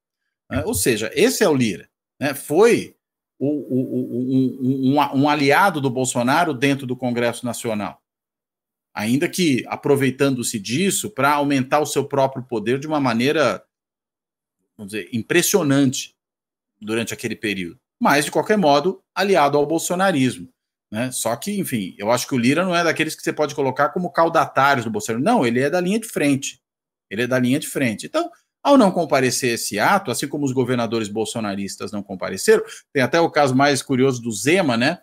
Né, 0.51 0.63
ou 0.65 0.75
seja, 0.75 1.11
esse 1.15 1.43
é 1.43 1.49
o 1.49 1.55
Lira. 1.55 1.89
Né, 2.21 2.35
foi 2.35 2.97
o, 3.39 3.47
o, 3.47 4.91
o, 4.91 4.93
um, 4.93 5.23
um 5.23 5.29
aliado 5.29 5.81
do 5.81 5.91
Bolsonaro 5.91 6.53
dentro 6.53 6.87
do 6.87 6.97
Congresso 6.97 7.45
Nacional 7.45 8.01
ainda 8.99 9.29
que 9.29 9.65
aproveitando-se 9.69 10.59
disso 10.59 11.09
para 11.09 11.35
aumentar 11.35 11.79
o 11.79 11.87
seu 11.87 12.05
próprio 12.05 12.43
poder 12.43 12.81
de 12.81 12.87
uma 12.89 12.99
maneira, 12.99 13.65
vamos 14.77 14.93
dizer, 14.93 15.09
impressionante 15.13 16.17
durante 16.81 17.15
aquele 17.15 17.37
período. 17.37 17.79
Mas, 18.01 18.25
de 18.25 18.33
qualquer 18.33 18.59
modo, 18.59 19.01
aliado 19.15 19.57
ao 19.57 19.65
bolsonarismo. 19.65 20.49
Né? 20.91 21.13
Só 21.13 21.37
que, 21.37 21.61
enfim, 21.61 21.95
eu 21.97 22.11
acho 22.11 22.27
que 22.27 22.35
o 22.35 22.39
Lira 22.39 22.65
não 22.65 22.75
é 22.75 22.83
daqueles 22.83 23.15
que 23.15 23.23
você 23.23 23.33
pode 23.33 23.55
colocar 23.55 23.91
como 23.91 24.11
caudatários 24.11 24.85
do 24.85 24.91
Bolsonaro. 24.91 25.23
Não, 25.23 25.47
ele 25.47 25.61
é 25.61 25.71
da 25.71 25.81
linha 25.81 26.01
de 26.01 26.09
frente. 26.09 26.61
Ele 27.11 27.23
é 27.23 27.27
da 27.27 27.39
linha 27.39 27.59
de 27.59 27.69
frente. 27.69 28.07
Então, 28.07 28.31
ao 28.63 28.77
não 28.77 28.91
comparecer 28.91 29.55
esse 29.55 29.79
ato, 29.79 30.11
assim 30.11 30.29
como 30.29 30.45
os 30.45 30.53
governadores 30.53 31.09
bolsonaristas 31.09 31.93
não 31.93 32.03
compareceram, 32.03 32.63
tem 32.93 33.03
até 33.03 33.21
o 33.21 33.31
caso 33.31 33.55
mais 33.55 33.83
curioso 33.83 34.21
do 34.21 34.33
Zema, 34.33 34.77
né? 34.77 35.01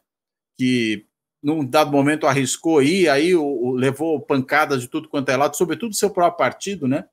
Que 0.57 1.05
num 1.41 1.65
dado 1.65 1.91
momento 1.91 2.27
arriscou 2.27 2.81
ir, 2.81 3.07
aí 3.07 3.35
o, 3.35 3.43
o, 3.43 3.71
levou 3.73 4.19
pancadas 4.19 4.81
de 4.81 4.87
tudo 4.87 5.07
quanto 5.07 5.29
é 5.29 5.37
lado, 5.37 5.55
sobretudo 5.55 5.93
seu 5.93 6.09
próprio 6.09 6.37
partido, 6.37 6.87
né? 6.87 7.05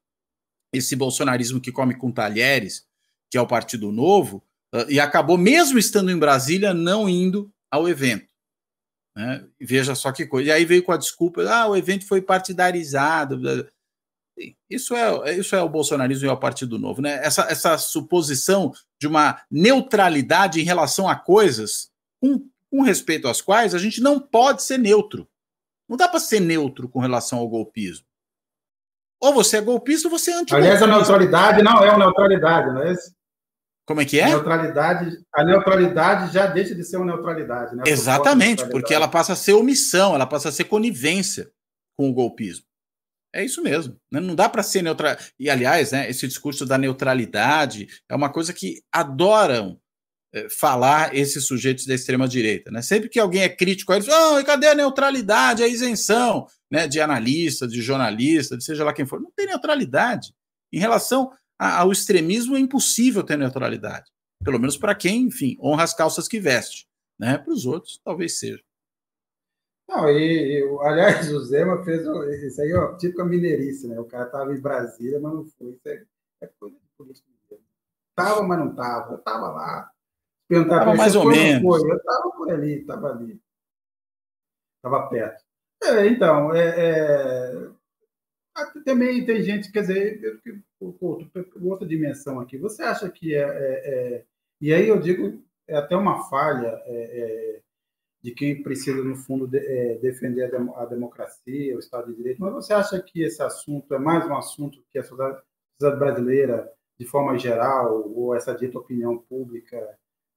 Esse 0.73 0.97
bolsonarismo 0.97 1.61
que 1.61 1.71
come 1.71 1.95
com 1.95 2.11
talheres, 2.11 2.87
que 3.31 3.37
é 3.37 3.41
o 3.41 3.47
Partido 3.47 3.93
Novo, 3.93 4.43
uh, 4.75 4.91
e 4.91 4.99
acabou, 4.99 5.37
mesmo 5.37 5.79
estando 5.79 6.11
em 6.11 6.19
Brasília, 6.19 6.73
não 6.73 7.09
indo 7.09 7.53
ao 7.71 7.89
evento. 7.89 8.33
Né? 9.15 9.47
Veja 9.61 9.95
só 9.95 10.11
que 10.11 10.27
coisa. 10.27 10.49
E 10.49 10.53
aí 10.53 10.65
veio 10.65 10.83
com 10.83 10.93
a 10.93 10.97
desculpa: 10.97 11.43
ah, 11.43 11.69
o 11.69 11.77
evento 11.77 12.07
foi 12.07 12.23
partidarizado. 12.23 13.39
Isso 14.69 14.95
é, 14.95 15.37
isso 15.37 15.55
é 15.55 15.63
o 15.63 15.69
bolsonarismo 15.69 16.27
e 16.27 16.29
é 16.29 16.33
o 16.33 16.37
Partido 16.37 16.79
Novo, 16.79 17.03
né? 17.03 17.21
Essa, 17.23 17.43
essa 17.43 17.77
suposição 17.79 18.73
de 18.99 19.07
uma 19.07 19.41
neutralidade 19.51 20.61
em 20.61 20.65
relação 20.65 21.09
a 21.09 21.15
coisas 21.15 21.91
com 22.21 22.47
com 22.73 22.81
respeito 22.81 23.29
às 23.29 23.43
quais 23.43 23.75
a 23.75 23.79
gente 23.79 24.01
não 24.01 24.19
pode 24.19 24.63
ser 24.63 24.79
neutro. 24.79 25.29
Não 25.87 25.95
dá 25.95 26.09
para 26.09 26.19
ser 26.19 26.41
neutro 26.41 26.89
com 26.89 27.01
relação 27.01 27.39
ao 27.39 27.47
golpismo. 27.47 28.07
Ou 29.21 29.35
você 29.35 29.59
é 29.59 29.61
golpista 29.61 30.09
ou 30.09 30.19
você 30.19 30.31
é 30.31 30.37
anti 30.37 30.55
Aliás, 30.55 30.83
a 30.83 30.87
neutralidade 30.87 31.63
não 31.63 31.85
é 31.85 31.91
uma 31.91 32.07
neutralidade, 32.07 32.73
não 32.73 32.83
é 32.83 32.93
isso? 32.93 33.15
Como 33.87 34.01
é 34.01 34.07
que 34.07 34.19
é? 34.19 34.25
A 34.25 34.29
neutralidade, 34.29 35.19
a 35.35 35.45
neutralidade 35.45 36.33
já 36.33 36.47
deixa 36.47 36.75
de 36.75 36.83
ser 36.83 36.97
uma 36.97 37.07
neutralidade. 37.07 37.77
Né? 37.77 37.83
Exatamente, 37.87 38.67
porque 38.71 38.95
ela 38.95 39.07
passa 39.07 39.35
a 39.35 39.37
ser 39.37 39.53
omissão, 39.53 40.15
ela 40.15 40.27
passa 40.27 40.49
a 40.49 40.53
ser 40.53 40.65
conivência 40.65 41.53
com 41.95 42.09
o 42.09 42.15
golpismo. 42.15 42.65
É 43.35 43.45
isso 43.45 43.63
mesmo. 43.63 43.97
Né? 44.11 44.21
Não 44.21 44.35
dá 44.35 44.49
para 44.49 44.63
ser 44.63 44.83
neutral. 44.83 45.17
E, 45.39 45.49
aliás, 45.49 45.93
né, 45.93 46.09
esse 46.09 46.29
discurso 46.29 46.67
da 46.67 46.77
neutralidade 46.77 47.89
é 48.09 48.15
uma 48.15 48.31
coisa 48.31 48.53
que 48.53 48.83
adoram 48.93 49.81
é, 50.35 50.49
falar 50.49 51.15
esses 51.15 51.47
sujeitos 51.47 51.87
da 51.87 51.95
extrema-direita. 51.95 52.71
Né? 52.71 52.83
Sempre 52.83 53.09
que 53.09 53.19
alguém 53.19 53.43
é 53.43 53.49
crítico 53.49 53.93
a 53.93 53.97
eles, 53.97 54.09
oh, 54.09 54.45
cadê 54.45 54.69
a 54.69 54.75
neutralidade, 54.75 55.63
a 55.63 55.69
isenção 55.69 56.47
né, 56.71 56.87
de 56.87 57.01
analista, 57.01 57.67
de 57.67 57.81
jornalista, 57.81 58.57
de 58.57 58.65
seja 58.65 58.85
lá 58.85 58.93
quem 58.93 59.07
for? 59.07 59.21
Não 59.21 59.31
tem 59.35 59.47
neutralidade. 59.47 60.33
Em 60.73 60.79
relação 60.79 61.31
ao 61.59 61.93
extremismo, 61.93 62.57
é 62.57 62.61
impossível 62.61 63.23
ter 63.23 63.39
neutralidade. 63.39 64.11
Pelo 64.45 64.59
menos 64.59 64.77
para 64.77 64.95
quem, 64.95 65.25
enfim, 65.25 65.57
honra 65.63 65.85
as 65.85 65.95
calças 65.95 66.27
que 66.27 66.41
veste. 66.41 66.87
Né? 67.19 67.39
Para 67.39 67.53
os 67.53 67.67
outros, 67.67 68.01
talvez 68.05 68.39
seja. 68.39 68.63
Não, 69.93 70.09
e, 70.09 70.59
e, 70.59 70.79
aliás, 70.81 71.31
o 71.31 71.41
Zema 71.45 71.85
fez 71.85 72.03
isso 72.43 72.63
aí, 72.63 72.73
ó, 72.73 72.97
tipo 72.97 73.21
a 73.21 73.27
mineirice, 73.27 73.87
né? 73.87 74.01
O 74.01 74.07
cara 74.07 74.25
estava 74.25 74.55
em 74.55 74.61
Brasília, 74.61 75.21
mas 75.21 75.35
não 75.35 75.45
foi. 75.45 75.73
Isso 75.73 75.87
é, 75.87 76.03
é 76.41 76.51
coisa 76.97 77.13
de. 77.13 77.23
Tava, 78.15 78.43
mas 78.43 78.59
não 78.59 78.71
estava. 78.71 79.19
Tava 79.19 79.51
lá. 79.51 79.91
Perguntar 80.49 80.81
tava 80.81 80.95
mais 80.95 81.15
ou 81.15 81.27
menos. 81.27 81.63
Foi. 81.63 81.91
Eu 81.91 81.97
estava 81.97 82.31
por 82.31 82.51
ali, 82.51 82.81
estava 82.81 83.11
ali. 83.11 83.41
Estava 84.77 85.09
perto. 85.09 85.45
É, 85.85 86.07
então, 86.07 86.55
é, 86.55 86.75
é, 86.79 87.71
também 88.85 89.25
tem 89.27 89.43
gente, 89.43 89.71
quer 89.71 89.81
dizer, 89.81 90.41
outro, 91.01 91.31
outra 91.63 91.87
dimensão 91.87 92.41
aqui. 92.41 92.57
Você 92.57 92.83
acha 92.83 93.11
que 93.11 93.35
é, 93.35 93.41
é, 93.41 93.45
é, 93.45 94.25
E 94.61 94.73
aí 94.73 94.89
eu 94.89 94.99
digo, 94.99 95.43
é 95.69 95.77
até 95.77 95.97
uma 95.97 96.29
falha 96.31 96.81
é, 96.87 96.95
é, 96.95 97.61
de 98.23 98.31
quem 98.31 98.63
precisa, 98.63 99.03
no 99.03 99.17
fundo, 99.17 99.47
de, 99.47 99.59
defender 99.97 100.45
a, 100.45 100.51
dem 100.51 100.73
a, 100.77 100.85
democracia, 100.85 101.75
o 101.75 101.81
Estado 101.81 102.11
de 102.11 102.17
Direito, 102.17 102.41
mas 102.41 102.53
você 102.53 102.73
acha 102.73 103.01
que 103.03 103.23
esse 103.23 103.43
assunto 103.43 103.93
é 103.95 103.99
mais 103.99 104.25
um 104.27 104.37
assunto 104.37 104.83
que 104.91 104.99
a 104.99 105.03
sociedade 105.03 105.43
brasileira, 105.99 106.71
de 106.99 107.05
forma 107.05 107.37
geral, 107.37 108.09
ou 108.15 108.35
essa 108.35 108.55
dita 108.55 108.79
opinião 108.79 109.19
pública, 109.19 109.77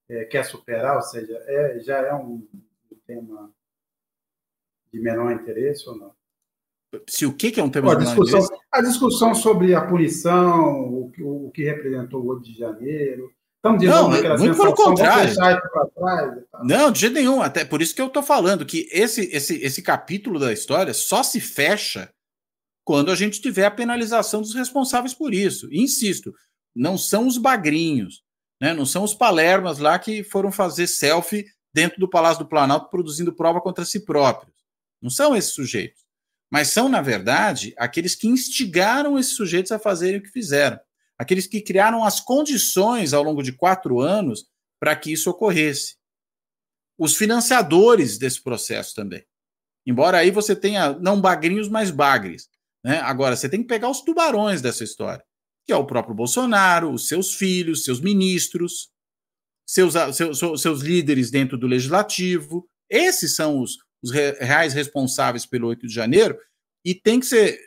é, 0.08 0.24
quer 0.24 0.44
superar, 0.44 0.96
ou 0.96 1.02
seja, 1.02 1.36
é, 1.46 1.78
já 1.80 1.98
é 1.98 2.12
um, 2.12 2.46
um, 2.90 2.96
tema 3.06 3.52
de 4.92 5.00
menor 5.00 5.30
interesse 5.32 5.88
ou 5.88 5.96
não? 5.96 6.12
Se 7.08 7.24
o 7.24 7.36
que, 7.36 7.58
é 7.60 7.62
um 7.62 7.70
tema 7.70 7.96
menor 7.96 8.02
interesse? 8.02 8.48
A 8.72 8.80
discussão 8.80 9.32
sobre 9.32 9.74
a 9.74 9.86
punição, 9.86 10.88
o, 10.88 11.12
o, 11.20 11.46
o 11.46 11.50
que 11.52 11.62
representou 11.62 12.22
o 12.22 12.26
8 12.26 12.42
de 12.42 12.58
janeiro. 12.58 13.32
Estamos 13.74 14.22
não, 14.22 14.38
muito 14.38 14.56
pelo 14.56 14.74
contrário. 14.74 15.34
Trás, 15.34 15.58
não, 16.62 16.90
de 16.90 17.00
jeito 17.00 17.14
nenhum. 17.14 17.42
Até 17.42 17.64
por 17.64 17.82
isso 17.82 17.94
que 17.94 18.00
eu 18.00 18.06
estou 18.06 18.22
falando 18.22 18.64
que 18.64 18.88
esse, 18.90 19.22
esse, 19.32 19.56
esse 19.62 19.82
capítulo 19.82 20.38
da 20.38 20.52
história 20.52 20.94
só 20.94 21.22
se 21.22 21.40
fecha 21.40 22.10
quando 22.84 23.10
a 23.10 23.16
gente 23.16 23.40
tiver 23.40 23.64
a 23.64 23.70
penalização 23.70 24.40
dos 24.40 24.54
responsáveis 24.54 25.12
por 25.12 25.34
isso. 25.34 25.68
E, 25.72 25.82
insisto, 25.82 26.32
não 26.74 26.96
são 26.96 27.26
os 27.26 27.36
bagrinhos, 27.36 28.22
né? 28.60 28.72
Não 28.72 28.86
são 28.86 29.02
os 29.02 29.14
palermas 29.14 29.78
lá 29.78 29.98
que 29.98 30.22
foram 30.22 30.52
fazer 30.52 30.86
selfie 30.86 31.46
dentro 31.74 31.98
do 31.98 32.08
Palácio 32.08 32.44
do 32.44 32.48
Planalto 32.48 32.88
produzindo 32.88 33.34
prova 33.34 33.60
contra 33.60 33.84
si 33.84 34.04
próprios. 34.04 34.54
Não 35.02 35.10
são 35.10 35.36
esses 35.36 35.52
sujeitos. 35.52 36.06
Mas 36.50 36.68
são, 36.68 36.88
na 36.88 37.02
verdade, 37.02 37.74
aqueles 37.76 38.14
que 38.14 38.28
instigaram 38.28 39.18
esses 39.18 39.34
sujeitos 39.34 39.72
a 39.72 39.78
fazerem 39.78 40.20
o 40.20 40.22
que 40.22 40.30
fizeram. 40.30 40.78
Aqueles 41.18 41.46
que 41.46 41.60
criaram 41.60 42.04
as 42.04 42.20
condições 42.20 43.12
ao 43.12 43.22
longo 43.22 43.42
de 43.42 43.52
quatro 43.52 44.00
anos 44.00 44.46
para 44.78 44.94
que 44.94 45.12
isso 45.12 45.30
ocorresse. 45.30 45.96
Os 46.98 47.16
financiadores 47.16 48.18
desse 48.18 48.42
processo 48.42 48.94
também. 48.94 49.24
Embora 49.86 50.18
aí 50.18 50.30
você 50.30 50.54
tenha 50.54 50.92
não 50.94 51.20
bagrinhos, 51.20 51.68
mas 51.68 51.90
bagres. 51.90 52.48
Né? 52.84 52.98
Agora, 53.00 53.36
você 53.36 53.48
tem 53.48 53.62
que 53.62 53.68
pegar 53.68 53.88
os 53.88 54.00
tubarões 54.02 54.60
dessa 54.60 54.84
história 54.84 55.24
que 55.66 55.72
é 55.72 55.76
o 55.76 55.84
próprio 55.84 56.14
Bolsonaro, 56.14 56.92
os 56.92 57.08
seus 57.08 57.34
filhos, 57.34 57.84
seus 57.84 58.00
ministros, 58.00 58.88
seus, 59.68 59.94
seus, 60.14 60.62
seus 60.62 60.80
líderes 60.80 61.30
dentro 61.30 61.58
do 61.58 61.66
legislativo. 61.66 62.68
Esses 62.88 63.34
são 63.34 63.60
os, 63.60 63.76
os 64.00 64.12
reais 64.12 64.72
responsáveis 64.72 65.44
pelo 65.44 65.66
8 65.66 65.88
de 65.88 65.92
janeiro, 65.92 66.38
e 66.84 66.94
tem 66.94 67.18
que 67.18 67.26
ser, 67.26 67.58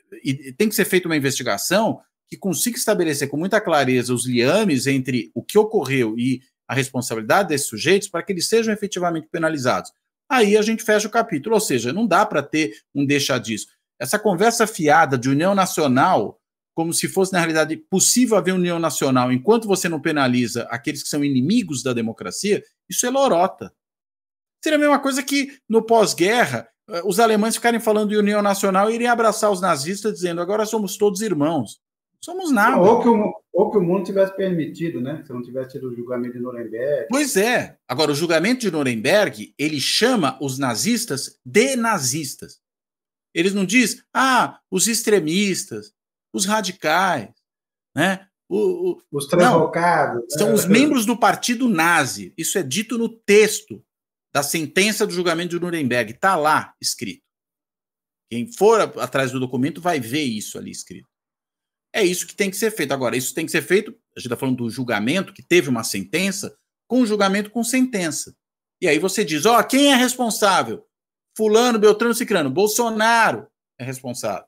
tem 0.58 0.70
que 0.70 0.76
ser 0.76 0.86
feita 0.86 1.10
uma 1.10 1.18
investigação 1.18 2.00
que 2.30 2.38
consiga 2.38 2.77
estabelecer 2.77 3.27
com 3.27 3.38
muita 3.38 3.59
clareza 3.59 4.13
os 4.13 4.25
liames 4.25 4.88
entre 4.88 5.32
o 5.34 5.43
que 5.43 5.57
ocorreu 5.57 6.17
e 6.17 6.41
a 6.67 6.73
responsabilidade 6.73 7.49
desses 7.49 7.67
sujeitos 7.67 8.07
para 8.07 8.21
que 8.21 8.32
eles 8.32 8.47
sejam 8.47 8.73
efetivamente 8.73 9.27
penalizados. 9.32 9.91
Aí 10.30 10.55
a 10.55 10.61
gente 10.61 10.84
fecha 10.84 11.07
o 11.07 11.11
capítulo, 11.11 11.55
ou 11.55 11.61
seja, 11.61 11.91
não 11.91 12.05
dá 12.05 12.25
para 12.25 12.43
ter 12.43 12.75
um 12.93 13.03
deixar 13.05 13.39
disso. 13.39 13.67
Essa 13.99 14.19
conversa 14.19 14.67
fiada 14.67 15.17
de 15.17 15.27
união 15.27 15.55
nacional 15.55 16.39
como 16.80 16.93
se 16.93 17.09
fosse, 17.09 17.34
na 17.34 17.39
realidade, 17.39 17.75
possível 17.75 18.38
haver 18.38 18.53
união 18.53 18.80
nacional 18.80 19.34
enquanto 19.34 19.67
você 19.67 19.89
não 19.89 19.99
penaliza 19.99 20.63
aqueles 20.69 21.03
que 21.03 21.09
são 21.09 21.25
inimigos 21.25 21.84
da 21.84 21.91
democracia, 21.91 22.63
isso 22.89 23.05
é 23.05 23.09
lorota. 23.09 23.73
Seria 24.63 24.77
a 24.77 24.80
mesma 24.80 24.97
coisa 24.97 25.21
que 25.21 25.59
no 25.67 25.82
pós-guerra 25.82 26.69
eh, 26.89 27.01
os 27.03 27.19
alemães 27.19 27.55
ficarem 27.55 27.82
falando 27.82 28.11
de 28.11 28.15
união 28.15 28.41
nacional 28.41 28.89
e 28.89 28.95
irem 28.95 29.07
abraçar 29.07 29.51
os 29.51 29.59
nazistas 29.59 30.13
dizendo 30.13 30.39
agora 30.39 30.65
somos 30.65 30.95
todos 30.95 31.19
irmãos. 31.19 31.82
Somos 32.24 32.51
nada. 32.51 32.82
Ou 32.82 33.01
que, 33.01 33.07
o, 33.07 33.34
ou 33.53 33.72
que 33.72 33.78
o 33.78 33.82
mundo 33.82 34.03
tivesse 34.03 34.36
permitido, 34.36 34.99
né? 34.99 35.24
Se 35.26 35.32
não 35.32 35.41
tivesse 35.41 35.72
tido 35.72 35.89
o 35.89 35.95
julgamento 35.95 36.34
de 36.34 36.39
Nuremberg. 36.39 37.07
Pois 37.09 37.38
é. 37.38 37.78
Agora, 37.88 38.11
o 38.11 38.15
julgamento 38.15 38.61
de 38.61 38.72
Nuremberg, 38.72 39.53
ele 39.57 39.80
chama 39.80 40.38
os 40.41 40.57
nazistas 40.57 41.39
de 41.45 41.76
nazistas. 41.76 42.59
Eles 43.34 43.53
não 43.53 43.65
diz, 43.65 44.03
ah, 44.13 44.59
os 44.70 44.88
extremistas, 44.88 45.93
os 46.34 46.45
radicais, 46.45 47.30
né? 47.95 48.28
O, 48.49 48.91
o, 48.91 49.01
os 49.11 49.28
tranvocados. 49.28 50.26
São 50.32 50.49
né? 50.49 50.53
os 50.53 50.65
membros 50.65 51.05
do 51.05 51.17
partido 51.17 51.70
nazi. 51.70 52.34
Isso 52.38 52.57
é 52.57 52.63
dito 52.63 52.97
no 52.97 53.07
texto 53.07 53.84
da 54.34 54.43
sentença 54.43 55.05
do 55.05 55.13
julgamento 55.13 55.51
de 55.51 55.59
Nuremberg. 55.59 56.13
Está 56.13 56.36
lá 56.36 56.74
escrito. 56.82 57.24
Quem 58.32 58.51
for 58.51 58.82
atrás 58.82 59.32
do 59.32 59.39
documento 59.39 59.82
vai 59.82 59.99
ver 59.99 60.24
isso 60.24 60.57
ali 60.57 60.72
escrito. 60.72 61.09
É 61.93 62.03
isso 62.03 62.27
que 62.27 62.35
tem 62.35 62.49
que 62.49 62.57
ser 62.57 62.71
feito. 62.71 62.93
Agora, 62.93 63.17
isso 63.17 63.33
tem 63.33 63.45
que 63.45 63.51
ser 63.51 63.61
feito, 63.61 63.91
a 64.15 64.19
gente 64.19 64.27
está 64.27 64.37
falando 64.37 64.57
do 64.57 64.69
julgamento, 64.69 65.33
que 65.33 65.41
teve 65.41 65.69
uma 65.69 65.83
sentença, 65.83 66.55
com 66.87 67.05
julgamento 67.05 67.49
com 67.49 67.63
sentença. 67.63 68.35
E 68.81 68.87
aí 68.87 68.99
você 68.99 69.25
diz: 69.25 69.45
ó, 69.45 69.59
oh, 69.59 69.63
quem 69.63 69.91
é 69.91 69.95
responsável? 69.95 70.85
Fulano, 71.35 71.79
Beltrano, 71.79 72.13
Cicrano. 72.13 72.49
Bolsonaro 72.49 73.47
é 73.77 73.83
responsável. 73.83 74.47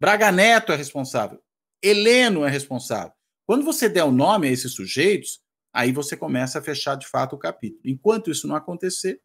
Braga 0.00 0.30
Neto 0.32 0.72
é 0.72 0.76
responsável. 0.76 1.40
Heleno 1.82 2.44
é 2.44 2.50
responsável. 2.50 3.12
Quando 3.46 3.64
você 3.64 3.88
der 3.88 4.04
o 4.04 4.10
nome 4.10 4.48
a 4.48 4.50
esses 4.50 4.72
sujeitos, 4.72 5.40
aí 5.72 5.92
você 5.92 6.16
começa 6.16 6.58
a 6.58 6.62
fechar 6.62 6.96
de 6.96 7.06
fato 7.06 7.36
o 7.36 7.38
capítulo. 7.38 7.82
Enquanto 7.84 8.30
isso 8.30 8.48
não 8.48 8.56
acontecer, 8.56 9.20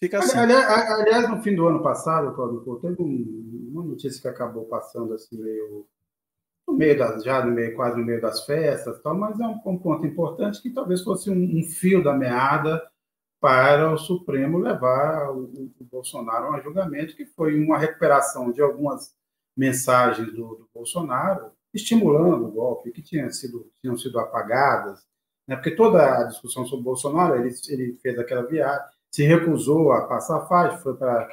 fica 0.00 0.18
assim. 0.18 0.36
Aliás, 0.36 0.90
aliás 0.90 1.30
no 1.30 1.42
fim 1.42 1.54
do 1.54 1.66
ano 1.66 1.82
passado, 1.82 2.34
Claudio, 2.34 2.80
teve 2.80 3.02
uma 3.70 3.84
notícia 3.84 4.20
que 4.20 4.28
acabou 4.28 4.64
passando 4.64 5.14
assim 5.14 5.38
meio 5.40 5.86
no 6.70 6.78
meio 6.78 6.96
das, 6.96 7.24
já 7.24 7.44
no 7.44 7.52
meio, 7.52 7.74
quase 7.74 7.98
no 7.98 8.04
meio 8.04 8.20
das 8.20 8.44
festas, 8.46 9.00
tal, 9.02 9.16
mas 9.16 9.38
é 9.40 9.46
um, 9.46 9.60
um 9.66 9.78
ponto 9.78 10.06
importante 10.06 10.62
que 10.62 10.70
talvez 10.70 11.02
fosse 11.02 11.30
um, 11.30 11.58
um, 11.58 11.62
fio 11.64 12.02
da 12.02 12.14
meada 12.14 12.82
para 13.40 13.92
o 13.92 13.98
Supremo 13.98 14.58
levar 14.58 15.30
o, 15.30 15.44
o, 15.80 15.84
Bolsonaro 15.84 16.54
a 16.54 16.60
julgamento, 16.60 17.16
que 17.16 17.26
foi 17.26 17.58
uma 17.58 17.78
recuperação 17.78 18.52
de 18.52 18.62
algumas 18.62 19.14
mensagens 19.56 20.28
do, 20.28 20.54
do 20.54 20.68
Bolsonaro 20.72 21.50
estimulando 21.72 22.46
o 22.46 22.50
golpe, 22.50 22.90
que 22.90 23.02
tinham 23.02 23.30
sido, 23.30 23.70
tinham 23.80 23.96
sido 23.96 24.18
apagadas, 24.18 25.00
né? 25.46 25.56
porque 25.56 25.70
toda 25.70 26.20
a 26.20 26.24
discussão 26.24 26.64
sobre 26.66 26.80
o 26.80 26.84
Bolsonaro, 26.84 27.36
ele, 27.36 27.54
ele 27.68 27.98
fez 28.02 28.18
aquela 28.18 28.46
viagem, 28.46 28.84
se 29.10 29.24
recusou 29.24 29.92
a 29.92 30.06
passar 30.06 30.38
a 30.38 30.46
faixa, 30.46 30.78
foi 30.78 30.96
para 30.96 31.28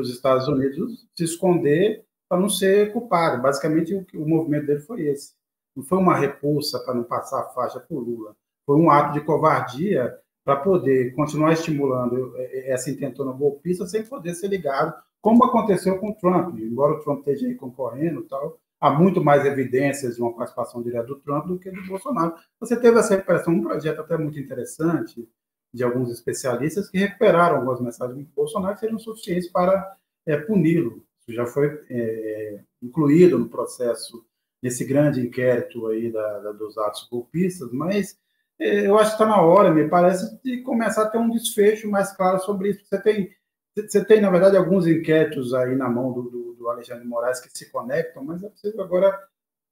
os 0.00 0.10
Estados 0.10 0.46
Unidos 0.48 1.06
se 1.16 1.24
esconder 1.24 2.04
para 2.34 2.40
não 2.40 2.48
ser 2.48 2.92
culpado. 2.92 3.40
Basicamente, 3.40 3.94
o, 3.94 4.04
o 4.14 4.28
movimento 4.28 4.66
dele 4.66 4.80
foi 4.80 5.02
esse. 5.02 5.32
Não 5.76 5.84
foi 5.84 5.98
uma 5.98 6.16
repulsa 6.16 6.80
para 6.80 6.94
não 6.94 7.04
passar 7.04 7.40
a 7.40 7.48
faixa 7.50 7.78
por 7.78 8.00
Lula. 8.00 8.34
Foi 8.66 8.76
um 8.76 8.90
ato 8.90 9.12
de 9.12 9.24
covardia 9.24 10.12
para 10.44 10.56
poder 10.56 11.14
continuar 11.14 11.52
estimulando 11.52 12.34
essa 12.66 12.90
intentona 12.90 13.32
golpista 13.32 13.86
sem 13.86 14.04
poder 14.04 14.34
ser 14.34 14.48
ligado, 14.48 14.92
como 15.20 15.44
aconteceu 15.44 15.98
com 15.98 16.10
o 16.10 16.14
Trump. 16.14 16.58
Embora 16.58 16.94
o 16.94 17.00
Trump 17.00 17.20
esteja 17.20 17.46
aí 17.46 17.54
concorrendo 17.54 18.22
tal, 18.24 18.58
há 18.80 18.90
muito 18.90 19.22
mais 19.22 19.44
evidências 19.46 20.16
de 20.16 20.22
uma 20.22 20.34
participação 20.34 20.82
direta 20.82 21.06
do 21.06 21.16
Trump 21.20 21.46
do 21.46 21.58
que 21.58 21.70
do 21.70 21.86
Bolsonaro. 21.86 22.34
Você 22.58 22.76
teve 22.76 22.98
essa 22.98 23.14
recuperação, 23.14 23.54
um 23.54 23.62
projeto 23.62 24.00
até 24.00 24.18
muito 24.18 24.40
interessante 24.40 25.26
de 25.72 25.84
alguns 25.84 26.10
especialistas 26.10 26.90
que 26.90 26.98
recuperaram 26.98 27.56
algumas 27.56 27.80
mensagens 27.80 28.26
do 28.26 28.34
Bolsonaro 28.34 28.74
que 28.74 28.80
seriam 28.80 28.98
suficientes 28.98 29.48
para 29.48 29.96
é, 30.26 30.36
puni-lo. 30.36 31.04
Isso 31.26 31.36
já 31.36 31.46
foi 31.46 31.84
é, 31.90 32.60
incluído 32.82 33.38
no 33.38 33.48
processo 33.48 34.24
desse 34.62 34.84
grande 34.84 35.20
inquérito 35.20 35.86
aí 35.88 36.10
da, 36.10 36.38
da, 36.38 36.52
dos 36.52 36.78
atos 36.78 37.06
golpistas, 37.10 37.70
mas 37.72 38.18
é, 38.58 38.86
eu 38.86 38.98
acho 38.98 39.10
que 39.10 39.22
está 39.22 39.26
na 39.26 39.40
hora, 39.42 39.72
me 39.72 39.88
parece, 39.88 40.40
de 40.42 40.62
começar 40.62 41.02
a 41.02 41.08
ter 41.10 41.18
um 41.18 41.30
desfecho 41.30 41.90
mais 41.90 42.16
claro 42.16 42.38
sobre 42.40 42.70
isso. 42.70 42.84
Você 42.84 43.00
tem, 43.02 43.30
você 43.76 44.04
tem 44.04 44.20
na 44.20 44.30
verdade, 44.30 44.56
alguns 44.56 44.86
inquéritos 44.86 45.52
aí 45.54 45.74
na 45.74 45.88
mão 45.88 46.12
do, 46.12 46.22
do, 46.22 46.54
do 46.54 46.68
Alexandre 46.68 47.06
Moraes 47.06 47.40
que 47.40 47.50
se 47.52 47.70
conectam, 47.70 48.24
mas 48.24 48.42
é 48.42 48.48
preciso 48.48 48.80
agora 48.80 49.18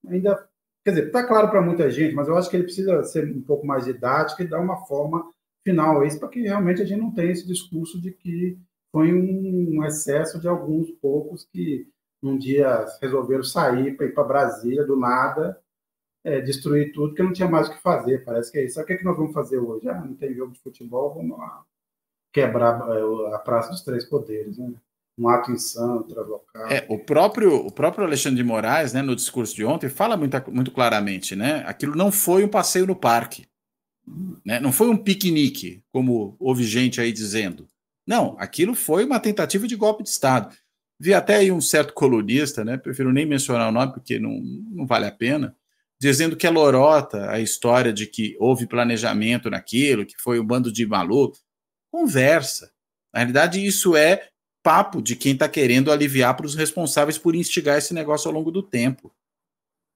ainda. 0.07 0.47
Quer 0.85 0.91
dizer, 0.91 1.07
está 1.07 1.25
claro 1.25 1.49
para 1.49 1.63
muita 1.63 1.89
gente, 1.91 2.15
mas 2.15 2.27
eu 2.27 2.37
acho 2.37 2.51
que 2.51 2.57
ele 2.57 2.65
precisa 2.65 3.05
ser 3.05 3.25
um 3.25 3.43
pouco 3.43 3.65
mais 3.65 3.85
didático 3.85 4.43
e 4.43 4.49
dar 4.49 4.61
uma 4.61 4.85
forma 4.85 5.31
final 5.65 6.01
a 6.01 6.07
isso, 6.07 6.19
para 6.19 6.29
que 6.29 6.43
realmente 6.43 6.83
a 6.83 6.85
gente 6.85 7.01
não 7.01 7.13
tenha 7.13 7.31
esse 7.31 7.47
discurso 7.47 8.01
de 8.01 8.11
que 8.11 8.59
foi 8.93 9.13
um 9.13 9.83
excesso 9.85 10.39
de 10.39 10.47
alguns 10.47 10.91
poucos 10.91 11.49
que 11.51 11.89
um 12.23 12.37
dia 12.37 12.87
resolveram 13.01 13.43
sair 13.43 13.97
para 13.97 14.07
ir 14.07 14.15
para 14.15 14.23
Brasília 14.23 14.85
do 14.85 14.97
nada, 14.97 15.59
é, 16.23 16.41
destruir 16.41 16.93
tudo, 16.93 17.15
que 17.15 17.23
não 17.23 17.33
tinha 17.33 17.49
mais 17.49 17.69
o 17.69 17.73
que 17.73 17.83
fazer. 17.83 18.25
Parece 18.25 18.53
que 18.53 18.59
é 18.59 18.65
isso. 18.65 18.81
O 18.81 18.85
que, 18.85 18.93
é 18.93 18.97
que 18.97 19.05
nós 19.05 19.17
vamos 19.17 19.33
fazer 19.33 19.59
hoje? 19.59 19.89
Ah, 19.89 20.01
não 20.01 20.15
tem 20.15 20.35
jogo 20.35 20.53
de 20.53 20.61
futebol, 20.61 21.15
vamos 21.15 21.37
lá 21.37 21.65
quebrar 22.33 22.81
é, 22.89 23.35
a 23.35 23.39
Praça 23.39 23.71
dos 23.71 23.83
Três 23.83 24.05
Poderes, 24.05 24.57
né? 24.59 24.73
Um 25.19 25.29
ato 25.29 25.53
insano, 25.53 26.05
translocado. 26.05 26.73
É, 26.73 26.87
o 26.89 26.99
próprio, 26.99 27.55
o 27.55 27.71
próprio 27.71 28.05
Alexandre 28.05 28.39
de 28.39 28.49
Moraes, 28.49 28.95
né, 28.95 29.03
no 29.03 29.15
discurso 29.15 29.55
de 29.55 29.63
ontem, 29.63 29.91
fala 29.91 30.17
muito, 30.17 30.37
muito 30.51 30.71
claramente, 30.71 31.37
né? 31.37 31.63
Aquilo 31.67 31.95
não 31.95 32.11
foi 32.11 32.45
um 32.45 32.49
passeio 32.49 32.87
no 32.87 32.97
parque. 32.97 33.47
Né? 34.45 34.59
Não 34.59 34.73
foi 34.73 34.89
um 34.89 34.97
piquenique, 34.97 35.85
como 35.93 36.35
houve 36.41 36.65
gente 36.65 36.99
aí 36.99 37.13
dizendo. 37.13 37.69
Não, 38.07 38.37
aquilo 38.39 38.75
foi 38.75 39.05
uma 39.05 39.21
tentativa 39.21 39.67
de 39.67 39.77
golpe 39.77 40.03
de 40.03 40.09
Estado. 40.09 40.55
Vi 40.99 41.15
até 41.15 41.37
aí 41.37 41.51
um 41.51 41.61
certo 41.61 41.93
colunista, 41.93 42.65
né? 42.65 42.77
Prefiro 42.77 43.13
nem 43.13 43.27
mencionar 43.27 43.69
o 43.69 43.73
nome 43.73 43.93
porque 43.93 44.19
não, 44.19 44.41
não 44.71 44.87
vale 44.87 45.07
a 45.07 45.13
pena, 45.13 45.57
dizendo 46.01 46.37
que 46.37 46.47
é 46.47 46.51
lorota 46.51 47.31
a 47.31 47.41
história 47.41 47.93
de 47.93 48.07
que 48.07 48.37
houve 48.39 48.67
planejamento 48.67 49.51
naquilo, 49.51 50.07
que 50.07 50.15
foi 50.19 50.39
um 50.39 50.47
bando 50.47 50.73
de 50.73 50.87
maluco. 50.87 51.39
Conversa. 51.91 52.73
Na 53.13 53.21
realidade, 53.21 53.65
isso 53.65 53.97
é 53.97 54.29
papo 54.63 55.03
de 55.03 55.17
quem 55.17 55.33
está 55.33 55.49
querendo 55.49 55.91
aliviar 55.91 56.37
para 56.37 56.47
os 56.47 56.55
responsáveis 56.55 57.19
por 57.19 57.35
instigar 57.35 57.79
esse 57.79 57.93
negócio 57.93 58.29
ao 58.29 58.35
longo 58.35 58.51
do 58.51 58.63
tempo. 58.63 59.13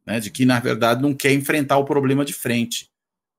Né? 0.04 0.20
De 0.20 0.30
que, 0.30 0.44
na 0.44 0.58
verdade, 0.58 1.00
não 1.00 1.14
quer 1.14 1.32
enfrentar 1.32 1.78
o 1.78 1.84
problema 1.84 2.24
de 2.24 2.32
frente. 2.32 2.90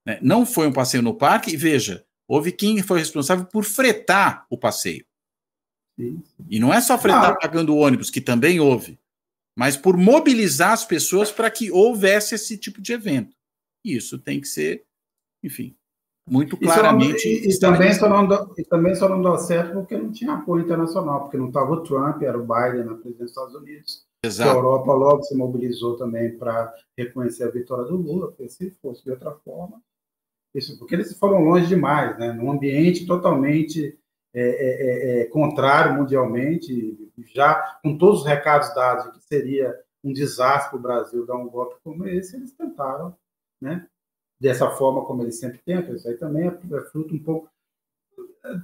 Né? 0.06 0.18
Não 0.22 0.46
foi 0.46 0.68
um 0.68 0.74
passeio 0.74 1.04
no 1.04 1.14
parque, 1.14 1.52
e 1.52 1.58
veja, 1.58 2.06
houve 2.28 2.52
quem 2.52 2.82
foi 2.84 3.00
responsável 3.00 3.46
por 3.46 3.64
fretar 3.64 4.46
o 4.50 4.58
passeio. 4.58 5.06
Sim. 6.00 6.22
E 6.50 6.60
não 6.60 6.74
é 6.74 6.80
só 6.82 6.98
fretar 6.98 7.32
não. 7.32 7.40
pagando 7.40 7.74
o 7.74 7.78
ônibus, 7.78 8.10
que 8.10 8.22
também 8.22 8.60
houve, 8.60 9.00
mas 9.56 9.76
por 9.76 9.98
mobilizar 9.98 10.72
as 10.72 10.86
pessoas 10.86 11.32
para 11.32 11.50
que 11.50 11.72
houvesse 11.72 12.36
esse 12.36 12.58
tipo 12.58 12.82
de 12.82 12.94
evento. 12.94 13.36
E 13.84 13.96
isso 13.96 14.20
tem 14.20 14.40
que 14.40 14.48
ser, 14.48 14.86
enfim, 15.44 15.76
muito 16.30 16.58
claramente. 16.58 17.28
E, 17.28 17.50
e, 17.50 17.60
também 17.60 17.94
só 17.94 18.10
não 18.10 18.28
deu, 18.28 18.54
e 18.58 18.64
também 18.64 18.94
só 18.94 19.10
não 19.10 19.22
deu 19.22 19.38
certo 19.38 19.74
porque 19.74 19.98
não 19.98 20.12
tinha 20.12 20.34
apoio 20.34 20.64
internacional, 20.64 21.22
porque 21.22 21.38
não 21.38 21.48
estava 21.48 21.72
o 21.72 21.84
Trump, 21.84 22.22
era 22.22 22.38
o 22.38 22.46
Biden 22.46 22.86
na 22.86 22.96
presidência 22.96 23.24
dos 23.24 23.30
Estados 23.30 23.56
Unidos. 23.56 24.08
Exato. 24.24 24.52
A 24.52 24.54
Europa 24.54 24.94
logo 24.94 25.24
se 25.24 25.36
mobilizou 25.36 25.96
também 25.96 26.38
para 26.38 26.74
reconhecer 26.98 27.46
a 27.46 27.52
vitória 27.52 27.86
do 27.86 27.96
Lula, 27.96 28.28
porque 28.28 28.50
se 28.50 28.72
fosse 28.82 29.04
de 29.04 29.12
outra 29.12 29.32
forma, 29.32 29.82
isso, 30.58 30.78
porque 30.78 30.96
eles 30.96 31.18
foram 31.18 31.44
longe 31.44 31.68
demais, 31.68 32.18
né? 32.18 32.34
num 32.34 32.52
ambiente 32.52 33.06
totalmente 33.06 33.98
é, 34.34 34.42
é, 34.42 35.20
é, 35.20 35.22
é 35.22 35.26
contrário 35.26 35.96
mundialmente, 35.96 36.98
já 37.34 37.80
com 37.82 37.98
todos 37.98 38.22
os 38.22 38.26
recados 38.26 38.74
dados 38.74 39.06
de 39.06 39.20
que 39.20 39.26
seria 39.26 39.76
um 40.04 40.14
desastre 40.14 40.70
para 40.72 40.78
o 40.78 40.82
Brasil 40.82 41.26
dar 41.26 41.36
um 41.36 41.50
golpe 41.50 41.76
como 41.84 42.08
esse, 42.08 42.36
eles 42.36 42.52
tentaram, 42.52 43.16
né? 43.62 43.88
dessa 44.40 44.70
forma 44.72 45.04
como 45.06 45.24
eles 45.24 45.40
sempre 45.40 45.60
tentam, 45.66 45.96
isso 45.96 46.08
aí 46.08 46.16
também 46.16 46.48
é, 46.48 46.76
é 46.78 46.82
fruto 46.92 47.14
um 47.14 47.20
pouco. 47.20 47.50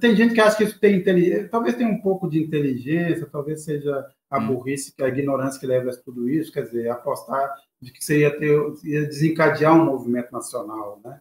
Tem 0.00 0.16
gente 0.16 0.34
que 0.34 0.40
acha 0.40 0.56
que 0.56 0.64
isso 0.64 0.78
tem 0.78 0.96
inteligência, 0.96 1.48
talvez 1.48 1.76
tenha 1.76 1.88
um 1.88 2.00
pouco 2.00 2.28
de 2.28 2.42
inteligência, 2.42 3.28
talvez 3.30 3.62
seja 3.62 4.06
a 4.30 4.38
hum. 4.38 4.46
burrice, 4.46 4.94
a 5.00 5.08
ignorância 5.08 5.60
que 5.60 5.66
leva 5.66 5.90
a 5.90 5.96
tudo 5.96 6.28
isso, 6.28 6.52
quer 6.52 6.62
dizer, 6.62 6.88
apostar 6.88 7.54
de 7.80 7.92
que 7.92 8.02
você 8.02 8.20
ia, 8.20 8.38
ter, 8.38 8.50
ia 8.84 9.06
desencadear 9.06 9.74
um 9.74 9.84
movimento 9.84 10.32
nacional, 10.32 11.00
né? 11.04 11.20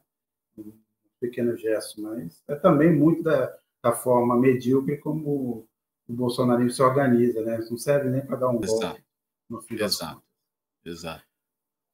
Pequeno 1.23 1.55
gesto, 1.55 2.01
mas 2.01 2.43
é 2.49 2.55
também 2.55 2.93
muito 2.93 3.23
da, 3.23 3.55
da 3.81 3.93
forma 3.93 4.37
medíocre 4.37 4.97
como 4.97 5.29
o, 5.29 6.13
bolsonarismo 6.13 6.71
se 6.71 6.83
organiza, 6.83 7.41
né? 7.41 7.65
Não 7.69 7.77
serve 7.77 8.09
nem 8.09 8.21
para 8.21 8.35
dar 8.35 8.49
um 8.49 8.61
Exato. 8.61 8.81
golpe. 8.81 9.03
No 9.49 9.61
fim 9.61 9.75
Exato. 9.75 10.21
Exato. 10.85 11.23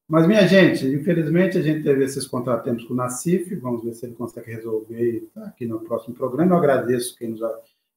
Mas, 0.08 0.26
minha 0.26 0.48
gente, 0.48 0.88
infelizmente 0.88 1.60
a 1.60 1.62
gente 1.62 1.84
teve 1.84 2.04
esses 2.04 2.26
contratempos 2.26 2.84
com 2.86 2.94
o 2.96 2.98
Nacif, 2.98 3.54
vamos 3.58 3.84
ver 3.84 3.94
se 3.94 4.08
ele 4.08 4.16
consegue 4.16 4.52
resolver 4.52 5.18
e 5.18 5.22
tá 5.28 5.46
aqui 5.46 5.68
no 5.68 5.80
próximo 5.82 6.16
programa. 6.16 6.56
Eu 6.56 6.58
agradeço 6.58 7.16
quem 7.16 7.30
nos, 7.30 7.40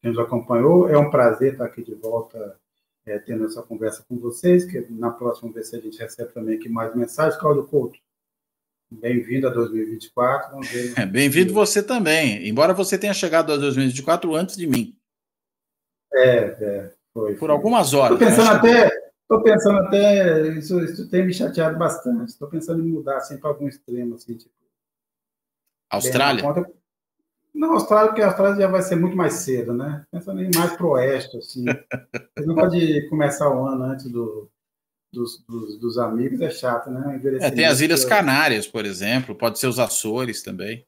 quem 0.03 0.11
nos 0.11 0.18
acompanhou, 0.18 0.91
é 0.91 0.99
um 0.99 1.11
prazer 1.11 1.53
estar 1.53 1.64
aqui 1.64 1.83
de 1.83 1.95
volta, 1.95 2.59
é, 3.07 3.18
tendo 3.18 3.47
essa 3.47 3.62
conversa 3.62 4.05
com 4.07 4.18
vocês, 4.18 4.66
que 4.66 4.87
na 4.91 5.11
próxima 5.11 5.51
vez 5.53 5.72
a 5.72 5.80
gente 5.80 5.99
recebe 5.99 6.33
também 6.35 6.59
aqui 6.59 6.68
mais 6.68 6.95
mensagens. 6.95 7.41
Cláudio 7.41 7.66
Couto, 7.66 7.99
Bem-vindo 9.01 9.47
a 9.47 9.51
2024. 9.51 10.51
Vamos 10.51 10.68
ver. 10.68 10.99
É, 10.99 11.07
Bem-vindo 11.07 11.55
você 11.55 11.82
também, 11.82 12.47
embora 12.47 12.74
você 12.74 12.99
tenha 12.99 13.14
chegado 13.14 13.53
a 13.53 13.57
2024 13.57 14.34
antes 14.34 14.57
de 14.57 14.66
mim. 14.66 14.97
É, 16.12 16.36
é 16.36 16.93
foi. 17.12 17.34
Por 17.34 17.51
algumas 17.51 17.95
horas. 17.95 18.20
Estou 18.20 18.28
pensando 18.28 18.51
até, 18.51 18.86
estou 19.22 19.43
pensando 19.43 19.78
até, 19.78 20.49
isso, 20.49 20.80
isso 20.80 21.09
tem 21.09 21.26
me 21.26 21.32
chateado 21.32 21.78
bastante. 21.78 22.30
Estou 22.30 22.49
pensando 22.49 22.82
em 22.82 22.88
mudar 22.88 23.16
assim 23.16 23.38
para 23.38 23.51
algum 23.51 23.68
extremo, 23.68 24.14
assim, 24.14 24.36
tipo. 24.36 24.53
Austrália? 25.90 26.43
Conta... 26.43 26.70
Não, 27.55 27.72
Austrália, 27.72 28.09
porque 28.09 28.22
a 28.22 28.28
Austrália 28.28 28.62
já 28.62 28.66
vai 28.66 28.82
ser 28.82 28.97
muito 28.97 29.16
mais 29.16 29.34
cedo, 29.34 29.74
né? 29.74 30.07
Pensando 30.11 30.43
em 30.43 30.51
mais 30.55 30.74
para 30.74 30.86
o 30.86 30.90
oeste, 30.90 31.36
assim. 31.36 31.64
Você 32.36 32.47
não 32.47 32.55
pode 32.55 33.09
começar 33.09 33.51
o 33.51 33.66
ano 33.66 33.84
antes 33.84 34.11
do, 34.11 34.51
dos, 35.13 35.45
dos, 35.47 35.79
dos 35.79 35.99
amigos 35.99 36.41
é 36.41 36.51
chato, 36.51 36.91
né? 36.91 37.21
É, 37.41 37.51
tem 37.51 37.67
as 37.67 37.81
Ilhas 37.81 38.05
Canárias, 38.05 38.67
por 38.67 38.87
exemplo, 38.87 39.35
pode 39.35 39.59
ser 39.59 39.67
os 39.67 39.79
Açores 39.79 40.43
também. 40.43 40.87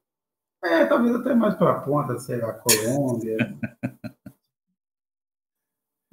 É, 0.65 0.87
talvez 0.87 1.15
até 1.15 1.35
mais 1.35 1.55
para 1.55 1.73
a 1.73 1.81
ponta, 1.81 2.19
sei 2.19 2.39
lá, 2.39 2.55
Colômbia. 2.55 3.37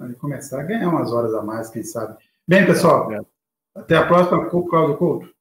Aí 0.02 0.14
começar 0.16 0.60
a 0.60 0.64
ganhar 0.64 0.90
umas 0.90 1.12
horas 1.12 1.34
a 1.34 1.42
mais, 1.42 1.70
quem 1.70 1.84
sabe. 1.84 2.18
Bem, 2.48 2.66
pessoal, 2.66 3.08
Até 3.76 3.96
a 3.96 4.06
próxima, 4.06 4.50
Cláudio 4.50 4.98
Couto. 4.98 5.34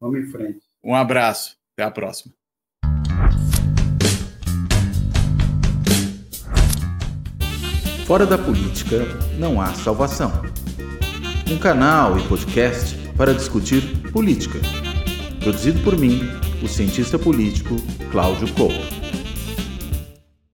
Vamos 0.00 0.20
em 0.20 0.26
frente. 0.26 0.64
Um 0.82 0.94
abraço. 0.94 1.56
Até 1.74 1.84
a 1.84 1.90
próxima. 1.90 2.34
Fora 8.06 8.26
da 8.26 8.36
política 8.36 8.98
não 9.38 9.60
há 9.60 9.72
salvação. 9.74 10.30
Um 11.54 11.58
canal 11.58 12.18
e 12.18 12.22
podcast 12.26 12.96
para 13.16 13.32
discutir 13.32 13.80
política. 14.10 14.58
Produzido 15.38 15.78
por 15.84 15.96
mim, 15.96 16.20
o 16.60 16.66
cientista 16.66 17.16
político 17.16 17.76
Cláudio 18.10 18.52
Couto. 18.54 18.93